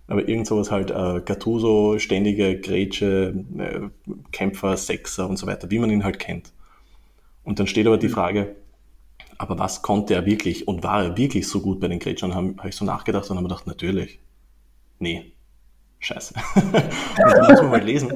aber 0.09 0.29
irgend 0.29 0.47
sowas 0.47 0.71
halt, 0.71 0.91
äh, 0.91 1.21
Gattuso, 1.25 1.99
ständige 1.99 2.59
Grätsche, 2.61 3.45
äh, 3.59 3.81
Kämpfer, 4.33 4.77
Sechser 4.77 5.29
und 5.29 5.37
so 5.37 5.47
weiter, 5.47 5.71
wie 5.71 5.79
man 5.79 5.91
ihn 5.91 6.05
halt 6.05 6.19
kennt. 6.19 6.53
Und 7.45 7.59
dann 7.59 7.67
steht 7.67 7.87
aber 7.87 7.97
die 7.97 8.09
mhm. 8.09 8.13
Frage, 8.13 8.57
aber 9.39 9.59
was 9.59 9.83
konnte 9.83 10.15
er 10.15 10.27
wirklich 10.27 10.67
und 10.69 10.83
war 10.83 11.03
er 11.03 11.17
wirklich 11.17 11.49
so 11.49 11.61
gut 11.61 11.81
bei 11.81 11.89
den 11.89 11.99
Gretschern? 11.99 12.35
Habe 12.35 12.55
hab 12.59 12.67
ich 12.67 12.77
so 12.77 12.85
nachgedacht 12.85 13.31
und 13.31 13.37
habe 13.37 13.49
gedacht, 13.49 13.67
natürlich. 13.67 14.21
Nee. 14.99 15.33
Scheiße. 15.99 16.35
und 16.55 16.73
dann 17.17 17.51
muss 17.51 17.63
man 17.63 17.71
mal 17.71 17.83
lesen. 17.83 18.13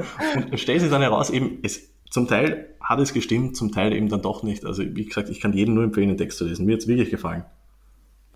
Und 0.50 0.58
stellt 0.60 0.80
sich 0.80 0.90
dann 0.90 1.02
heraus, 1.02 1.30
eben, 1.30 1.58
es, 1.62 1.90
zum 2.10 2.28
Teil 2.28 2.74
hat 2.80 3.00
es 3.00 3.12
gestimmt, 3.12 3.56
zum 3.56 3.72
Teil 3.72 3.92
eben 3.92 4.08
dann 4.08 4.22
doch 4.22 4.42
nicht. 4.42 4.64
Also, 4.64 4.82
wie 4.82 5.04
gesagt, 5.04 5.28
ich 5.30 5.40
kann 5.40 5.52
jedem 5.52 5.74
nur 5.74 5.84
empfehlen, 5.84 6.08
den 6.08 6.18
Text 6.18 6.38
zu 6.38 6.46
lesen. 6.46 6.66
Mir 6.66 6.74
hat 6.74 6.80
es 6.80 6.88
wirklich 6.88 7.10
gefallen. 7.10 7.44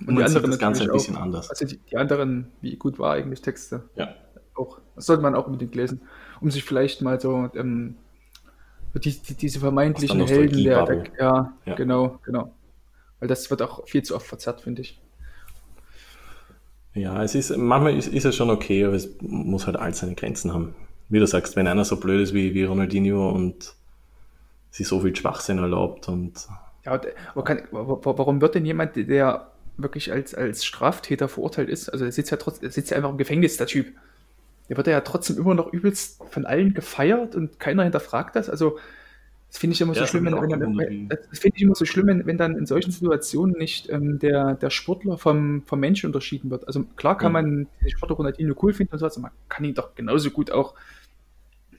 Und, 0.00 0.08
und 0.08 0.16
die 0.16 0.24
anderen 0.24 0.50
das 0.50 0.58
Ganze 0.58 0.84
ein 0.84 0.90
bisschen 0.90 1.16
auch, 1.16 1.22
anders. 1.22 1.50
Also 1.50 1.66
die, 1.66 1.78
die, 1.78 1.96
anderen, 1.96 2.48
wie 2.60 2.76
gut 2.76 2.98
war 2.98 3.14
eigentlich 3.14 3.42
Texte? 3.42 3.88
Ja. 3.94 4.14
Auch, 4.54 4.78
das 4.96 5.06
sollte 5.06 5.22
man 5.22 5.34
auch 5.34 5.46
unbedingt 5.46 5.74
lesen, 5.74 6.00
um 6.40 6.50
sich 6.50 6.64
vielleicht 6.64 7.00
mal 7.00 7.20
so 7.20 7.48
ähm, 7.54 7.96
die, 8.94 9.20
die, 9.20 9.34
diese 9.34 9.60
vermeintlichen 9.60 10.26
Helden 10.26 10.62
der, 10.62 10.84
der 10.84 11.04
ja, 11.18 11.52
ja, 11.64 11.74
genau, 11.74 12.18
genau. 12.24 12.52
Weil 13.24 13.28
das 13.28 13.48
wird 13.48 13.62
auch 13.62 13.88
viel 13.88 14.02
zu 14.02 14.14
oft 14.14 14.26
verzerrt, 14.26 14.60
finde 14.60 14.82
ich. 14.82 15.00
Ja, 16.92 17.22
es 17.22 17.34
ist, 17.34 17.56
manchmal 17.56 17.96
ist, 17.96 18.06
ist 18.08 18.26
es 18.26 18.36
schon 18.36 18.50
okay, 18.50 18.84
aber 18.84 18.96
es 18.96 19.08
muss 19.22 19.64
halt 19.64 19.76
all 19.76 19.94
seine 19.94 20.14
Grenzen 20.14 20.52
haben. 20.52 20.74
Wie 21.08 21.20
du 21.20 21.26
sagst, 21.26 21.56
wenn 21.56 21.66
einer 21.66 21.86
so 21.86 21.96
blöd 21.96 22.20
ist 22.20 22.34
wie, 22.34 22.52
wie 22.52 22.64
Ronaldinho 22.64 23.30
und 23.30 23.76
sich 24.70 24.86
so 24.86 25.00
viel 25.00 25.16
Schwachsinn 25.16 25.56
erlaubt 25.56 26.06
und. 26.06 26.34
Ja, 26.84 27.00
aber 27.32 27.44
kann, 27.44 27.62
warum 27.70 28.42
wird 28.42 28.56
denn 28.56 28.66
jemand, 28.66 28.94
der 28.94 29.50
wirklich 29.78 30.12
als, 30.12 30.34
als 30.34 30.62
Straftäter 30.62 31.28
verurteilt 31.28 31.70
ist, 31.70 31.88
also 31.88 32.04
er 32.04 32.12
sitzt 32.12 32.30
ja 32.30 32.36
trotzdem, 32.36 32.70
sitzt 32.70 32.90
ja 32.90 32.98
einfach 32.98 33.08
im 33.08 33.16
Gefängnis, 33.16 33.56
der 33.56 33.68
Typ. 33.68 33.86
Der 34.68 34.76
wird 34.76 34.86
ja 34.86 35.00
trotzdem 35.00 35.38
immer 35.38 35.54
noch 35.54 35.72
übelst 35.72 36.22
von 36.28 36.44
allen 36.44 36.74
gefeiert 36.74 37.34
und 37.34 37.58
keiner 37.58 37.84
hinterfragt 37.84 38.36
das. 38.36 38.50
Also 38.50 38.78
das 39.54 39.60
finde 39.60 39.74
ich 39.74 39.80
immer 39.80 39.94
so 39.94 40.00
ja, 40.00 40.08
schlimm, 40.08 40.24
wenn, 40.24 40.34
wenn 40.34 40.50
dann, 40.50 41.08
das 41.30 41.38
finde 41.38 41.56
ich 41.56 41.62
immer 41.62 41.76
so 41.76 41.84
schlimm, 41.84 42.08
wenn, 42.08 42.26
wenn, 42.26 42.36
dann 42.36 42.56
in 42.56 42.66
solchen 42.66 42.90
Situationen 42.90 43.56
nicht 43.56 43.88
ähm, 43.88 44.18
der, 44.18 44.54
der 44.56 44.68
Sportler 44.68 45.16
vom, 45.16 45.62
vom 45.64 45.78
Menschen 45.78 46.08
unterschieden 46.08 46.50
wird. 46.50 46.66
Also 46.66 46.82
klar 46.96 47.16
kann 47.16 47.30
man 47.30 47.68
den 47.80 47.90
Sportler 47.90 48.16
Ronaldinho 48.16 48.56
cool 48.60 48.72
finden 48.72 48.94
und 48.94 48.98
so, 48.98 49.04
also 49.04 49.20
man 49.20 49.30
kann 49.48 49.64
ihn 49.64 49.74
doch 49.74 49.94
genauso 49.94 50.32
gut 50.32 50.50
auch 50.50 50.74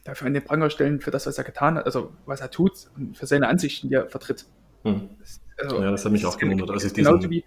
dafür 0.05 0.27
an 0.27 0.33
den 0.33 0.45
Pranger 0.45 0.69
stellen 0.69 1.01
für 1.01 1.11
das, 1.11 1.27
was 1.27 1.37
er 1.37 1.43
getan 1.43 1.75
hat, 1.75 1.85
also 1.85 2.13
was 2.25 2.39
er 2.39 2.49
tut 2.49 2.71
und 2.95 3.17
für 3.17 3.25
seine 3.25 3.49
Ansichten, 3.49 3.89
die 3.89 3.95
er 3.95 4.07
vertritt. 4.07 4.45
Hm. 4.83 5.09
Das, 5.19 5.41
also, 5.57 5.81
ja, 5.81 5.91
das 5.91 6.05
hat 6.05 6.13
mich 6.13 6.25
auch 6.25 6.37
gewundert. 6.37 6.71
Also 6.71 6.93
genauso 6.93 7.29
wie, 7.29 7.43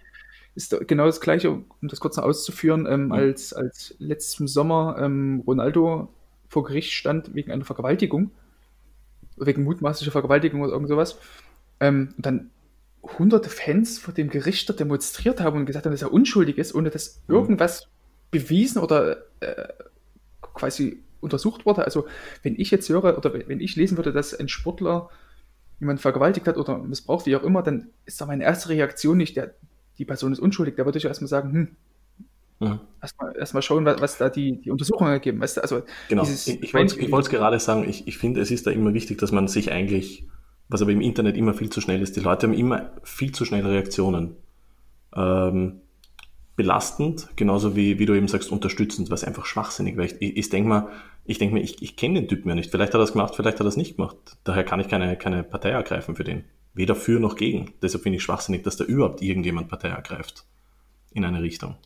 ist 0.53 0.77
genau 0.87 1.07
das 1.07 1.21
Gleiche, 1.21 1.49
um 1.49 1.65
das 1.81 1.99
kurz 1.99 2.17
noch 2.17 2.25
auszuführen, 2.25 2.85
ähm, 2.87 3.05
mhm. 3.05 3.13
als, 3.13 3.51
als 3.51 3.95
letzten 3.97 4.47
Sommer 4.47 4.97
ähm, 4.99 5.41
Ronaldo 5.47 6.13
vor 6.49 6.65
Gericht 6.65 6.91
stand 6.91 7.33
wegen 7.33 7.51
einer 7.51 7.65
Vergewaltigung 7.65 8.29
wegen 9.39 9.63
mutmaßlicher 9.63 10.11
Vergewaltigung 10.11 10.61
oder 10.61 10.73
irgend 10.73 10.89
sowas. 10.89 11.17
Ähm, 11.79 12.13
und 12.17 12.25
dann 12.25 12.49
hunderte 13.01 13.49
Fans 13.49 13.97
vor 13.97 14.13
dem 14.13 14.29
Gericht 14.29 14.79
demonstriert 14.79 15.41
haben 15.41 15.59
und 15.59 15.65
gesagt 15.65 15.85
haben, 15.85 15.93
dass 15.93 16.01
er 16.01 16.11
unschuldig 16.11 16.57
ist, 16.57 16.75
ohne 16.75 16.89
dass 16.89 17.21
mhm. 17.27 17.35
irgendwas 17.35 17.87
bewiesen 18.31 18.81
oder 18.81 19.17
äh, 19.39 19.67
quasi 20.41 21.01
untersucht 21.21 21.65
wurde. 21.65 21.85
Also 21.85 22.07
wenn 22.43 22.59
ich 22.59 22.71
jetzt 22.71 22.89
höre 22.89 23.17
oder 23.17 23.33
wenn 23.33 23.59
ich 23.59 23.75
lesen 23.75 23.97
würde, 23.97 24.13
dass 24.13 24.33
ein 24.33 24.47
Sportler 24.47 25.09
jemanden 25.79 26.01
vergewaltigt 26.01 26.47
hat 26.47 26.57
oder 26.57 26.77
missbraucht, 26.77 27.25
wie 27.25 27.35
auch 27.35 27.43
immer, 27.43 27.63
dann 27.63 27.89
ist 28.05 28.19
da 28.19 28.25
meine 28.25 28.43
erste 28.43 28.69
Reaktion 28.69 29.17
nicht, 29.17 29.37
der, 29.37 29.53
die 29.97 30.05
Person 30.05 30.31
ist 30.31 30.39
unschuldig. 30.39 30.75
Da 30.75 30.85
würde 30.85 30.97
ich 30.97 31.05
erstmal 31.05 31.29
sagen, 31.29 31.53
hm, 31.53 31.75
Mhm. 32.59 32.79
Erstmal 33.01 33.35
erst 33.37 33.63
schauen, 33.63 33.85
was, 33.85 34.01
was, 34.01 34.17
da 34.17 34.29
die, 34.29 34.59
die 34.59 34.71
Untersuchungen 34.71 35.11
ergeben. 35.11 35.39
Weißt 35.39 35.57
du? 35.57 35.61
also 35.61 35.81
genau, 36.09 36.23
dieses, 36.23 36.47
ich, 36.47 36.61
ich 36.61 36.73
wollte 36.73 36.99
es 36.99 37.29
gerade 37.29 37.59
sagen, 37.59 37.87
ich, 37.87 38.07
ich 38.07 38.17
finde, 38.17 38.41
es 38.41 38.51
ist 38.51 38.67
da 38.67 38.71
immer 38.71 38.93
wichtig, 38.93 39.17
dass 39.17 39.31
man 39.31 39.47
sich 39.47 39.71
eigentlich, 39.71 40.27
was 40.67 40.81
aber 40.81 40.91
im 40.91 41.01
Internet 41.01 41.37
immer 41.37 41.53
viel 41.53 41.69
zu 41.69 41.79
schnell 41.79 42.01
ist, 42.01 42.15
die 42.15 42.19
Leute 42.19 42.47
haben 42.47 42.53
immer 42.53 42.91
viel 43.03 43.31
zu 43.31 43.45
schnell 43.45 43.65
Reaktionen. 43.65 44.35
Ähm, 45.15 45.81
belastend, 46.57 47.29
genauso 47.37 47.77
wie, 47.77 47.99
wie 47.99 48.05
du 48.05 48.13
eben 48.13 48.27
sagst, 48.27 48.51
unterstützend, 48.51 49.09
was 49.09 49.23
einfach 49.23 49.45
schwachsinnig, 49.45 49.95
weil 49.95 50.07
ich, 50.07 50.15
ich, 50.19 50.35
ich 50.35 50.49
denke 50.49 50.67
mal, 50.67 50.89
ich 51.23 51.37
denke 51.37 51.53
mir, 51.53 51.61
ich, 51.61 51.81
ich 51.81 51.95
kenne 51.95 52.19
den 52.19 52.27
Typen 52.27 52.49
ja 52.49 52.55
nicht. 52.55 52.69
Vielleicht 52.69 52.93
hat 52.93 52.99
er 52.99 53.03
es 53.03 53.13
gemacht, 53.13 53.35
vielleicht 53.35 53.59
hat 53.59 53.65
er 53.65 53.69
es 53.69 53.77
nicht 53.77 53.95
gemacht. 53.95 54.17
Daher 54.43 54.65
kann 54.65 54.81
ich 54.81 54.89
keine, 54.89 55.15
keine 55.15 55.43
Partei 55.43 55.69
ergreifen 55.69 56.17
für 56.17 56.25
den. 56.25 56.43
Weder 56.73 56.95
für 56.95 57.19
noch 57.21 57.37
gegen. 57.37 57.73
Deshalb 57.81 58.03
finde 58.03 58.17
ich 58.17 58.23
schwachsinnig, 58.23 58.63
dass 58.63 58.75
da 58.75 58.83
überhaupt 58.83 59.21
irgendjemand 59.21 59.69
Partei 59.69 59.87
ergreift. 59.87 60.45
In 61.13 61.23
eine 61.23 61.41
Richtung. 61.41 61.77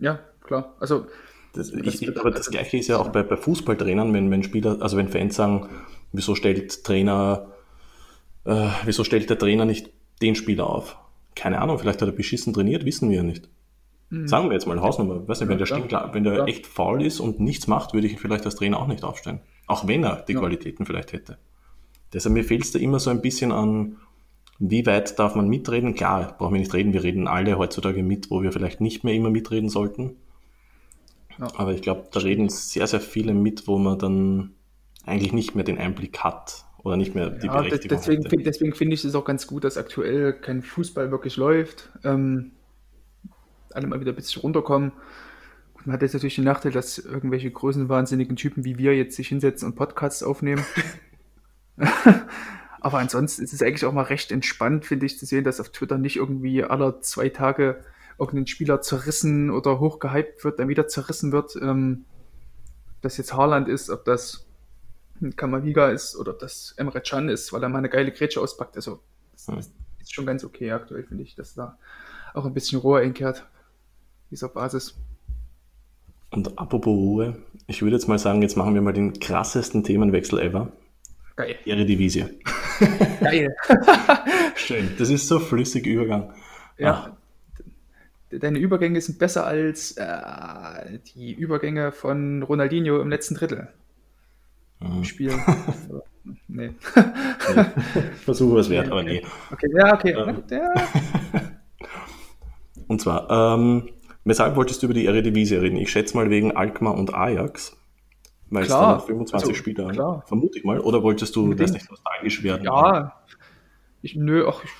Ja, 0.00 0.20
klar. 0.42 0.74
Also 0.80 1.06
das, 1.52 1.72
ich, 1.72 2.02
ich, 2.02 2.18
aber 2.18 2.30
das 2.30 2.50
Gleiche 2.50 2.76
ist 2.76 2.88
ja 2.88 2.98
auch 2.98 3.08
bei, 3.08 3.22
bei 3.22 3.36
Fußballtrainern, 3.36 4.12
wenn, 4.12 4.30
wenn 4.30 4.42
Spieler, 4.42 4.78
also 4.80 4.96
wenn 4.96 5.08
Fans 5.08 5.36
sagen, 5.36 5.68
wieso 6.12 6.34
stellt 6.34 6.84
Trainer, 6.84 7.48
äh, 8.44 8.68
wieso 8.84 9.04
stellt 9.04 9.28
der 9.30 9.38
Trainer 9.38 9.64
nicht 9.64 9.90
den 10.22 10.34
Spieler 10.34 10.68
auf? 10.68 10.96
Keine 11.34 11.60
Ahnung, 11.60 11.78
vielleicht 11.78 12.00
hat 12.02 12.08
er 12.08 12.12
beschissen 12.12 12.52
trainiert, 12.52 12.84
wissen 12.84 13.10
wir 13.10 13.18
ja 13.18 13.22
nicht. 13.22 13.48
Mhm. 14.10 14.28
Sagen 14.28 14.48
wir 14.48 14.54
jetzt 14.54 14.66
mal 14.66 14.80
Hausnummer. 14.80 15.26
Weiß 15.26 15.40
nicht, 15.40 15.48
wenn 15.48 15.58
der, 15.58 15.66
stimmt, 15.66 15.92
wenn 15.92 16.24
der 16.24 16.46
echt 16.46 16.66
faul 16.66 17.02
ist 17.02 17.20
und 17.20 17.40
nichts 17.40 17.66
macht, 17.66 17.94
würde 17.94 18.06
ich 18.06 18.12
ihn 18.12 18.18
vielleicht 18.18 18.44
als 18.44 18.56
Trainer 18.56 18.78
auch 18.78 18.88
nicht 18.88 19.04
aufstellen. 19.04 19.40
Auch 19.66 19.86
wenn 19.86 20.04
er 20.04 20.22
die 20.22 20.32
ja. 20.32 20.40
Qualitäten 20.40 20.84
vielleicht 20.84 21.12
hätte. 21.12 21.38
Deshalb 22.12 22.34
mir 22.34 22.44
fehlt 22.44 22.64
es 22.64 22.72
da 22.72 22.78
immer 22.78 22.98
so 22.98 23.10
ein 23.10 23.22
bisschen 23.22 23.52
an, 23.52 23.96
wie 24.60 24.84
weit 24.84 25.18
darf 25.18 25.34
man 25.34 25.48
mitreden? 25.48 25.94
Klar, 25.94 26.36
brauchen 26.36 26.52
wir 26.52 26.60
nicht 26.60 26.74
reden. 26.74 26.92
Wir 26.92 27.02
reden 27.02 27.26
alle 27.26 27.56
heutzutage 27.56 28.02
mit, 28.02 28.30
wo 28.30 28.42
wir 28.42 28.52
vielleicht 28.52 28.82
nicht 28.82 29.04
mehr 29.04 29.14
immer 29.14 29.30
mitreden 29.30 29.70
sollten. 29.70 30.16
Ja. 31.38 31.48
Aber 31.56 31.72
ich 31.72 31.80
glaube, 31.80 32.08
da 32.12 32.20
reden 32.20 32.50
sehr, 32.50 32.86
sehr 32.86 33.00
viele 33.00 33.32
mit, 33.32 33.66
wo 33.66 33.78
man 33.78 33.98
dann 33.98 34.50
eigentlich 35.06 35.32
nicht 35.32 35.54
mehr 35.54 35.64
den 35.64 35.78
Einblick 35.78 36.18
hat 36.18 36.66
oder 36.82 36.98
nicht 36.98 37.14
mehr 37.14 37.30
die 37.30 37.46
ja, 37.46 37.56
Berechtigung 37.56 37.96
deswegen, 37.96 38.24
hat. 38.24 38.32
Deswegen 38.46 38.74
finde 38.74 38.94
ich 38.94 39.02
es 39.02 39.14
auch 39.14 39.24
ganz 39.24 39.46
gut, 39.46 39.64
dass 39.64 39.78
aktuell 39.78 40.34
kein 40.34 40.60
Fußball 40.60 41.10
wirklich 41.10 41.38
läuft. 41.38 41.88
Ähm, 42.04 42.50
alle 43.72 43.86
mal 43.86 44.00
wieder 44.00 44.12
ein 44.12 44.16
bisschen 44.16 44.42
runterkommen. 44.42 44.92
man 45.86 45.94
hat 45.94 46.02
jetzt 46.02 46.12
natürlich 46.12 46.34
den 46.34 46.44
Nachteil, 46.44 46.72
dass 46.72 46.98
irgendwelche 46.98 47.50
größenwahnsinnigen 47.50 48.36
Typen 48.36 48.66
wie 48.66 48.76
wir 48.76 48.94
jetzt 48.94 49.16
sich 49.16 49.28
hinsetzen 49.28 49.70
und 49.70 49.74
Podcasts 49.74 50.22
aufnehmen. 50.22 50.64
Aber 52.80 52.98
ansonsten 52.98 53.42
ist 53.42 53.52
es 53.52 53.62
eigentlich 53.62 53.84
auch 53.84 53.92
mal 53.92 54.02
recht 54.02 54.32
entspannt, 54.32 54.86
finde 54.86 55.06
ich, 55.06 55.18
zu 55.18 55.26
sehen, 55.26 55.44
dass 55.44 55.60
auf 55.60 55.70
Twitter 55.70 55.98
nicht 55.98 56.16
irgendwie 56.16 56.64
alle 56.64 57.00
zwei 57.00 57.28
Tage 57.28 57.84
irgendein 58.18 58.46
Spieler 58.46 58.80
zerrissen 58.80 59.50
oder 59.50 59.80
hochgehypt 59.80 60.44
wird, 60.44 60.58
dann 60.58 60.68
wieder 60.68 60.88
zerrissen 60.88 61.32
wird. 61.32 61.56
Ähm, 61.60 62.04
ob 62.96 63.02
das 63.02 63.16
jetzt 63.16 63.34
Haaland 63.34 63.68
ist, 63.68 63.90
ob 63.90 64.04
das 64.04 64.46
Kamaviga 65.36 65.90
ist 65.90 66.16
oder 66.16 66.32
ob 66.32 66.38
das 66.38 66.74
Emre 66.76 67.00
Can 67.00 67.28
ist, 67.28 67.52
weil 67.52 67.62
er 67.62 67.68
mal 67.68 67.78
eine 67.78 67.88
geile 67.88 68.12
Grätsche 68.12 68.40
auspackt. 68.40 68.76
Also, 68.76 69.00
das, 69.32 69.48
hm. 69.48 69.58
ist 69.58 70.14
schon 70.14 70.26
ganz 70.26 70.44
okay 70.44 70.72
aktuell, 70.72 71.04
finde 71.04 71.22
ich, 71.22 71.34
dass 71.34 71.54
da 71.54 71.78
auch 72.34 72.44
ein 72.44 72.54
bisschen 72.54 72.80
Rohr 72.80 72.98
einkehrt, 73.00 73.46
dieser 74.30 74.48
Basis. 74.48 74.96
Und 76.30 76.58
apropos 76.58 76.94
Ruhe, 76.94 77.36
ich 77.66 77.82
würde 77.82 77.96
jetzt 77.96 78.06
mal 78.06 78.18
sagen, 78.18 78.40
jetzt 78.42 78.56
machen 78.56 78.74
wir 78.74 78.82
mal 78.82 78.92
den 78.92 79.18
krassesten 79.18 79.82
Themenwechsel 79.82 80.38
ever. 80.38 80.72
Geil. 81.40 81.56
Eredivisie. 81.64 82.26
Geil. 83.20 83.56
Schön. 84.56 84.90
Das 84.98 85.08
ist 85.08 85.26
so 85.26 85.38
flüssig 85.38 85.86
Übergang. 85.86 86.34
Ja. 86.76 87.16
Deine 88.30 88.58
Übergänge 88.58 89.00
sind 89.00 89.18
besser 89.18 89.46
als 89.46 89.92
äh, 89.92 90.98
die 91.16 91.32
Übergänge 91.32 91.92
von 91.92 92.42
Ronaldinho 92.42 93.00
im 93.00 93.08
letzten 93.08 93.36
Drittel. 93.36 93.68
Im 94.82 95.02
Spiel. 95.04 95.32
nee. 96.48 96.72
Versuche 98.24 98.56
was 98.56 98.68
wert, 98.68 98.90
aber 98.90 99.02
nee. 99.02 99.22
Okay, 99.50 99.68
ja, 99.74 99.94
okay. 99.94 100.12
Ähm. 100.12 100.42
Ja. 100.50 100.74
Und 102.86 103.00
zwar, 103.00 103.56
ähm, 103.56 103.88
weshalb 104.24 104.56
wolltest 104.56 104.82
du 104.82 104.86
über 104.86 104.94
die 104.94 105.06
Eredivisie 105.06 105.56
reden? 105.56 105.78
Ich 105.78 105.90
schätze 105.90 106.16
mal 106.16 106.28
wegen 106.28 106.54
Alkmaar 106.54 106.98
und 106.98 107.14
Ajax. 107.14 107.79
Weil 108.50 108.62
es 108.64 108.68
da 108.68 108.78
Klar. 108.78 108.94
noch 108.96 109.06
25 109.06 109.48
Also, 109.50 109.54
Spieler 109.58 109.88
klar. 109.90 110.24
Vermute 110.26 110.58
ich 110.58 110.64
mal. 110.64 110.80
Oder 110.80 111.02
wolltest 111.02 111.36
du 111.36 111.54
das 111.54 111.72
nicht 111.72 111.88
nostalgisch 111.88 112.42
werden? 112.42 112.64
Ja, 112.64 113.12
ich, 114.02 114.16
nö, 114.16 114.44
ach, 114.48 114.62
ich, 114.64 114.70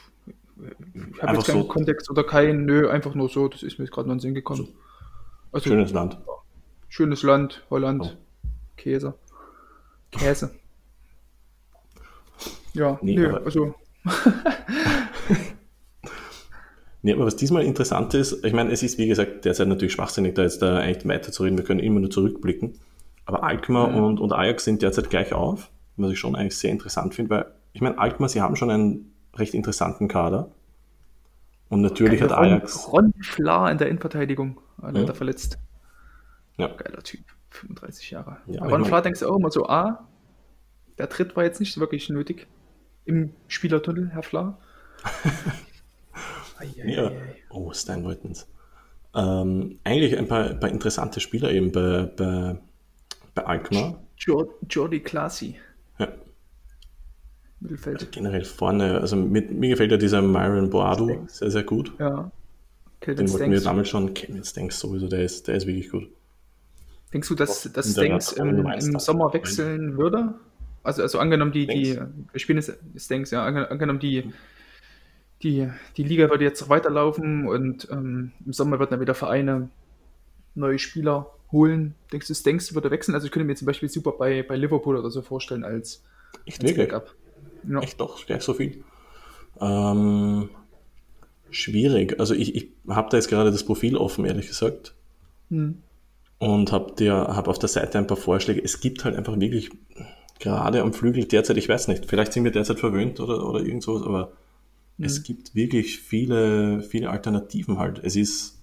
ich 1.14 1.22
habe 1.22 1.36
jetzt 1.36 1.46
keinen 1.46 1.62
so. 1.62 1.68
Kontext 1.68 2.10
oder 2.10 2.24
keinen, 2.24 2.64
nö, 2.64 2.88
einfach 2.90 3.14
nur 3.14 3.28
so, 3.28 3.46
das 3.48 3.62
ist 3.62 3.78
mir 3.78 3.84
jetzt 3.84 3.92
gerade 3.94 4.08
noch 4.08 4.12
in 4.14 4.18
den 4.18 4.22
Sinn 4.22 4.34
gekommen. 4.34 4.68
Also, 5.52 5.68
Schönes 5.70 5.92
Land. 5.92 6.18
schönes 6.88 7.22
Land, 7.22 7.64
Holland, 7.70 8.18
Oh. 8.44 8.46
Käse. 8.76 9.14
Käse. 10.10 10.50
Ja, 12.74 12.98
Nee, 13.02 13.14
nö, 13.16 13.28
aber- 13.36 13.44
also, 13.44 13.74
Nee, 17.02 17.14
aber 17.14 17.24
was 17.24 17.36
diesmal 17.36 17.64
interessant 17.64 18.12
ist, 18.14 18.44
ich 18.44 18.52
meine, 18.52 18.70
es 18.72 18.82
ist 18.82 18.98
wie 18.98 19.08
gesagt 19.08 19.44
derzeit 19.46 19.68
natürlich 19.68 19.92
schwachsinnig, 19.94 20.34
da 20.34 20.42
jetzt 20.42 20.60
da 20.60 20.76
eigentlich 20.78 21.08
weiter 21.08 21.32
zu 21.32 21.42
reden, 21.44 21.56
wir 21.56 21.64
können 21.64 21.80
immer 21.80 21.98
nur 22.00 22.10
zurückblicken. 22.10 22.74
Aber 23.30 23.44
Alkmaar 23.44 23.88
Mhm. 23.90 24.02
und, 24.04 24.20
und 24.20 24.32
Ajax 24.32 24.64
sind 24.64 24.82
derzeit 24.82 25.08
gleich 25.10 25.32
auf, 25.32 25.70
was 25.96 26.10
ich 26.10 26.18
schon 26.18 26.34
eigentlich 26.34 26.56
sehr 26.58 26.70
interessant 26.72 27.14
finde, 27.14 27.30
weil 27.30 27.46
ich 27.72 27.80
meine, 27.80 27.96
Alkmaar, 27.98 28.28
sie 28.28 28.40
haben 28.42 28.56
schon 28.56 28.70
einen 28.70 29.12
recht 29.36 29.54
interessanten 29.54 30.08
Kader. 30.08 30.50
Und 31.68 31.82
natürlich 31.82 32.20
hat 32.22 32.32
Ron, 32.32 32.38
Ajax. 32.38 32.92
Ron 32.92 33.12
Fla 33.22 33.70
in 33.70 33.78
der 33.78 33.88
Innenverteidigung, 33.88 34.60
leider 34.82 35.04
Ja. 35.04 35.14
verletzt. 35.14 35.58
Ja. 36.56 36.66
Geiler 36.66 37.02
Typ, 37.04 37.20
35 37.50 38.10
Jahre. 38.10 38.38
Ja, 38.46 38.54
ich 38.56 38.60
Ron 38.62 38.80
mein- 38.80 38.84
Fla 38.86 39.00
denkst 39.00 39.20
du 39.20 39.28
auch 39.28 39.36
immer 39.36 39.52
so, 39.52 39.66
ah, 39.68 40.04
der 40.98 41.08
Tritt 41.08 41.36
war 41.36 41.44
jetzt 41.44 41.60
nicht 41.60 41.78
wirklich 41.78 42.08
nötig 42.08 42.48
im 43.04 43.32
Spielertunnel, 43.46 44.10
Herr 44.12 44.22
Fla. 44.24 44.58
Ja. 46.84 47.10
Oh, 47.48 47.72
Stan 47.72 48.06
Wittens. 48.06 48.46
Ähm, 49.14 49.78
eigentlich 49.82 50.18
ein 50.18 50.28
paar, 50.28 50.50
ein 50.50 50.60
paar 50.60 50.68
interessante 50.68 51.18
Spieler 51.20 51.50
eben 51.50 51.72
bei, 51.72 52.02
bei, 52.16 52.58
bei 53.34 53.44
Alkmaar. 53.44 54.02
Jor- 54.18 54.54
Jordi 54.68 55.00
Klasi, 55.00 55.56
Ja. 55.98 56.08
Mittelfeld. 57.60 58.10
Generell 58.12 58.44
vorne, 58.44 59.00
also 59.00 59.16
mit, 59.16 59.50
mir 59.50 59.70
gefällt 59.70 59.90
ja 59.90 59.96
dieser 59.96 60.22
Myron 60.22 60.70
Boadu 60.70 61.24
sehr, 61.28 61.50
sehr 61.50 61.62
gut. 61.62 61.92
Ja. 61.98 62.30
Kelvin 63.00 63.26
Den 63.26 63.32
wollten 63.32 63.50
wir 63.50 63.60
damals 63.60 63.88
schon, 63.88 64.12
Kevin 64.14 64.44
Stanks 64.44 64.78
sowieso, 64.78 65.08
der 65.08 65.22
ist, 65.24 65.48
der 65.48 65.56
ist 65.56 65.66
wirklich 65.66 65.90
gut. 65.90 66.08
Denkst 67.12 67.28
du, 67.28 67.34
dass, 67.34 67.70
dass 67.72 67.96
Nation 67.96 68.48
im, 68.48 68.66
im. 68.66 68.98
Sommer 68.98 69.32
wechseln 69.32 69.96
würde? 69.96 70.34
Also, 70.82 71.02
also 71.02 71.18
angenommen, 71.18 71.52
die, 71.52 71.66
die 71.66 71.98
wir 72.32 72.40
spielen 72.40 72.58
es 72.58 72.72
Stanks, 72.96 73.30
ja, 73.30 73.44
ange- 73.44 73.66
angenommen, 73.68 73.98
die, 74.00 74.32
die, 75.42 75.68
die 75.96 76.02
Liga 76.04 76.30
würde 76.30 76.44
jetzt 76.44 76.60
noch 76.60 76.68
weiterlaufen 76.68 77.46
und 77.48 77.88
ähm, 77.90 78.32
im 78.44 78.52
Sommer 78.52 78.78
wird 78.78 78.92
dann 78.92 79.00
wieder 79.00 79.14
Vereine 79.14 79.68
neue 80.54 80.78
Spieler 80.78 81.26
holen. 81.52 81.94
Denkst 82.12 82.28
du, 82.28 82.34
Stanks 82.34 82.74
würde 82.74 82.90
wechseln? 82.90 83.14
Also 83.14 83.26
ich 83.26 83.32
könnte 83.32 83.46
mir 83.46 83.54
zum 83.54 83.66
Beispiel 83.66 83.88
super 83.88 84.12
bei, 84.12 84.42
bei 84.42 84.56
Liverpool 84.56 84.96
oder 84.96 85.10
so 85.10 85.22
vorstellen 85.22 85.64
als, 85.64 86.02
Echt 86.44 86.60
als 86.60 86.70
wirklich? 86.70 86.88
Backup. 86.88 87.14
Ja. 87.68 87.80
Echt 87.80 88.00
doch, 88.00 88.24
gleich 88.26 88.42
so 88.42 88.54
viel. 88.54 88.82
Ähm, 89.60 90.48
schwierig. 91.50 92.18
Also 92.18 92.34
ich, 92.34 92.54
ich 92.54 92.68
habe 92.88 93.08
da 93.10 93.16
jetzt 93.16 93.28
gerade 93.28 93.50
das 93.50 93.64
Profil 93.64 93.96
offen, 93.96 94.24
ehrlich 94.24 94.48
gesagt. 94.48 94.94
Hm. 95.50 95.78
Und 96.38 96.72
habe 96.72 96.94
hab 97.10 97.48
auf 97.48 97.58
der 97.58 97.68
Seite 97.68 97.98
ein 97.98 98.06
paar 98.06 98.16
Vorschläge. 98.16 98.62
Es 98.64 98.80
gibt 98.80 99.04
halt 99.04 99.14
einfach 99.14 99.38
wirklich 99.38 99.70
gerade 100.38 100.80
am 100.80 100.94
Flügel 100.94 101.26
derzeit, 101.26 101.58
ich 101.58 101.68
weiß 101.68 101.88
nicht, 101.88 102.06
vielleicht 102.06 102.32
sind 102.32 102.44
wir 102.44 102.50
derzeit 102.50 102.80
verwöhnt 102.80 103.20
oder, 103.20 103.46
oder 103.46 103.60
irgend 103.60 103.82
sowas, 103.82 104.02
aber 104.02 104.32
es 105.02 105.22
gibt 105.22 105.54
wirklich 105.54 105.98
viele, 105.98 106.82
viele 106.82 107.10
Alternativen 107.10 107.78
halt. 107.78 108.00
Es 108.02 108.16
ist 108.16 108.59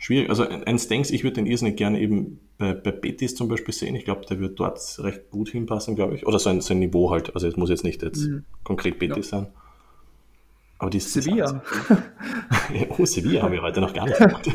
schwierig. 0.00 0.28
Also 0.28 0.48
ein 0.48 0.78
Stanks, 0.78 1.10
ich 1.10 1.22
würde 1.22 1.34
den 1.34 1.46
irrsinnig 1.46 1.76
gerne 1.76 2.00
eben 2.00 2.40
bei, 2.58 2.72
bei 2.72 2.90
Betis 2.90 3.36
zum 3.36 3.48
Beispiel 3.48 3.72
sehen. 3.72 3.94
Ich 3.94 4.04
glaube, 4.04 4.26
der 4.26 4.40
wird 4.40 4.58
dort 4.58 4.80
recht 4.98 5.30
gut 5.30 5.50
hinpassen, 5.50 5.94
glaube 5.94 6.16
ich. 6.16 6.26
Oder 6.26 6.40
sein, 6.40 6.60
sein 6.60 6.80
Niveau 6.80 7.12
halt. 7.12 7.34
Also 7.34 7.46
es 7.46 7.56
muss 7.56 7.70
jetzt 7.70 7.84
nicht 7.84 8.02
jetzt 8.02 8.28
konkret 8.64 8.98
Betis 8.98 9.28
sein. 9.28 9.46
Aber 10.78 10.90
die 10.90 11.00
Sevilla. 11.00 11.62
Ja, 12.72 12.86
oh, 12.98 13.04
Sevilla 13.04 13.42
haben 13.42 13.52
wir 13.52 13.60
heute 13.60 13.82
noch 13.82 13.92
gar 13.92 14.06
nicht 14.06 14.18
gemacht. 14.18 14.48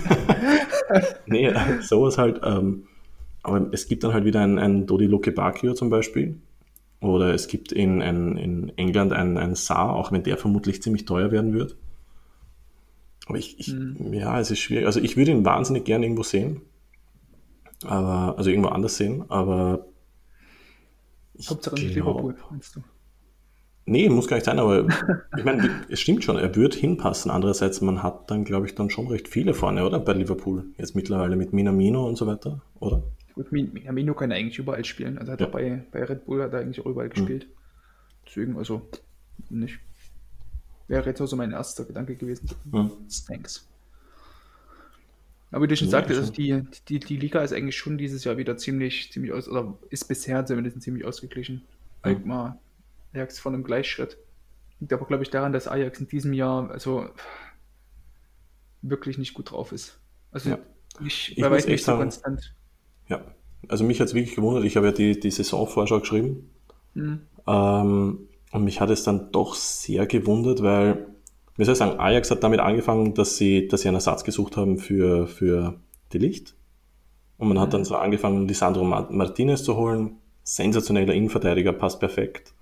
nee, 1.27 1.53
sowas 1.81 2.17
halt. 2.17 2.41
Ähm, 2.43 2.87
aber 3.43 3.69
es 3.71 3.87
gibt 3.87 4.03
dann 4.03 4.11
halt 4.11 4.25
wieder 4.25 4.41
ein, 4.41 4.57
ein 4.57 4.87
Dodi 4.87 5.05
Luke 5.05 5.31
Bacchio 5.31 5.75
zum 5.75 5.91
Beispiel. 5.91 6.39
Oder 6.99 7.35
es 7.35 7.47
gibt 7.47 7.71
in, 7.71 8.01
in, 8.01 8.37
in 8.37 8.77
England 8.77 9.13
einen, 9.13 9.37
einen 9.37 9.53
Saar, 9.53 9.95
auch 9.95 10.11
wenn 10.11 10.23
der 10.23 10.37
vermutlich 10.37 10.81
ziemlich 10.81 11.05
teuer 11.05 11.31
werden 11.31 11.53
wird. 11.53 11.75
Aber 13.27 13.37
ich, 13.37 13.59
ich 13.59 13.75
ja, 14.11 14.39
es 14.39 14.51
ist 14.51 14.59
schwierig. 14.59 14.85
Also 14.85 14.99
ich 14.99 15.17
würde 15.17 15.31
ihn 15.31 15.45
wahnsinnig 15.45 15.83
gerne 15.85 16.05
irgendwo 16.05 16.23
sehen. 16.23 16.61
Aber, 17.83 18.37
also 18.37 18.49
irgendwo 18.49 18.69
anders 18.69 18.97
sehen, 18.97 19.25
aber 19.29 19.85
ich 21.33 21.49
Hauptsache 21.49 21.75
nicht 21.75 21.93
glaub- 21.93 22.07
Liverpool, 22.17 22.35
meinst 22.49 22.75
du? 22.75 22.81
Nee, 23.87 24.09
muss 24.09 24.27
gar 24.27 24.37
nicht 24.37 24.45
sein, 24.45 24.57
aber 24.57 24.87
ich 25.37 25.43
meine, 25.43 25.69
es 25.89 25.99
stimmt 25.99 26.23
schon, 26.23 26.37
er 26.37 26.55
wird 26.55 26.73
hinpassen. 26.73 27.29
Andererseits, 27.29 27.81
man 27.81 28.01
hat 28.01 28.31
dann, 28.31 28.43
glaube 28.45 28.65
ich, 28.65 28.73
dann 28.75 28.89
schon 28.89 29.07
recht 29.07 29.27
viele 29.27 29.53
vorne, 29.53 29.85
oder? 29.85 29.99
Bei 29.99 30.13
Liverpool. 30.13 30.65
Jetzt 30.77 30.95
mittlerweile 30.95 31.35
mit 31.35 31.53
Minamino 31.53 32.07
und 32.07 32.15
so 32.15 32.25
weiter, 32.25 32.61
oder? 32.79 33.03
Gut, 33.35 33.51
Mi- 33.51 33.69
Minamino 33.71 34.13
kann 34.15 34.31
er 34.31 34.37
eigentlich 34.37 34.57
überall 34.57 34.85
spielen. 34.85 35.17
Also 35.19 35.33
hat 35.33 35.41
Ja. 35.41 35.47
er 35.47 35.51
bei, 35.51 35.83
bei 35.91 36.03
Red 36.05 36.25
Bull 36.25 36.41
hat 36.41 36.53
er 36.53 36.61
eigentlich 36.61 36.79
auch 36.81 36.85
überall 36.89 37.09
gespielt. 37.09 37.47
Deswegen, 38.25 38.57
also 38.57 38.81
nicht. 39.49 39.79
Wäre 40.87 41.05
jetzt 41.09 41.21
auch 41.21 41.25
so 41.27 41.35
mein 41.35 41.51
erster 41.51 41.83
Gedanke 41.85 42.15
gewesen. 42.15 42.49
Hm. 42.71 42.91
Thanks. 43.27 43.67
Aber 45.51 45.63
wie 45.63 45.67
du 45.67 45.75
schon 45.77 45.87
Ja, 45.87 45.91
sagtest, 45.91 46.17
schon. 46.17 46.23
also 46.29 46.33
die, 46.33 46.79
die, 46.87 46.99
die 46.99 47.17
Liga 47.17 47.41
ist 47.41 47.53
eigentlich 47.53 47.77
schon 47.77 47.97
dieses 47.97 48.23
Jahr 48.23 48.37
wieder 48.37 48.57
ziemlich, 48.57 49.11
ziemlich 49.11 49.31
aus, 49.31 49.47
oder 49.47 49.73
ist 49.89 50.07
bisher 50.07 50.45
zumindest 50.45 50.81
ziemlich 50.81 51.05
ausgeglichen. 51.05 51.63
Alkmaar, 52.01 52.59
Ajax 53.13 53.39
von 53.39 53.53
einem 53.53 53.63
Gleichschritt. 53.63 54.17
Liegt 54.79 54.93
aber, 54.93 55.05
glaube 55.05 55.23
ich, 55.23 55.29
daran, 55.29 55.53
dass 55.53 55.67
Ajax 55.67 55.99
in 55.99 56.07
diesem 56.07 56.33
Jahr 56.33 56.69
also 56.69 57.09
wirklich 58.81 59.17
nicht 59.17 59.33
gut 59.33 59.51
drauf 59.51 59.71
ist. 59.71 59.97
Also 60.31 60.49
Ja. 60.51 60.59
nicht, 60.99 61.37
Ich 61.37 61.43
echt 61.43 61.67
nicht 61.67 61.81
so 61.81 61.85
sagen- 61.91 61.99
konstant. 62.01 62.53
Ja. 63.07 63.23
Also 63.67 63.83
mich 63.83 63.99
hat 63.99 64.09
es 64.09 64.13
wirklich 64.13 64.35
gewundert, 64.35 64.65
ich 64.65 64.75
habe 64.77 64.87
ja 64.87 64.91
die, 64.91 65.19
die 65.19 65.31
Saisonvorschau 65.31 65.99
geschrieben. 66.01 66.49
Mhm. 66.93 67.21
Ähm, 67.47 68.19
und 68.55 68.63
mich 68.63 68.81
hat 68.81 68.89
es 68.89 69.03
dann 69.03 69.31
doch 69.31 69.53
sehr 69.55 70.05
gewundert, 70.07 70.63
weil, 70.63 71.07
wie 71.57 71.63
soll 71.65 71.73
ich 71.73 71.79
sagen, 71.79 71.99
Ajax 71.99 72.31
hat 72.31 72.43
damit 72.43 72.59
angefangen, 72.59 73.13
dass 73.13 73.37
sie, 73.37 73.67
dass 73.67 73.81
sie 73.81 73.87
einen 73.89 73.95
Ersatz 73.95 74.23
gesucht 74.23 74.57
haben 74.57 74.77
für, 74.77 75.27
für 75.27 75.79
die 76.13 76.17
Licht. 76.17 76.55
Und 77.37 77.49
man 77.49 77.59
hat 77.59 77.73
dann 77.73 77.83
so 77.85 77.95
angefangen, 77.95 78.47
Lisandro 78.47 78.83
Ma- 78.85 79.07
Martinez 79.11 79.63
zu 79.63 79.75
holen. 79.75 80.17
Sensationeller 80.43 81.13
Innenverteidiger, 81.13 81.73
passt 81.73 81.99
perfekt. 81.99 82.53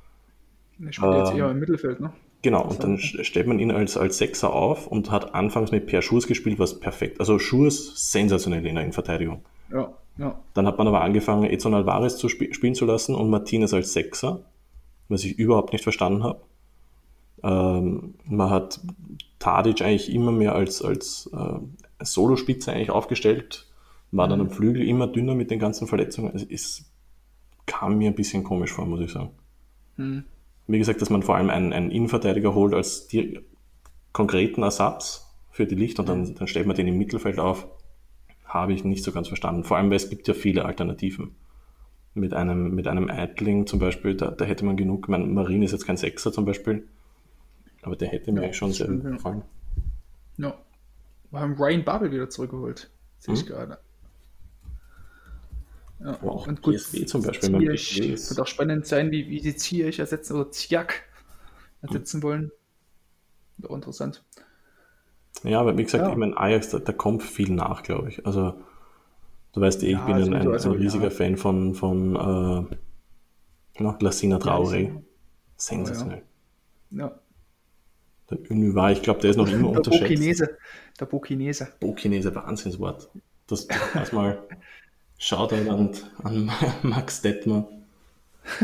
Er 0.83 0.91
spielt 0.93 1.13
jetzt 1.13 1.31
Ähm, 1.31 1.37
eher 1.37 1.51
im 1.51 1.59
Mittelfeld, 1.59 1.99
ne? 1.99 2.11
Genau, 2.41 2.63
und 2.67 2.83
dann 2.83 2.97
st- 2.97 3.23
stellt 3.23 3.47
man 3.47 3.59
ihn 3.59 3.71
als, 3.71 3.95
als 3.97 4.17
Sechser 4.17 4.53
auf 4.53 4.87
und 4.87 5.11
hat 5.11 5.33
anfangs 5.35 5.71
mit 5.71 5.85
Per 5.85 6.01
Schurs 6.01 6.27
gespielt, 6.27 6.59
was 6.59 6.79
perfekt. 6.79 7.19
Also 7.19 7.39
Schurs 7.39 8.11
sensationell 8.11 8.65
in 8.65 8.75
der 8.75 8.83
Innenverteidigung. 8.83 9.45
Ja, 9.71 9.93
ja. 10.17 10.39
Dann 10.53 10.65
hat 10.67 10.77
man 10.77 10.87
aber 10.87 11.01
angefangen, 11.01 11.45
Edson 11.45 11.73
Alvarez 11.73 12.17
zu 12.17 12.27
sp 12.27 12.51
spielen 12.53 12.75
zu 12.75 12.85
lassen 12.85 13.15
und 13.15 13.29
Martinez 13.29 13.73
als 13.73 13.93
Sechser, 13.93 14.43
was 15.09 15.23
ich 15.23 15.37
überhaupt 15.37 15.73
nicht 15.73 15.83
verstanden 15.83 16.23
habe. 16.23 16.41
Ähm, 17.43 18.15
man 18.25 18.49
hat 18.49 18.79
Tadic 19.39 19.81
eigentlich 19.81 20.13
immer 20.13 20.31
mehr 20.31 20.55
als, 20.55 20.81
als 20.81 21.29
äh, 21.33 22.05
Solospitze 22.05 22.71
eigentlich 22.71 22.91
aufgestellt, 22.91 23.67
war 24.11 24.27
dann 24.27 24.41
am 24.41 24.49
Flügel 24.49 24.87
immer 24.87 25.07
dünner 25.07 25.35
mit 25.35 25.51
den 25.51 25.59
ganzen 25.59 25.87
Verletzungen. 25.87 26.31
Also 26.31 26.45
es 26.49 26.85
kam 27.65 27.97
mir 27.97 28.11
ein 28.11 28.15
bisschen 28.15 28.43
komisch 28.43 28.71
vor, 28.71 28.85
muss 28.85 29.01
ich 29.01 29.11
sagen. 29.11 29.31
Hm. 29.95 30.23
Wie 30.67 30.77
gesagt, 30.77 31.01
dass 31.01 31.09
man 31.09 31.23
vor 31.23 31.35
allem 31.35 31.49
einen, 31.49 31.73
einen 31.73 31.91
Innenverteidiger 31.91 32.53
holt 32.53 32.73
als 32.73 33.07
die, 33.07 33.39
konkreten 34.13 34.61
Ersatz 34.63 35.35
für 35.49 35.65
die 35.65 35.75
Licht 35.75 35.99
und 35.99 36.07
dann, 36.07 36.35
dann 36.35 36.47
stellt 36.47 36.67
man 36.67 36.75
den 36.75 36.87
im 36.87 36.97
Mittelfeld 36.97 37.39
auf, 37.39 37.67
habe 38.45 38.73
ich 38.73 38.83
nicht 38.83 39.03
so 39.03 39.11
ganz 39.11 39.27
verstanden. 39.27 39.63
Vor 39.63 39.77
allem, 39.77 39.89
weil 39.89 39.97
es 39.97 40.09
gibt 40.09 40.27
ja 40.27 40.33
viele 40.33 40.65
Alternativen. 40.65 41.35
Mit 42.15 42.33
einem, 42.33 42.75
mit 42.75 42.87
einem 42.87 43.09
Eitling 43.09 43.65
zum 43.65 43.79
Beispiel, 43.79 44.15
da, 44.15 44.29
da 44.31 44.45
hätte 44.45 44.65
man 44.65 44.77
genug, 44.77 45.05
ich 45.05 45.07
meine, 45.09 45.25
Marin 45.25 45.63
ist 45.63 45.71
jetzt 45.71 45.85
kein 45.87 45.97
Sechser 45.97 46.31
zum 46.31 46.45
Beispiel, 46.45 46.87
Aber 47.81 47.95
der 47.95 48.07
hätte 48.09 48.31
mir 48.31 48.41
Ja, 48.41 48.45
eigentlich 48.45 48.57
schon 48.57 48.71
sehr 48.71 48.87
gut 48.87 49.03
gefallen. 49.03 49.41
Ja. 50.37 50.57
Wir 51.31 51.39
haben 51.39 51.55
Ryan 51.55 51.83
Babel 51.83 52.11
wieder 52.11 52.29
zurückgeholt. 52.29 52.89
Sehe 53.19 53.33
ich 53.33 53.41
Hm? 53.41 53.47
gerade. 53.47 53.77
Ja. 55.99 56.19
Aber 56.21 56.31
auch 56.31 56.47
Und 56.47 56.61
gut, 56.61 56.75
PSW 56.75 57.05
zum 57.05 57.23
Beispiel. 57.23 57.49
Mein 57.49 57.61
PSW 57.61 58.07
ist- 58.13 58.29
wird 58.29 58.39
auch 58.39 58.47
spannend 58.47 58.85
sein, 58.85 59.11
wie, 59.11 59.27
wie 59.29 59.39
sie 59.39 59.55
Ziyech 59.55 59.99
ersetzen 59.99 60.35
oder 60.35 60.51
Ziak 60.51 61.03
ersetzen 61.81 62.21
wollen. 62.23 62.51
Wird 63.57 63.71
Auch 63.71 63.75
interessant. 63.75 64.23
Ja, 65.43 65.59
aber 65.59 65.77
wie 65.77 65.83
gesagt, 65.83 66.03
Ja. 66.03 66.11
ich 66.11 66.17
meine, 66.17 66.37
Ajax, 66.37 66.69
da, 66.69 66.79
da 66.79 66.93
kommt 66.93 67.23
viel 67.23 67.51
nach, 67.51 67.83
glaube 67.83 68.09
ich. 68.09 68.25
Also, 68.25 68.53
du 69.53 69.61
weißt 69.61 69.83
eh, 69.83 69.87
ich 69.87 69.91
Ja, 69.93 70.05
bin 70.05 70.15
ein, 70.15 70.33
ein, 70.33 70.47
also, 70.47 70.71
ein 70.71 70.77
riesiger 70.77 71.05
ja. 71.05 71.09
Fan 71.09 71.37
von, 71.37 71.73
von 71.75 72.15
äh, 72.15 72.75
na, 73.79 73.97
Lassina 73.99 74.37
Traoré. 74.37 74.93
Ja, 74.93 75.01
Sensationell. 75.55 76.23
Ja. 76.91 77.19
Der 78.29 78.51
Ünü 78.51 78.75
war, 78.75 78.91
ich 78.91 79.01
glaube, 79.01 79.21
der 79.21 79.31
ist 79.31 79.37
noch 79.37 79.47
immer 79.47 79.69
Der 79.69 79.77
unterschätzt. 79.77 80.07
Burkinese. 80.07 80.57
Der 80.99 81.05
Burkinese. 81.05 81.67
Burkinese, 81.79 82.35
Wahnsinnswort. 82.35 83.09
Das 83.47 83.65
erstmal 83.95 84.43
Shoutout 85.17 85.69
an, 85.69 85.91
an 86.23 86.51
Max 86.83 87.21
Detmer. 87.21 87.67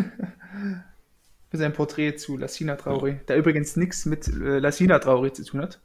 Für 1.50 1.58
sein 1.58 1.74
Porträt 1.74 2.18
zu 2.18 2.38
Lassina 2.38 2.76
Traoré, 2.76 3.24
der 3.26 3.38
übrigens 3.38 3.76
nichts 3.76 4.06
mit 4.06 4.28
äh, 4.28 4.60
Lassina 4.60 4.98
Traoré 4.98 5.34
zu 5.34 5.44
tun 5.44 5.62
hat. 5.62 5.80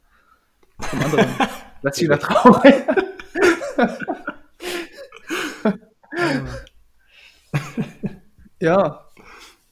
Vom 0.79 1.01
anderen 1.01 1.29
Lassina 1.81 2.15
Traoré. 2.15 2.83
Ja, 8.59 9.05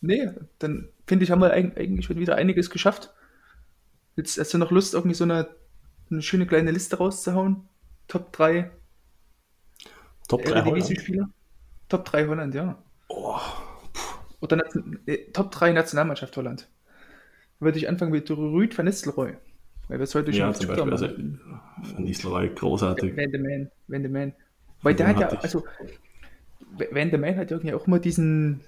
nee, 0.02 0.30
dann 0.60 0.90
finde 1.08 1.26
ich, 1.26 1.32
haben 1.32 1.42
wir 1.42 1.54
eig- 1.54 1.78
eigentlich 1.78 2.06
schon 2.06 2.20
wieder 2.20 2.36
einiges 2.36 2.70
geschafft. 2.70 3.14
Jetzt 4.16 4.38
hast 4.38 4.54
du 4.54 4.58
noch 4.58 4.72
Lust, 4.72 4.94
irgendwie 4.94 5.16
so 5.16 5.24
eine, 5.24 5.50
eine 6.12 6.22
schöne 6.22 6.46
kleine 6.48 6.72
Liste 6.72 6.98
rauszuhauen? 6.98 7.68
Top 8.08 8.32
3 8.34 8.72
Top 10.28 10.44
3 10.44 10.64
Holland. 10.64 11.34
Top 11.90 12.06
3 12.06 12.28
Holland, 12.28 12.56
ja. 12.56 12.78
Oh, 13.10 13.40
Oder 14.42 14.64
äh, 15.06 15.32
Top 15.32 15.52
3 15.52 15.72
Nationalmannschaft 15.74 16.36
Holland. 16.38 16.68
Da 17.60 17.66
würde 17.66 17.78
ich 17.78 17.88
anfangen 17.90 18.12
mit 18.12 18.30
Rüd 18.30 18.78
van 18.78 18.86
Nistelrooy. 18.86 19.36
Weil 19.88 20.00
wir 20.00 20.04
es 20.04 20.16
heute 20.16 20.34
schon 20.34 20.48
ja, 20.48 20.54
Twitter 20.54 20.86
Beispiel. 20.86 21.40
Also. 21.82 21.96
Van 21.96 22.04
Nistelrooy, 22.04 22.50
großartig. 22.50 23.16
Van 23.16 23.32
de 23.32 23.40
Man. 23.40 23.72
Van 23.88 24.02
de 24.02 24.12
Man. 24.12 24.34
Weil 24.82 24.96
der 24.96 25.08
hat 25.08 25.20
ja, 25.20 25.28
also, 25.30 25.64
Van 26.92 27.10
de 27.12 27.18
Man 27.18 27.38
hat 27.38 27.52
irgendwie 27.52 27.74
auch 27.74 27.88
immer 27.88 28.00
diesen, 28.00 28.62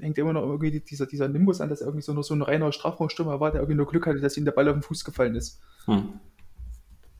hängt 0.00 0.18
immer 0.18 0.32
noch 0.32 0.42
irgendwie 0.42 0.80
dieser, 0.80 1.06
dieser 1.06 1.28
Nimbus 1.28 1.60
an, 1.60 1.68
dass 1.68 1.80
er 1.80 1.86
irgendwie 1.88 2.02
so, 2.04 2.12
nur 2.12 2.24
so 2.24 2.34
ein 2.34 2.42
reiner 2.42 2.72
Strafraumstürmer 2.72 3.40
war, 3.40 3.50
der 3.50 3.60
irgendwie 3.60 3.76
nur 3.76 3.86
Glück 3.86 4.06
hatte, 4.06 4.20
dass 4.20 4.36
ihm 4.36 4.44
der 4.44 4.52
Ball 4.52 4.68
auf 4.68 4.74
den 4.74 4.82
Fuß 4.82 5.04
gefallen 5.04 5.34
ist. 5.34 5.60
Hm. 5.86 6.20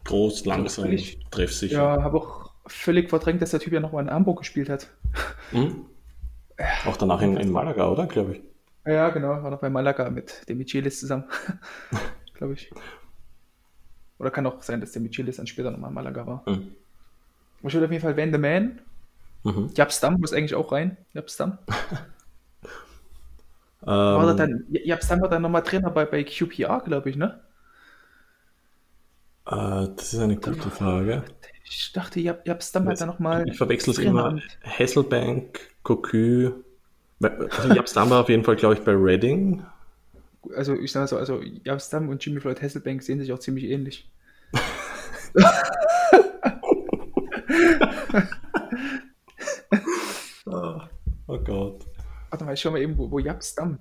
Groß, 0.05 0.45
langsam, 0.45 0.85
völlig- 0.85 1.19
treffsicher. 1.31 1.77
Ja, 1.77 2.03
habe 2.03 2.19
auch 2.19 2.51
völlig 2.67 3.09
verdrängt, 3.09 3.43
dass 3.43 3.51
der 3.53 3.61
Typ 3.61 3.73
ja 3.73 3.81
nochmal 3.81 4.05
in 4.05 4.11
Hamburg 4.11 4.39
gespielt 4.39 4.69
hat. 4.69 4.89
Hm? 5.51 5.87
Auch 6.87 6.97
danach 6.97 7.21
in, 7.23 7.37
in 7.37 7.51
Malaga, 7.51 7.89
oder? 7.91 8.07
Glaube 8.07 8.37
ich. 8.37 8.43
Ja, 8.87 9.09
genau, 9.11 9.43
war 9.43 9.51
noch 9.51 9.61
bei 9.61 9.71
Malaga 9.71 10.11
mit 10.11 10.49
dem 10.49 10.59
Michelis 10.59 11.01
zusammen, 11.01 11.25
glaube 12.35 12.53
ich. 12.53 12.71
Oder 14.19 14.31
kann 14.31 14.47
auch 14.47 14.63
sein, 14.63 14.81
dass 14.81 14.93
der 14.93 15.03
Michelis 15.03 15.37
dann 15.37 15.47
später 15.47 15.71
nochmal 15.71 15.89
in 15.91 15.95
Malaga 15.95 16.27
war. 16.27 16.43
Hm. 16.47 16.75
Ich 17.63 17.73
würde 17.73 17.87
auf 17.87 17.93
jeden 17.93 18.03
Fall 18.03 18.17
Van 18.17 18.31
de 18.31 18.39
Man. 18.41 18.81
Mhm. 19.43 19.71
Jabstam 19.75 20.19
muss 20.21 20.33
eigentlich 20.33 20.55
auch 20.55 20.71
rein. 20.73 20.97
Jabstam. 21.13 21.59
War 23.85 24.31
Ähm, 24.31 24.37
dann, 24.37 24.65
Jabstam 24.71 25.21
war 25.21 25.29
dann 25.29 25.43
nochmal 25.43 25.63
Trainer 25.63 25.91
bei, 25.91 26.07
bei 26.07 26.25
QPR, 26.25 26.81
glaube 26.85 27.11
ich, 27.11 27.17
ne? 27.17 27.41
äh, 29.47 29.89
das 29.97 30.15
ist 30.15 30.21
eine 30.21 30.37
gute 30.37 30.71
Frage. 30.71 31.25
Ich 31.65 31.93
dachte, 31.93 32.21
Jab, 32.21 32.47
Jabstam 32.47 32.89
hat 32.89 33.01
dann 33.01 33.09
nochmal. 33.09 33.49
Ich 33.49 33.57
verwechsel 33.57 33.93
es 33.93 33.99
immer. 33.99 34.39
Hasselbank, 34.63 35.61
Cocu. 35.83 36.53
Also 37.21 37.75
Jabstam 37.75 38.11
war 38.11 38.21
auf 38.21 38.29
jeden 38.29 38.45
Fall, 38.45 38.57
glaube 38.57 38.75
ich, 38.75 38.81
bei 38.81 38.93
Reading. 38.93 39.65
Also, 40.55 40.75
ich 40.75 40.93
sage 40.93 41.09
so, 41.09 41.17
also 41.17 41.41
Jabstam 41.43 42.11
und 42.11 42.25
Jimmy 42.25 42.41
Floyd 42.41 42.61
Hasselbank 42.61 43.03
sehen 43.03 43.21
sich 43.21 43.33
auch 43.33 43.39
ziemlich 43.39 43.65
ähnlich. 43.65 44.11
Oh, 50.47 50.81
oh 51.27 51.39
Gott. 51.39 51.87
Warte 52.31 52.44
mal, 52.44 52.44
ich 52.55 52.61
schau 52.61 52.71
mal 52.71 52.81
eben, 52.81 52.97
wo, 52.97 53.11
wo 53.11 53.19
Jabstam. 53.19 53.79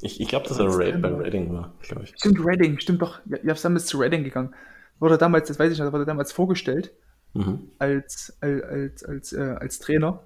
Ich, 0.00 0.20
ich 0.20 0.28
glaube, 0.28 0.48
dass 0.48 0.58
er 0.58 0.76
Red, 0.76 1.02
bei 1.02 1.08
Reading 1.08 1.52
war, 1.52 1.74
glaube 1.82 2.04
ich. 2.04 2.14
Stimmt, 2.16 2.38
Reading, 2.44 2.78
stimmt 2.78 3.02
doch. 3.02 3.20
Jabstam 3.42 3.74
ist 3.76 3.88
zu 3.88 3.98
Reading 3.98 4.22
gegangen. 4.22 4.54
Wurde 5.00 5.18
damals, 5.18 5.48
das 5.48 5.58
weiß 5.58 5.72
ich 5.72 5.78
noch, 5.78 5.92
wurde 5.92 6.06
damals 6.06 6.32
vorgestellt 6.32 6.92
Mhm. 7.34 7.70
als, 7.78 8.36
als, 8.40 8.62
als, 8.62 9.04
als, 9.04 9.32
äh, 9.32 9.56
als 9.58 9.78
Trainer. 9.78 10.22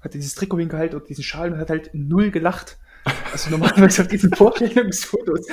Hat 0.00 0.14
dieses 0.14 0.34
Trikot 0.34 0.58
hingehalten 0.58 0.98
und 0.98 1.08
diesen 1.08 1.22
Schal 1.22 1.52
und 1.52 1.58
hat 1.58 1.70
halt 1.70 1.90
null 1.92 2.30
gelacht. 2.30 2.78
Also 3.32 3.50
normalerweise 3.50 4.02
auf 4.02 4.08
diesen 4.08 4.32
Vorstellungsfotos 4.32 5.46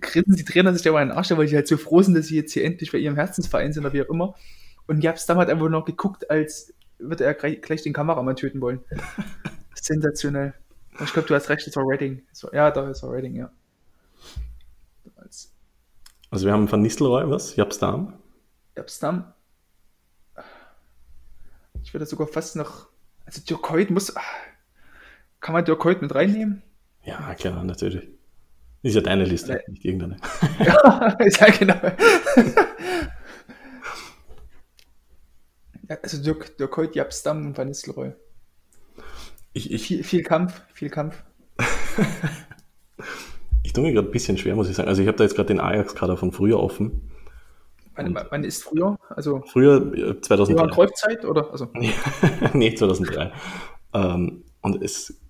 grinsen 0.00 0.36
die 0.36 0.44
Trainer 0.44 0.72
sich 0.72 0.82
da 0.82 0.92
mal 0.92 1.02
in 1.02 1.08
den 1.08 1.16
Arsch, 1.16 1.30
weil 1.32 1.46
die 1.46 1.54
halt 1.54 1.68
so 1.68 1.76
froh 1.76 2.02
sind, 2.02 2.14
dass 2.14 2.26
sie 2.26 2.36
jetzt 2.36 2.52
hier 2.52 2.64
endlich 2.64 2.90
bei 2.92 2.98
ihrem 2.98 3.16
Herzensverein 3.16 3.72
sind 3.72 3.84
oder 3.84 3.92
wie 3.92 4.02
auch 4.02 4.08
immer. 4.08 4.34
Und 4.86 5.02
Jabstam 5.02 5.38
hat 5.38 5.50
einfach 5.50 5.68
noch 5.68 5.84
geguckt, 5.84 6.30
als 6.30 6.72
würde 6.98 7.24
er 7.24 7.34
gleich 7.34 7.82
den 7.82 7.92
Kameramann 7.92 8.36
töten 8.36 8.60
wollen. 8.60 8.80
Sensationell. 9.84 10.54
Ich 11.02 11.12
glaube, 11.12 11.28
du 11.28 11.34
hast 11.34 11.48
recht, 11.50 11.66
es 11.66 11.76
war 11.76 11.84
Reading. 11.86 12.22
War- 12.42 12.54
Ja, 12.54 12.70
doch, 12.70 12.86
es 12.88 13.02
war 13.02 13.12
Reading, 13.12 13.34
ja. 13.36 13.50
Als 15.16 15.52
Also 16.30 16.46
wir 16.46 16.52
haben 16.54 16.70
Van 16.70 16.80
Nistelrooy, 16.80 17.28
was? 17.28 17.54
Jabstam? 17.56 18.14
Jabstam. 18.76 19.32
Ich 21.82 21.92
würde 21.92 22.06
sogar 22.06 22.26
fast 22.26 22.56
noch. 22.56 22.88
Also 23.26 23.42
Dirk 23.42 23.60
Kuyt 23.62 23.90
muss. 23.90 24.14
Kann 25.40 25.52
man 25.52 25.64
Dirk 25.66 25.80
Kuyt 25.80 26.00
mit 26.00 26.14
reinnehmen? 26.14 26.62
Ja, 27.02 27.34
klar, 27.34 27.62
natürlich. 27.62 28.08
Ist 28.82 28.94
ja 28.94 29.00
deine 29.02 29.24
Liste, 29.24 29.52
Ja. 29.52 29.58
nicht 29.68 29.84
irgendeine. 29.84 30.16
Ja, 30.64 31.08
ist 31.18 31.40
ja 31.40 31.50
genau. 31.50 31.74
Also 36.02 36.22
Dirk, 36.22 36.56
Dirk 36.56 36.70
Kuyt, 36.70 36.94
Jabstam 36.96 37.46
und 37.46 37.58
Van 37.58 37.68
Nistelrooy. 37.68 38.12
Ich, 39.54 39.72
ich, 39.72 39.86
Viel, 39.86 40.04
viel 40.04 40.22
Kampf, 40.22 40.60
viel 40.74 40.90
Kampf. 40.90 41.22
ich 43.62 43.72
tue 43.72 43.84
mir 43.84 43.92
gerade 43.92 44.08
ein 44.08 44.12
bisschen 44.12 44.36
schwer, 44.36 44.56
muss 44.56 44.68
ich 44.68 44.76
sagen. 44.76 44.88
Also 44.88 45.00
ich 45.00 45.08
habe 45.08 45.16
da 45.16 45.24
jetzt 45.24 45.36
gerade 45.36 45.46
den 45.46 45.60
Ajax-Kader 45.60 46.16
von 46.16 46.32
früher 46.32 46.60
offen. 46.60 47.10
Wann, 47.94 48.42
ist 48.42 48.64
früher? 48.64 48.98
Also 49.08 49.42
Früher, 49.46 49.94
äh, 49.94 50.00
Johann 50.00 50.22
2003. 50.22 50.74
Cruyff-Zeit 50.74 51.24
oder? 51.24 51.50
Also, 51.52 51.68
nee, 52.52 52.74
2003. 52.74 53.32
Ähm, 53.92 54.42
und 54.62 54.82
es, 54.82 55.20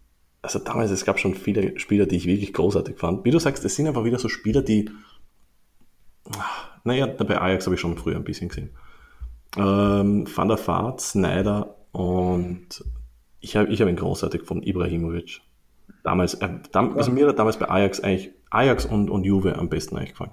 also 0.41 0.59
damals, 0.59 0.91
es 0.91 1.05
gab 1.05 1.19
schon 1.19 1.35
viele 1.35 1.79
Spieler, 1.79 2.07
die 2.07 2.17
ich 2.17 2.27
wirklich 2.27 2.55
großartig 2.55 2.97
fand. 2.97 3.27
Wie 3.27 3.31
du 3.31 3.39
sagst, 3.39 3.63
es 3.67 3.77
sind 3.77 3.87
einfach 3.87 4.05
wieder 4.05 4.19
so 4.19 4.31
Spieler, 4.31 4.63
die, 4.63 4.91
ah, 6.35 6.81
naja, 6.85 7.07
bei 7.07 7.39
Ajax 7.39 7.67
habe 7.67 7.75
ich 7.75 7.81
schon 7.83 7.99
früher 7.99 8.17
ein 8.17 8.25
bisschen 8.25 8.49
gesehen. 8.49 8.71
Ähm, 9.59 10.27
Van 10.35 10.49
der 10.49 10.67
Vaart, 10.67 11.03
Snyder 11.03 11.77
und 11.93 12.83
ich 13.45 13.57
habe 13.57 13.69
ich 13.73 13.81
hab 13.81 13.89
ihn 13.89 13.97
großartig 13.97 14.43
von 14.43 14.63
Ibrahimovic. 14.63 15.41
Damals, 16.03 16.35
äh, 16.35 16.49
dam, 16.73 16.97
also 16.97 17.11
mir 17.11 17.29
hat 17.29 17.39
damals 17.39 17.59
bei 17.59 17.69
Ajax 17.69 18.01
eigentlich, 18.01 18.31
Ajax 18.51 18.85
und, 18.87 19.11
und 19.11 19.25
Juve 19.25 19.57
am 19.57 19.69
besten 19.69 19.97
eigentlich 19.97 20.11
gefallen. 20.11 20.33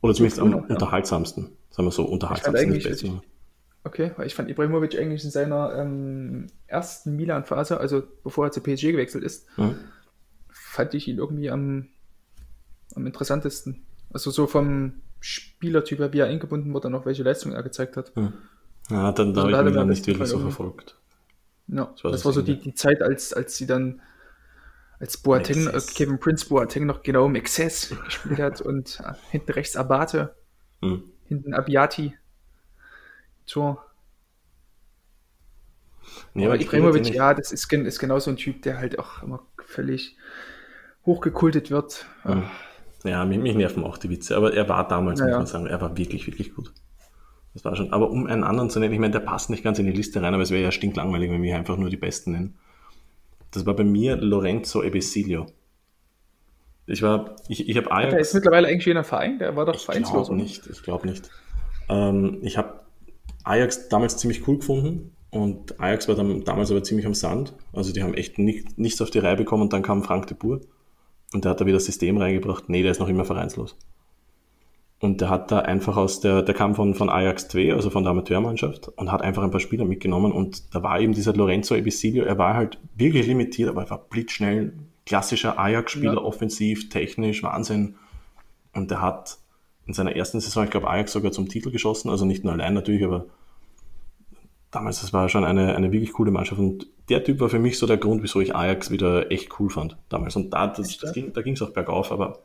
Oder 0.00 0.14
zumindest 0.14 0.40
am 0.40 0.54
unterhaltsamsten. 0.54 1.50
Sagen 1.70 1.86
wir 1.88 1.92
so, 1.92 2.04
unterhaltsamsten 2.04 2.74
ist 2.74 2.84
besser. 2.84 3.22
okay, 3.84 4.12
weil 4.16 4.26
ich 4.26 4.34
fand 4.34 4.48
Ibrahimovic 4.50 4.98
eigentlich 4.98 5.24
in 5.24 5.30
seiner 5.30 5.74
ähm, 5.74 6.46
ersten 6.66 7.16
Milan-Phase, 7.16 7.80
also 7.80 8.02
bevor 8.22 8.46
er 8.46 8.52
zu 8.52 8.60
PSG 8.60 8.92
gewechselt 8.92 9.24
ist, 9.24 9.46
Mhm. 9.58 9.74
fand 10.50 10.94
ich 10.94 11.08
ihn 11.08 11.18
irgendwie 11.18 11.50
am, 11.50 11.88
am 12.94 13.06
interessantesten. 13.06 13.82
Also 14.12 14.30
so 14.30 14.46
vom 14.46 14.94
Spielertyp 15.20 15.98
her, 15.98 16.12
wie 16.12 16.20
er 16.20 16.26
eingebunden 16.26 16.72
wurde 16.72 16.88
und 16.88 16.94
auch 16.94 17.06
welche 17.06 17.22
Leistung 17.24 17.52
er 17.52 17.62
gezeigt 17.62 17.96
hat. 17.96 18.12
Ja, 18.90 19.12
dann 19.12 19.34
da 19.34 19.44
Also 19.44 19.56
habe 19.56 19.68
ich 19.68 19.74
Milan 19.74 19.88
nicht 19.88 20.06
wirklich 20.06 20.28
so 20.28 20.38
verfolgt. 20.38 20.96
Ja, 21.68 21.82
war 22.02 22.12
das, 22.12 22.12
das 22.12 22.24
war 22.24 22.32
so 22.32 22.42
die, 22.42 22.58
die 22.58 22.74
Zeit, 22.74 23.02
als, 23.02 23.32
als 23.32 23.56
sie 23.56 23.66
dann, 23.66 24.00
als 25.00 25.16
Boateng, 25.18 25.68
äh. 25.68 25.80
Kevin 25.94 26.18
Prince 26.18 26.48
Boateng 26.48 26.86
noch 26.86 27.02
genau 27.02 27.26
im 27.26 27.34
Exzess 27.34 27.94
gespielt 28.04 28.38
hat 28.40 28.60
und 28.60 29.00
äh, 29.04 29.12
hinten 29.30 29.52
rechts 29.52 29.76
Abate, 29.76 30.34
Hm. 30.80 31.02
hinten 31.26 31.54
Abiati. 31.54 32.16
Tor. 33.46 33.84
Nee, 36.34 36.46
Aber 36.46 36.58
Ibrahimovic, 36.60 37.10
ja, 37.10 37.34
das 37.34 37.52
ist, 37.52 37.70
ist 37.72 37.98
genau 37.98 38.18
so 38.18 38.30
ein 38.30 38.36
Typ, 38.36 38.62
der 38.62 38.78
halt 38.78 38.98
auch 38.98 39.22
immer 39.22 39.46
völlig 39.64 40.16
hochgekultet 41.04 41.70
wird. 41.70 42.06
Hm. 42.22 42.44
Ja, 43.04 43.24
mich, 43.24 43.38
mich 43.38 43.54
nerven 43.54 43.84
auch 43.84 43.98
die 43.98 44.10
Witze, 44.10 44.36
aber 44.36 44.54
er 44.54 44.68
war 44.68 44.86
damals, 44.88 45.20
Ja, 45.20 45.26
muss 45.26 45.36
man 45.36 45.46
sagen, 45.46 45.66
er 45.66 45.80
war 45.80 45.96
wirklich, 45.96 46.26
wirklich 46.26 46.54
gut. 46.54 46.72
Das 47.58 47.64
war 47.64 47.74
schon. 47.74 47.92
Aber 47.92 48.12
um 48.12 48.28
einen 48.28 48.44
anderen 48.44 48.70
zu 48.70 48.78
nennen, 48.78 48.94
ich 48.94 49.00
meine, 49.00 49.10
der 49.10 49.18
passt 49.18 49.50
nicht 49.50 49.64
ganz 49.64 49.80
in 49.80 49.86
die 49.86 49.92
Liste 49.92 50.22
rein, 50.22 50.32
aber 50.32 50.44
es 50.44 50.52
wäre 50.52 50.62
ja 50.62 50.70
stinklangweilig, 50.70 51.28
wenn 51.28 51.42
wir 51.42 51.56
einfach 51.56 51.76
nur 51.76 51.90
die 51.90 51.96
Besten 51.96 52.30
nennen. 52.30 52.54
Das 53.50 53.66
war 53.66 53.74
bei 53.74 53.82
mir 53.82 54.16
Lorenzo 54.16 54.84
Ebesilio. 54.84 55.46
Ich 56.86 57.02
war, 57.02 57.34
ich, 57.48 57.68
ich 57.68 57.76
habe 57.76 57.90
Ajax. 57.90 58.12
Der 58.12 58.20
ist 58.20 58.34
mittlerweile 58.34 58.68
eigentlich 58.68 58.96
ein 58.96 59.02
Verein, 59.02 59.40
der 59.40 59.56
war 59.56 59.66
doch 59.66 59.76
vereinslos. 59.76 60.22
Ich 60.22 60.28
glaube 60.28 60.40
nicht, 60.40 60.66
ich 60.68 60.82
glaube 60.84 61.08
nicht. 61.08 61.30
Ähm, 61.88 62.38
ich 62.42 62.56
habe 62.56 62.80
Ajax 63.42 63.88
damals 63.88 64.18
ziemlich 64.18 64.46
cool 64.46 64.58
gefunden 64.58 65.10
und 65.30 65.80
Ajax 65.80 66.06
war 66.06 66.14
dann, 66.14 66.44
damals 66.44 66.70
aber 66.70 66.84
ziemlich 66.84 67.06
am 67.06 67.14
Sand. 67.14 67.54
Also 67.72 67.92
die 67.92 68.04
haben 68.04 68.14
echt 68.14 68.38
nicht, 68.38 68.78
nichts 68.78 69.02
auf 69.02 69.10
die 69.10 69.18
Reihe 69.18 69.36
bekommen 69.36 69.64
und 69.64 69.72
dann 69.72 69.82
kam 69.82 70.04
Frank 70.04 70.28
de 70.28 70.36
Boer 70.36 70.60
und 71.32 71.44
der 71.44 71.50
hat 71.50 71.60
da 71.60 71.66
wieder 71.66 71.78
das 71.78 71.86
System 71.86 72.18
reingebracht. 72.18 72.68
Nee, 72.68 72.82
der 72.82 72.92
ist 72.92 73.00
noch 73.00 73.08
immer 73.08 73.24
vereinslos. 73.24 73.76
Und 75.00 75.20
der 75.20 75.30
hat 75.30 75.52
da 75.52 75.60
einfach 75.60 75.96
aus 75.96 76.20
der, 76.20 76.42
der 76.42 76.54
kam 76.54 76.74
von, 76.74 76.94
von 76.94 77.08
Ajax 77.08 77.48
2, 77.48 77.72
also 77.72 77.88
von 77.88 78.02
der 78.02 78.10
Amateurmannschaft, 78.10 78.88
und 78.88 79.12
hat 79.12 79.22
einfach 79.22 79.44
ein 79.44 79.50
paar 79.50 79.60
Spieler 79.60 79.84
mitgenommen. 79.84 80.32
Und 80.32 80.74
da 80.74 80.82
war 80.82 81.00
eben 81.00 81.12
dieser 81.12 81.34
Lorenzo 81.34 81.76
Ebisilio, 81.76 82.24
er 82.24 82.36
war 82.36 82.54
halt 82.54 82.78
wirklich 82.96 83.26
limitiert, 83.26 83.68
aber 83.68 83.82
er 83.84 83.90
war 83.90 83.98
blitzschnell, 83.98 84.72
klassischer 85.06 85.58
Ajax-Spieler, 85.58 86.14
ja. 86.14 86.20
offensiv, 86.20 86.88
technisch, 86.88 87.44
Wahnsinn. 87.44 87.94
Und 88.74 88.90
der 88.90 89.00
hat 89.00 89.38
in 89.86 89.94
seiner 89.94 90.16
ersten 90.16 90.40
Saison, 90.40 90.64
ich 90.64 90.70
glaube, 90.70 90.90
Ajax 90.90 91.12
sogar 91.12 91.30
zum 91.30 91.48
Titel 91.48 91.70
geschossen, 91.70 92.10
also 92.10 92.24
nicht 92.24 92.44
nur 92.44 92.52
allein 92.52 92.74
natürlich, 92.74 93.04
aber 93.04 93.26
damals, 94.70 95.00
das 95.00 95.12
war 95.12 95.28
schon 95.28 95.44
eine, 95.44 95.76
eine 95.76 95.92
wirklich 95.92 96.12
coole 96.12 96.30
Mannschaft. 96.30 96.60
Und 96.60 96.88
der 97.08 97.24
Typ 97.24 97.40
war 97.40 97.48
für 97.48 97.58
mich 97.58 97.78
so 97.78 97.86
der 97.86 97.96
Grund, 97.96 98.22
wieso 98.22 98.40
ich 98.40 98.54
Ajax 98.54 98.90
wieder 98.90 99.30
echt 99.30 99.58
cool 99.60 99.70
fand 99.70 99.96
damals. 100.08 100.36
Und 100.36 100.50
da, 100.52 100.66
das, 100.66 100.98
das 100.98 101.12
ging, 101.12 101.32
da 101.32 101.42
ging 101.42 101.54
es 101.54 101.62
auch 101.62 101.70
bergauf, 101.70 102.12
aber 102.12 102.40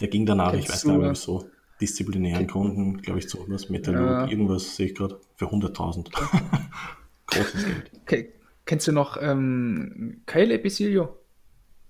der 0.00 0.08
ging 0.08 0.26
danach, 0.26 0.52
Kennst 0.52 0.68
ich 0.68 0.74
weiß 0.74 0.84
gar 0.84 0.98
nicht, 0.98 1.20
so 1.20 1.48
disziplinären 1.80 2.46
Gründen, 2.46 2.98
glaube 2.98 3.20
ich, 3.20 3.28
zu 3.28 3.38
was, 3.48 3.68
Metallurg, 3.68 4.10
ja. 4.10 4.26
irgendwas 4.26 4.76
sehe 4.76 4.86
ich 4.86 4.94
gerade, 4.94 5.20
für 5.36 5.46
100.000. 5.46 6.10
Großes 7.26 7.64
Geld. 7.64 7.90
Okay. 8.02 8.32
Kennst 8.64 8.86
du 8.86 8.92
noch 8.92 9.16
ähm, 9.20 10.22
Kyle 10.26 10.52
Episilio? 10.52 11.16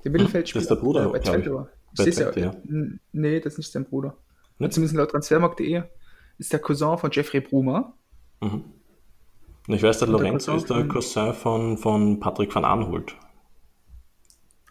Der 0.05 0.13
Mittelfeldspieler. 0.13 0.61
Das 0.61 0.71
ist 0.71 0.77
der 0.77 0.83
Bruder, 0.83 1.07
äh, 1.07 1.09
bei 1.09 1.19
Twente 1.19 1.55
war. 1.55 1.69
Bei 1.97 2.05
Twente, 2.05 2.41
ja. 2.41 2.55
Nee, 3.13 3.41
das 3.41 3.55
ist 3.55 3.59
nicht 3.59 3.73
sein 3.73 3.85
Bruder. 3.85 4.17
Nicht? 4.59 4.73
Zumindest 4.73 4.97
laut 4.97 5.11
Transfermarkt.de 5.11 5.83
ist 6.39 6.53
der 6.53 6.61
Cousin 6.61 6.99
von 6.99 7.11
Jeffrey 7.11 7.41
Brumer. 7.41 7.95
Mhm. 8.41 8.65
Ich 9.67 9.83
weiß, 9.83 9.99
der 9.99 10.09
Lorenzo 10.09 10.57
ist 10.57 10.71
der 10.71 10.87
Cousin 10.87 11.35
von, 11.35 11.77
von 11.77 12.21
Patrick 12.21 12.55
van 12.55 12.65
Arnholt. 12.65 13.15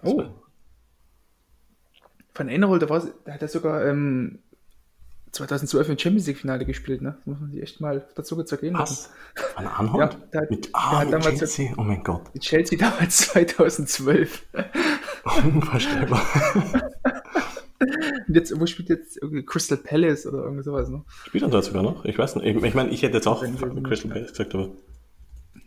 Oh. 0.04 0.24
Van 2.38 2.50
Arnholt, 2.50 2.82
da, 2.82 2.90
war, 2.90 3.04
da 3.26 3.34
hat 3.34 3.42
er 3.42 3.48
sogar 3.48 3.86
ähm, 3.86 4.40
2012 5.32 5.90
im 5.90 5.98
Champions 5.98 6.28
League 6.28 6.38
Finale 6.38 6.66
gespielt, 6.66 7.02
ne? 7.02 7.16
Das 7.18 7.26
muss 7.26 7.40
man 7.40 7.52
sich 7.52 7.62
echt 7.62 7.82
mal 7.82 8.08
dazu 8.16 8.42
zergehen 8.44 8.76
lassen. 8.76 9.10
Was? 9.36 9.56
Van 9.56 9.68
Arnholt? 9.68 10.14
Ja, 10.14 10.20
der, 10.34 10.48
mit, 10.50 10.70
ah, 10.74 11.06
der 11.06 11.18
mit 11.18 11.38
Chelsea? 11.38 11.74
Oh 11.78 11.84
mein 11.84 12.04
Gott. 12.04 12.34
Mit 12.34 12.44
Chelsea 12.44 12.78
damals 12.78 13.18
2012. 13.34 14.46
Unvorstellbar. 15.44 16.22
Und 18.28 18.36
jetzt, 18.36 18.60
wo 18.60 18.66
spielt 18.66 18.90
jetzt 18.90 19.20
Crystal 19.46 19.78
Palace 19.78 20.26
oder 20.26 20.44
irgend 20.44 20.64
sowas, 20.64 20.90
ne? 20.90 21.04
Spielt 21.26 21.44
er 21.44 21.50
da 21.50 21.62
sogar 21.62 21.84
noch? 21.84 22.06
Ich 22.06 22.18
weiß 22.18 22.36
nicht. 22.36 22.46
Ich, 22.46 22.64
ich 22.64 22.74
meine, 22.74 22.90
ich 22.90 23.04
hätte 23.04 23.16
jetzt 23.16 23.28
auch 23.28 23.44
Crystal 23.84 24.12
Palace 24.12 24.32
gesagt, 24.32 24.56
aber. 24.56 24.70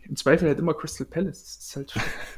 Im 0.03 0.15
Zweifel 0.15 0.49
halt 0.49 0.59
immer 0.59 0.73
Crystal 0.73 1.07
Palace. 1.07 1.43
Das 1.43 1.65
ist 1.65 1.75
halt. 1.75 1.93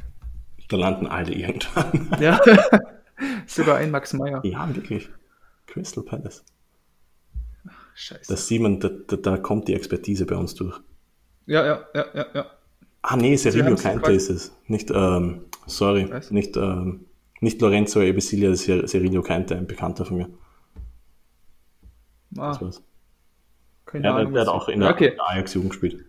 da 0.69 0.77
landen 0.77 1.07
alle 1.07 1.33
irgendwann. 1.33 2.09
ja. 2.19 2.39
Sogar 3.47 3.77
ein 3.77 3.91
Max 3.91 4.13
Meyer. 4.13 4.41
Ja, 4.43 4.73
wirklich. 4.75 5.09
Crystal 5.67 6.03
Palace. 6.03 6.43
scheiße. 7.95 8.31
Das 8.31 8.47
sieht 8.47 8.61
man, 8.61 8.79
da, 8.79 8.89
da, 8.89 9.17
da, 9.17 9.37
kommt 9.37 9.67
die 9.67 9.73
Expertise 9.73 10.25
bei 10.25 10.35
uns 10.35 10.55
durch. 10.55 10.79
Ja, 11.45 11.65
ja, 11.65 11.85
ja, 11.93 12.05
ja, 12.13 12.25
ja. 12.33 12.45
Ah, 13.01 13.17
nee, 13.17 13.35
Serillo 13.35 13.75
Keinte 13.75 14.13
ist 14.13 14.29
es. 14.29 14.55
Nicht, 14.67 14.89
ähm, 14.91 15.45
sorry, 15.65 16.09
nicht, 16.29 16.55
ähm, 16.55 17.05
nicht 17.41 17.59
Lorenzo 17.61 18.01
Ebesilia, 18.01 18.49
das 18.49 18.67
ist 18.67 18.91
Serillo 18.91 19.21
Keinte, 19.21 19.57
ein 19.57 19.67
Bekannter 19.67 20.05
von 20.05 20.17
mir. 20.17 20.29
Ah. 22.37 22.47
Das 22.49 22.61
war's. 22.61 22.83
Keine 23.85 24.05
ja, 24.05 24.15
Ahnung, 24.15 24.33
der, 24.33 24.45
der 24.45 24.53
hat 24.53 24.61
auch 24.61 24.69
in 24.69 24.79
der, 24.79 24.89
okay. 24.89 25.17
Ajax-Jugend 25.19 25.71
gespielt. 25.71 26.05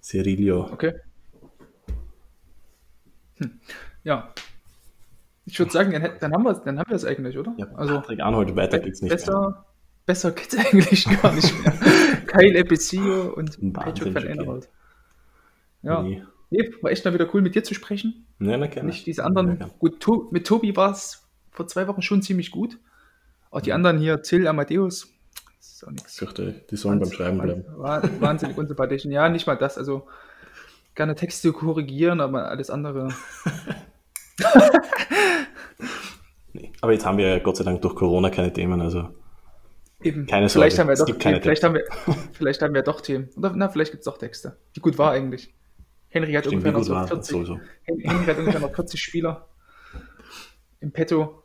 Serillo. 0.00 0.70
Okay. 0.72 0.94
Hm. 3.38 3.60
Ja. 4.04 4.32
Ich 5.46 5.58
würde 5.58 5.72
sagen, 5.72 5.92
dann, 5.92 6.10
dann, 6.20 6.32
haben 6.32 6.42
wir, 6.42 6.54
dann 6.54 6.78
haben 6.78 6.90
wir 6.90 6.96
es 6.96 7.04
eigentlich, 7.04 7.38
oder? 7.38 7.54
Ja, 7.56 7.68
also, 7.74 7.94
Patrick 7.94 8.20
Arnold, 8.20 8.56
weiter 8.56 8.80
geht's 8.80 9.00
nicht 9.00 9.12
besser, 9.12 9.40
mehr. 9.40 9.64
Besser 10.04 10.32
geht's 10.32 10.56
eigentlich 10.72 11.04
gar 11.22 11.32
nicht 11.32 11.54
mehr. 11.62 11.72
Kyle 12.26 12.58
Epicio 12.58 13.32
und 13.34 13.72
Patrick 13.72 14.14
van 14.14 14.26
Enrold. 14.26 14.68
Ja. 15.82 16.02
Nee. 16.02 16.22
nee. 16.50 16.68
war 16.82 16.90
echt 16.90 17.04
mal 17.04 17.14
wieder 17.14 17.32
cool, 17.32 17.42
mit 17.42 17.54
dir 17.54 17.62
zu 17.62 17.74
sprechen. 17.74 18.26
Ja, 18.40 18.56
na 18.56 18.66
gerne. 18.66 18.88
Nicht 18.88 19.06
diese 19.06 19.24
anderen. 19.24 19.58
Ja, 19.60 19.70
gut, 19.78 20.00
to 20.00 20.28
mit 20.32 20.46
Tobi 20.46 20.76
war 20.76 20.90
es 20.90 21.28
vor 21.52 21.68
zwei 21.68 21.86
Wochen 21.86 22.02
schon 22.02 22.22
ziemlich 22.22 22.50
gut. 22.50 22.78
Auch 23.50 23.60
die 23.60 23.72
anderen 23.72 23.98
hier, 23.98 24.22
Till, 24.22 24.48
Amadeus, 24.48 25.08
ist 25.60 25.86
auch 25.86 25.92
nichts. 25.92 26.18
Fürchte, 26.18 26.64
die 26.70 26.76
sollen 26.76 26.98
beim 26.98 27.12
Schreiben 27.12 27.38
bleiben. 27.38 27.64
Wahnsinnig 28.20 28.58
unsympathisch. 28.58 29.04
Ja, 29.04 29.28
nicht 29.28 29.46
mal 29.46 29.56
das. 29.56 29.78
Also 29.78 30.08
gerne 30.96 31.14
Texte 31.14 31.52
korrigieren, 31.52 32.20
aber 32.20 32.48
alles 32.48 32.68
andere. 32.70 33.14
Aber 36.80 36.92
jetzt 36.92 37.06
haben 37.06 37.18
wir 37.18 37.28
ja 37.28 37.38
Gott 37.38 37.56
sei 37.56 37.64
Dank 37.64 37.82
durch 37.82 37.94
Corona 37.94 38.30
keine 38.30 38.52
Themen, 38.52 38.80
also. 38.80 39.08
Eben. 40.02 40.26
Keine 40.26 40.48
Sorge, 40.48 40.70
vielleicht 40.70 40.78
haben 40.78 40.88
wir 40.88 40.96
doch, 40.96 41.06
Themen, 41.06 41.42
vielleicht, 41.42 41.64
haben 41.64 41.74
wir, 41.74 41.84
vielleicht 42.32 42.62
haben 42.62 42.74
wir 42.74 42.82
doch 42.82 43.00
Themen. 43.00 43.30
Oder 43.36 43.52
na, 43.54 43.68
vielleicht 43.68 43.92
gibt 43.92 44.02
es 44.02 44.04
doch 44.04 44.18
Texte. 44.18 44.56
Wie 44.74 44.80
gut 44.80 44.98
war 44.98 45.12
eigentlich? 45.12 45.54
Henry 46.08 46.32
hat 46.32 46.46
Stimmt, 46.46 46.66
ungefähr 46.66 46.94
noch 46.94 47.06
so 47.22 47.22
40, 47.22 47.58
Henry 47.84 48.24
hat 48.26 48.38
ungefähr 48.38 48.60
noch 48.60 48.74
40 48.74 49.00
Spieler 49.00 49.48
im 50.80 50.92
Petto. 50.92 51.42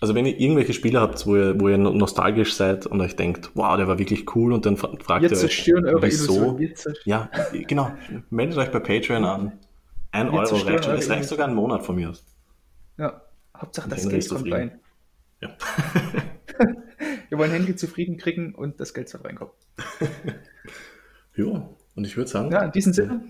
Also 0.00 0.14
wenn 0.14 0.26
ihr 0.26 0.38
irgendwelche 0.38 0.74
Spieler 0.74 1.00
habt, 1.00 1.26
wo 1.26 1.36
ihr, 1.36 1.58
wo 1.58 1.68
ihr 1.68 1.78
nostalgisch 1.78 2.54
seid 2.54 2.86
und 2.86 3.00
euch 3.00 3.16
denkt, 3.16 3.52
wow, 3.54 3.76
der 3.76 3.88
war 3.88 3.98
wirklich 3.98 4.34
cool 4.34 4.52
und 4.52 4.66
dann 4.66 4.76
fragt 4.76 5.22
wir 5.22 5.30
ihr 5.30 5.44
euch, 5.44 5.66
wieso? 6.02 6.58
Ja, 7.04 7.30
genau. 7.52 7.90
Meldet 8.28 8.58
euch 8.58 8.70
bei 8.70 8.80
Patreon 8.80 9.24
an. 9.24 9.58
Ein 10.12 10.30
wir 10.30 10.40
Euro 10.40 10.56
reicht 10.56 10.84
schon. 10.84 10.94
Es 10.94 11.08
reicht 11.08 11.24
sogar 11.24 11.46
einen 11.46 11.56
Monat 11.56 11.84
von 11.84 11.96
mir 11.96 12.10
aus. 12.10 12.24
Ja, 12.98 13.22
Hauptsache 13.64 13.88
das 13.88 14.06
Geld 14.06 14.28
kommt 14.28 14.52
rein. 14.52 14.78
Ja. 15.40 15.56
wir 17.30 17.38
wollen 17.38 17.50
Henry 17.50 17.74
zufrieden 17.76 18.18
kriegen 18.18 18.54
und 18.54 18.78
das 18.78 18.92
Geld 18.92 19.08
soll 19.08 19.22
reinkommen. 19.22 19.54
ja, 21.36 21.68
und 21.94 22.04
ich 22.04 22.16
würde 22.18 22.30
sagen, 22.30 22.52
ja, 22.52 22.62
in 22.62 22.72
diesem 22.72 22.92
Sinne. 22.92 23.22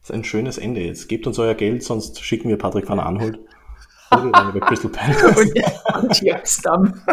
Das 0.00 0.10
ist 0.10 0.14
ein 0.14 0.24
schönes 0.24 0.56
Ende 0.56 0.80
jetzt. 0.80 1.08
Gebt 1.08 1.26
uns 1.26 1.38
euer 1.38 1.54
Geld, 1.54 1.82
sonst 1.82 2.20
schicken 2.22 2.48
wir 2.48 2.56
Patrick 2.56 2.88
van 2.88 2.98
Anholt 2.98 3.38
über 4.10 4.60
Crystal 4.60 4.90
Palace. 4.90 5.36
und 6.02 6.20
die 6.22 6.32
Amsterdam. 6.32 6.94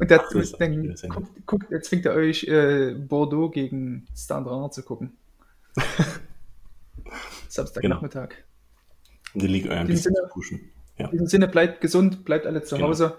Und 0.00 0.12
der, 0.12 0.20
Ach, 0.20 0.58
dann 0.60 0.94
guckt, 1.08 1.46
guckt, 1.46 1.70
jetzt 1.72 1.88
zwingt 1.88 2.06
er 2.06 2.14
euch 2.14 2.44
äh, 2.44 2.94
Bordeaux 2.94 3.50
gegen 3.50 4.06
Standard 4.14 4.72
zu 4.72 4.84
gucken. 4.84 5.16
Samstagnachmittag. 7.48 8.28
Genau. 8.28 8.47
Die 9.34 9.46
Liga 9.46 9.70
ein 9.70 9.86
bisschen 9.86 10.14
Sinne, 10.14 10.28
pushen. 10.28 10.70
Ja. 10.96 11.06
In 11.06 11.12
diesem 11.12 11.26
Sinne, 11.26 11.48
bleibt 11.48 11.80
gesund, 11.80 12.24
bleibt 12.24 12.46
alle 12.46 12.62
zu 12.62 12.76
genau. 12.76 12.88
Hause. 12.88 13.16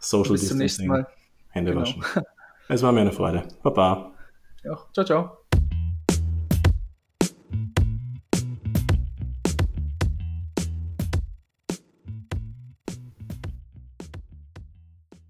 Social 0.00 0.32
Bis 0.32 0.48
zum 0.48 0.58
nächsten 0.58 0.86
Mal. 0.86 1.06
Hände 1.50 1.72
genau. 1.72 1.82
waschen. 1.82 2.04
Es 2.68 2.82
war 2.82 2.92
mir 2.92 3.02
eine 3.02 3.12
Freude. 3.12 3.46
Baba. 3.62 4.14
Ja, 4.62 4.78
ciao, 4.92 5.04
ciao. 5.04 5.43